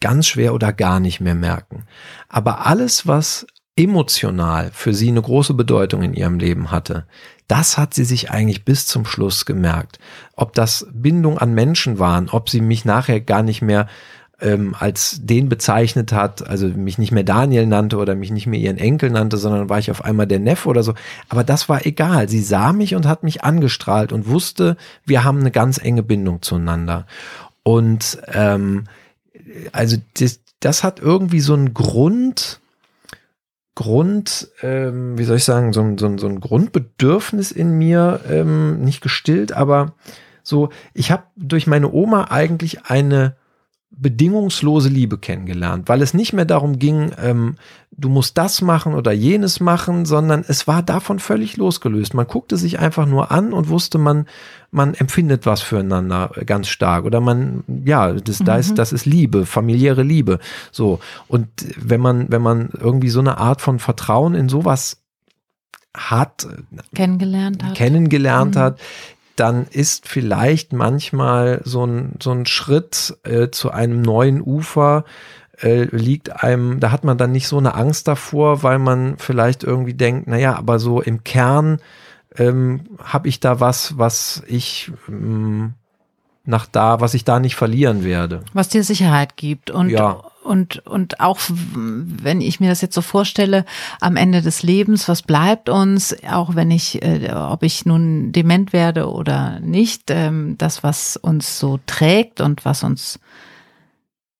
ganz 0.00 0.26
schwer 0.26 0.54
oder 0.54 0.72
gar 0.72 1.00
nicht 1.00 1.20
mehr 1.20 1.34
merken. 1.34 1.84
Aber 2.28 2.66
alles, 2.66 3.06
was 3.06 3.46
emotional 3.76 4.70
für 4.72 4.92
sie 4.92 5.08
eine 5.08 5.22
große 5.22 5.54
Bedeutung 5.54 6.02
in 6.02 6.14
ihrem 6.14 6.38
Leben 6.38 6.70
hatte, 6.70 7.06
das 7.48 7.78
hat 7.78 7.94
sie 7.94 8.04
sich 8.04 8.30
eigentlich 8.30 8.64
bis 8.64 8.86
zum 8.86 9.04
Schluss 9.04 9.46
gemerkt. 9.46 9.98
Ob 10.36 10.52
das 10.54 10.86
Bindung 10.92 11.38
an 11.38 11.54
Menschen 11.54 11.98
waren, 11.98 12.28
ob 12.28 12.50
sie 12.50 12.60
mich 12.60 12.84
nachher 12.84 13.20
gar 13.20 13.42
nicht 13.42 13.62
mehr 13.62 13.88
ähm, 14.40 14.74
als 14.78 15.20
den 15.22 15.48
bezeichnet 15.48 16.12
hat, 16.12 16.46
also 16.48 16.68
mich 16.68 16.98
nicht 16.98 17.12
mehr 17.12 17.24
Daniel 17.24 17.66
nannte 17.66 17.98
oder 17.98 18.14
mich 18.14 18.30
nicht 18.30 18.46
mehr 18.46 18.60
ihren 18.60 18.78
Enkel 18.78 19.10
nannte, 19.10 19.36
sondern 19.36 19.68
war 19.68 19.78
ich 19.78 19.90
auf 19.90 20.04
einmal 20.04 20.26
der 20.26 20.38
Neff 20.38 20.66
oder 20.66 20.82
so. 20.82 20.94
Aber 21.28 21.44
das 21.44 21.68
war 21.68 21.86
egal. 21.86 22.28
Sie 22.28 22.42
sah 22.42 22.72
mich 22.72 22.94
und 22.94 23.06
hat 23.06 23.22
mich 23.22 23.44
angestrahlt 23.44 24.12
und 24.12 24.28
wusste, 24.28 24.76
wir 25.04 25.24
haben 25.24 25.40
eine 25.40 25.50
ganz 25.50 25.78
enge 25.78 26.02
Bindung 26.02 26.42
zueinander. 26.42 27.06
Und 27.62 28.18
ähm, 28.32 28.84
also 29.72 29.96
das, 30.18 30.40
das 30.60 30.84
hat 30.84 31.00
irgendwie 31.00 31.40
so 31.40 31.54
einen 31.54 31.74
Grund, 31.74 32.60
Grund, 33.74 34.48
ähm, 34.62 35.16
wie 35.16 35.24
soll 35.24 35.36
ich 35.36 35.44
sagen, 35.44 35.72
so, 35.72 35.96
so, 35.96 36.18
so 36.18 36.26
ein 36.26 36.40
Grundbedürfnis 36.40 37.52
in 37.52 37.78
mir, 37.78 38.20
ähm, 38.28 38.82
nicht 38.82 39.00
gestillt, 39.00 39.52
aber 39.52 39.94
so, 40.42 40.70
ich 40.94 41.10
habe 41.10 41.24
durch 41.36 41.66
meine 41.66 41.92
Oma 41.92 42.24
eigentlich 42.30 42.86
eine 42.86 43.36
bedingungslose 43.90 44.88
Liebe 44.88 45.18
kennengelernt, 45.18 45.88
weil 45.88 46.00
es 46.00 46.14
nicht 46.14 46.32
mehr 46.32 46.44
darum 46.44 46.78
ging, 46.78 47.10
ähm, 47.20 47.56
du 47.90 48.08
musst 48.08 48.38
das 48.38 48.62
machen 48.62 48.94
oder 48.94 49.12
jenes 49.12 49.60
machen, 49.60 50.06
sondern 50.06 50.44
es 50.46 50.66
war 50.68 50.82
davon 50.82 51.18
völlig 51.18 51.56
losgelöst. 51.56 52.14
Man 52.14 52.26
guckte 52.26 52.56
sich 52.56 52.78
einfach 52.78 53.04
nur 53.06 53.30
an 53.30 53.52
und 53.52 53.68
wusste, 53.68 53.98
man, 53.98 54.26
man 54.70 54.94
empfindet 54.94 55.44
was 55.44 55.60
füreinander 55.60 56.30
ganz 56.46 56.68
stark 56.68 57.04
oder 57.04 57.20
man, 57.20 57.64
ja, 57.84 58.12
das, 58.12 58.40
mhm. 58.40 58.44
da 58.44 58.56
ist, 58.56 58.78
das 58.78 58.92
ist 58.92 59.06
Liebe, 59.06 59.44
familiäre 59.44 60.02
Liebe. 60.02 60.38
So. 60.70 61.00
Und 61.26 61.48
wenn 61.76 62.00
man, 62.00 62.30
wenn 62.30 62.42
man 62.42 62.70
irgendwie 62.80 63.10
so 63.10 63.20
eine 63.20 63.38
Art 63.38 63.60
von 63.60 63.80
Vertrauen 63.80 64.34
in 64.34 64.48
sowas 64.48 64.98
hat, 65.94 66.46
kennengelernt 66.94 67.64
hat, 67.64 67.74
kennengelernt 67.74 68.54
mhm. 68.54 68.60
hat, 68.60 68.80
dann 69.40 69.66
ist 69.70 70.06
vielleicht 70.06 70.74
manchmal 70.74 71.62
so 71.64 71.86
ein, 71.86 72.16
so 72.20 72.30
ein 72.30 72.44
Schritt 72.44 73.16
äh, 73.24 73.48
zu 73.48 73.70
einem 73.70 74.02
neuen 74.02 74.42
Ufer 74.42 75.04
äh, 75.62 75.84
liegt 75.84 76.42
einem, 76.42 76.78
da 76.78 76.90
hat 76.90 77.04
man 77.04 77.16
dann 77.16 77.32
nicht 77.32 77.48
so 77.48 77.56
eine 77.56 77.74
Angst 77.74 78.06
davor, 78.06 78.62
weil 78.62 78.78
man 78.78 79.16
vielleicht 79.16 79.64
irgendwie 79.64 79.94
denkt, 79.94 80.26
naja, 80.26 80.56
aber 80.56 80.78
so 80.78 81.00
im 81.00 81.24
Kern 81.24 81.80
ähm, 82.36 82.82
habe 83.02 83.28
ich 83.28 83.40
da 83.40 83.60
was, 83.60 83.98
was 83.98 84.42
ich 84.46 84.92
ähm, 85.08 85.72
nach 86.44 86.66
da, 86.66 87.00
was 87.00 87.14
ich 87.14 87.24
da 87.24 87.40
nicht 87.40 87.56
verlieren 87.56 88.04
werde. 88.04 88.42
Was 88.52 88.68
dir 88.68 88.84
Sicherheit 88.84 89.36
gibt 89.36 89.70
und 89.70 89.88
ja. 89.88 90.22
Und 90.42 90.86
und 90.86 91.20
auch 91.20 91.38
wenn 91.48 92.40
ich 92.40 92.60
mir 92.60 92.68
das 92.68 92.80
jetzt 92.80 92.94
so 92.94 93.02
vorstelle, 93.02 93.64
am 94.00 94.16
Ende 94.16 94.42
des 94.42 94.62
Lebens, 94.62 95.08
was 95.08 95.22
bleibt 95.22 95.68
uns, 95.68 96.16
auch 96.28 96.54
wenn 96.54 96.70
ich, 96.70 97.02
äh, 97.02 97.30
ob 97.32 97.62
ich 97.62 97.84
nun 97.86 98.32
dement 98.32 98.72
werde 98.72 99.10
oder 99.10 99.60
nicht, 99.60 100.10
ähm, 100.10 100.56
das 100.58 100.82
was 100.82 101.16
uns 101.16 101.58
so 101.58 101.78
trägt 101.86 102.40
und 102.40 102.64
was 102.64 102.82
uns 102.82 103.18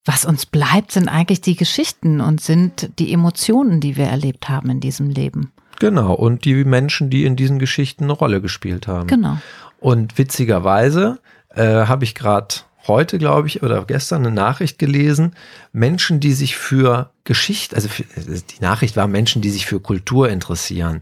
was 0.04 0.24
uns 0.24 0.46
bleibt, 0.46 0.92
sind 0.92 1.08
eigentlich 1.08 1.42
die 1.42 1.56
Geschichten 1.56 2.20
und 2.20 2.40
sind 2.40 2.98
die 2.98 3.12
Emotionen, 3.12 3.80
die 3.80 3.96
wir 3.96 4.06
erlebt 4.06 4.48
haben 4.48 4.70
in 4.70 4.80
diesem 4.80 5.10
Leben. 5.10 5.52
Genau, 5.78 6.14
und 6.14 6.44
die 6.44 6.64
Menschen, 6.64 7.10
die 7.10 7.24
in 7.24 7.36
diesen 7.36 7.58
Geschichten 7.58 8.04
eine 8.04 8.12
Rolle 8.12 8.40
gespielt 8.40 8.86
haben. 8.86 9.08
Genau. 9.08 9.38
Und 9.78 10.18
witzigerweise 10.18 11.20
äh, 11.54 11.86
habe 11.86 12.04
ich 12.04 12.14
gerade 12.14 12.54
heute, 12.90 13.18
glaube 13.18 13.48
ich, 13.48 13.62
oder 13.62 13.84
gestern 13.84 14.26
eine 14.26 14.34
Nachricht 14.34 14.78
gelesen, 14.78 15.34
Menschen, 15.72 16.20
die 16.20 16.32
sich 16.32 16.56
für 16.56 17.10
Geschichte, 17.24 17.76
also 17.76 17.88
für, 17.88 18.02
die 18.02 18.60
Nachricht 18.60 18.96
war 18.96 19.06
Menschen, 19.06 19.40
die 19.40 19.50
sich 19.50 19.64
für 19.64 19.80
Kultur 19.80 20.28
interessieren. 20.28 21.00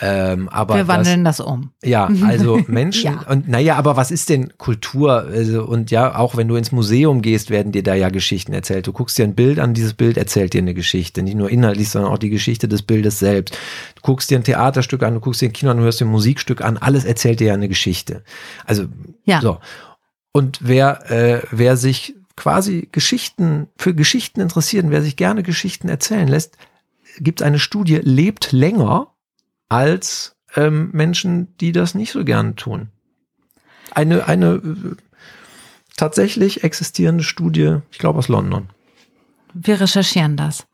Ähm, 0.00 0.48
aber 0.48 0.74
Wir 0.74 0.88
wandeln 0.88 1.24
das, 1.24 1.38
das 1.38 1.46
um. 1.46 1.70
Ja, 1.82 2.08
also 2.26 2.60
Menschen 2.66 3.14
ja. 3.14 3.26
und 3.28 3.48
naja, 3.48 3.76
aber 3.76 3.96
was 3.96 4.10
ist 4.10 4.28
denn 4.28 4.56
Kultur? 4.58 5.24
Also, 5.30 5.64
und 5.64 5.90
ja, 5.90 6.16
auch 6.16 6.36
wenn 6.36 6.48
du 6.48 6.56
ins 6.56 6.72
Museum 6.72 7.22
gehst, 7.22 7.50
werden 7.50 7.72
dir 7.72 7.82
da 7.82 7.94
ja 7.94 8.08
Geschichten 8.08 8.52
erzählt. 8.52 8.86
Du 8.86 8.92
guckst 8.92 9.16
dir 9.18 9.24
ein 9.24 9.34
Bild 9.34 9.60
an, 9.60 9.74
dieses 9.74 9.94
Bild 9.94 10.16
erzählt 10.16 10.52
dir 10.52 10.58
eine 10.58 10.74
Geschichte, 10.74 11.22
nicht 11.22 11.36
nur 11.36 11.50
inhaltlich, 11.50 11.90
sondern 11.90 12.12
auch 12.12 12.18
die 12.18 12.30
Geschichte 12.30 12.66
des 12.66 12.82
Bildes 12.82 13.18
selbst. 13.18 13.56
Du 13.94 14.02
guckst 14.02 14.30
dir 14.30 14.38
ein 14.38 14.44
Theaterstück 14.44 15.02
an, 15.04 15.14
du 15.14 15.20
guckst 15.20 15.40
dir 15.40 15.48
ein 15.48 15.52
Kino 15.52 15.70
an, 15.70 15.76
du 15.76 15.84
hörst 15.84 16.00
dir 16.00 16.06
ein 16.06 16.10
Musikstück 16.10 16.60
an, 16.60 16.76
alles 16.76 17.04
erzählt 17.04 17.38
dir 17.38 17.48
ja 17.48 17.54
eine 17.54 17.68
Geschichte. 17.68 18.24
Also 18.64 18.86
ja. 19.24 19.40
so. 19.40 19.58
Und 20.36 20.58
wer, 20.62 21.10
äh, 21.12 21.42
wer 21.52 21.76
sich 21.76 22.16
quasi 22.36 22.88
Geschichten, 22.90 23.68
für 23.78 23.94
Geschichten 23.94 24.40
interessiert, 24.40 24.84
wer 24.88 25.00
sich 25.00 25.14
gerne 25.14 25.44
Geschichten 25.44 25.88
erzählen 25.88 26.26
lässt, 26.26 26.58
gibt 27.20 27.40
es 27.40 27.46
eine 27.46 27.60
Studie, 27.60 28.00
lebt 28.02 28.50
länger 28.50 29.14
als 29.68 30.34
ähm, 30.56 30.90
Menschen, 30.92 31.56
die 31.58 31.70
das 31.70 31.94
nicht 31.94 32.10
so 32.10 32.24
gern 32.24 32.56
tun. 32.56 32.88
Eine, 33.92 34.26
eine 34.26 34.54
äh, 34.54 34.96
tatsächlich 35.96 36.64
existierende 36.64 37.22
Studie, 37.22 37.76
ich 37.92 37.98
glaube 37.98 38.18
aus 38.18 38.26
London. 38.26 38.70
Wir 39.52 39.80
recherchieren 39.80 40.36
das. 40.36 40.66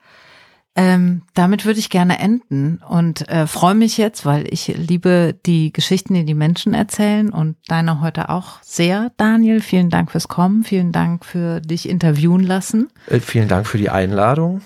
Ähm, 0.77 1.23
damit 1.35 1.65
würde 1.65 1.81
ich 1.81 1.91
gerne 1.91 2.21
enden 2.21 2.81
und 2.89 3.29
äh, 3.29 3.49
freue 3.49 3.75
mich 3.75 3.99
jetzt, 3.99 4.25
weil 4.25 4.47
ich 4.53 4.69
liebe 4.69 5.37
die 5.45 5.73
Geschichten, 5.73 6.15
die 6.15 6.25
die 6.25 6.35
Menschen 6.35 6.75
erzählen 6.75 7.31
und 7.31 7.57
deine 7.67 8.01
heute 8.01 8.29
auch 8.29 8.63
sehr, 8.63 9.11
Daniel. 9.17 9.61
Vielen 9.61 9.91
Dank 9.91 10.13
fürs 10.13 10.29
Kommen, 10.29 10.63
vielen 10.63 10.93
Dank 10.93 11.25
für 11.25 11.61
dich 11.61 11.89
interviewen 11.89 12.45
lassen. 12.45 12.89
Äh, 13.09 13.19
vielen 13.19 13.49
Dank 13.49 13.67
für 13.67 13.79
die 13.79 13.91
Einladung. 13.91 14.63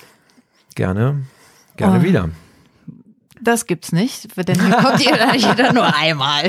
Gerne, 0.74 1.22
gerne 1.76 2.00
oh. 2.00 2.02
wieder. 2.02 2.28
Das 3.40 3.66
gibt's 3.66 3.92
nicht, 3.92 4.36
denn 4.36 4.60
hier 4.60 4.76
kommt 4.76 5.00
jeder 5.36 5.72
nur 5.72 5.94
einmal. 5.94 6.44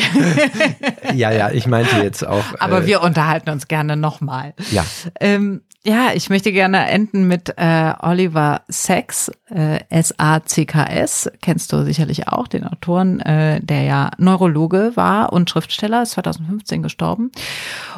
ja, 1.13 1.31
ja, 1.31 1.51
ich 1.51 1.65
meinte 1.67 1.97
jetzt 1.97 2.25
auch. 2.25 2.43
Aber 2.59 2.83
äh, 2.83 2.85
wir 2.87 3.01
unterhalten 3.01 3.49
uns 3.49 3.67
gerne 3.67 3.97
nochmal. 3.97 4.53
Ja. 4.71 4.85
Ähm, 5.19 5.61
ja, 5.85 6.13
ich 6.13 6.29
möchte 6.29 6.51
gerne 6.51 6.87
enden 6.89 7.27
mit 7.27 7.53
äh, 7.57 7.93
Oliver 7.99 8.61
Sacks, 8.67 9.31
äh, 9.49 9.79
S-A-C-K-S, 9.89 11.31
kennst 11.41 11.71
du 11.71 11.85
sicherlich 11.85 12.27
auch, 12.27 12.47
den 12.47 12.65
Autoren, 12.65 13.19
äh, 13.19 13.61
der 13.61 13.83
ja 13.83 14.11
Neurologe 14.17 14.93
war 14.95 15.31
und 15.31 15.49
Schriftsteller, 15.49 16.01
ist 16.01 16.11
2015 16.11 16.81
gestorben. 16.81 17.31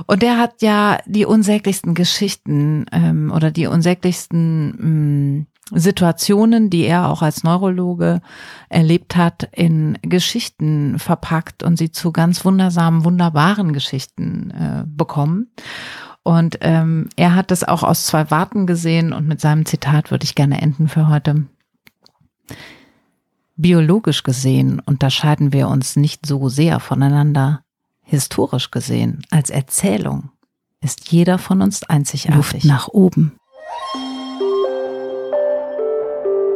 Und 0.06 0.22
der 0.22 0.38
hat 0.38 0.62
ja 0.62 0.98
die 1.06 1.26
unsäglichsten 1.26 1.94
Geschichten 1.94 2.86
ähm, 2.92 3.32
oder 3.34 3.52
die 3.52 3.68
unsäglichsten 3.68 4.68
mh, 4.68 5.40
mm, 5.40 5.48
Situationen, 5.72 6.70
die 6.70 6.84
er 6.84 7.10
auch 7.10 7.22
als 7.22 7.44
Neurologe 7.44 8.22
erlebt 8.70 9.16
hat, 9.16 9.50
in 9.52 9.98
Geschichten 10.02 10.98
verpackt 10.98 11.62
und 11.64 11.78
sie 11.78 11.92
zu 11.92 12.12
ganz 12.12 12.46
wundersamen, 12.46 13.04
wunderbaren 13.04 13.74
Geschichten 13.74 14.52
äh, 14.52 14.84
bekommen. 14.86 15.52
Und 16.28 16.58
ähm, 16.60 17.08
er 17.16 17.36
hat 17.36 17.52
das 17.52 17.64
auch 17.64 17.84
aus 17.84 18.06
zwei 18.06 18.30
Warten 18.30 18.68
gesehen 18.68 19.14
und 19.14 19.30
mit 19.30 19.40
seinem 19.40 19.66
Zitat 19.66 20.12
würde 20.12 20.26
ich 20.26 20.36
gerne 20.36 20.62
enden 20.62 20.90
für 20.90 21.08
heute. 21.08 21.46
Biologisch 23.56 24.24
gesehen 24.24 24.82
unterscheiden 24.82 25.54
wir 25.54 25.70
uns 25.70 25.96
nicht 25.96 26.26
so 26.26 26.50
sehr 26.50 26.82
voneinander. 26.82 27.62
Historisch 28.02 28.72
gesehen, 28.72 29.22
als 29.30 29.50
Erzählung, 29.50 30.32
ist 30.82 31.14
jeder 31.14 31.38
von 31.38 31.62
uns 31.62 31.84
einzigartig. 31.84 32.36
Luft 32.36 32.66
nach 32.66 32.90
oben. 32.90 33.38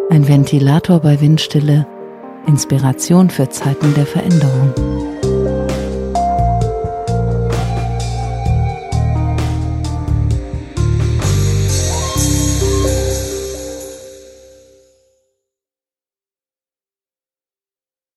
Ein 0.09 0.27
Ventilator 0.27 0.99
bei 0.99 1.21
Windstille, 1.21 1.87
Inspiration 2.45 3.29
für 3.29 3.47
Zeiten 3.47 3.93
der 3.93 4.05
Veränderung. 4.05 4.73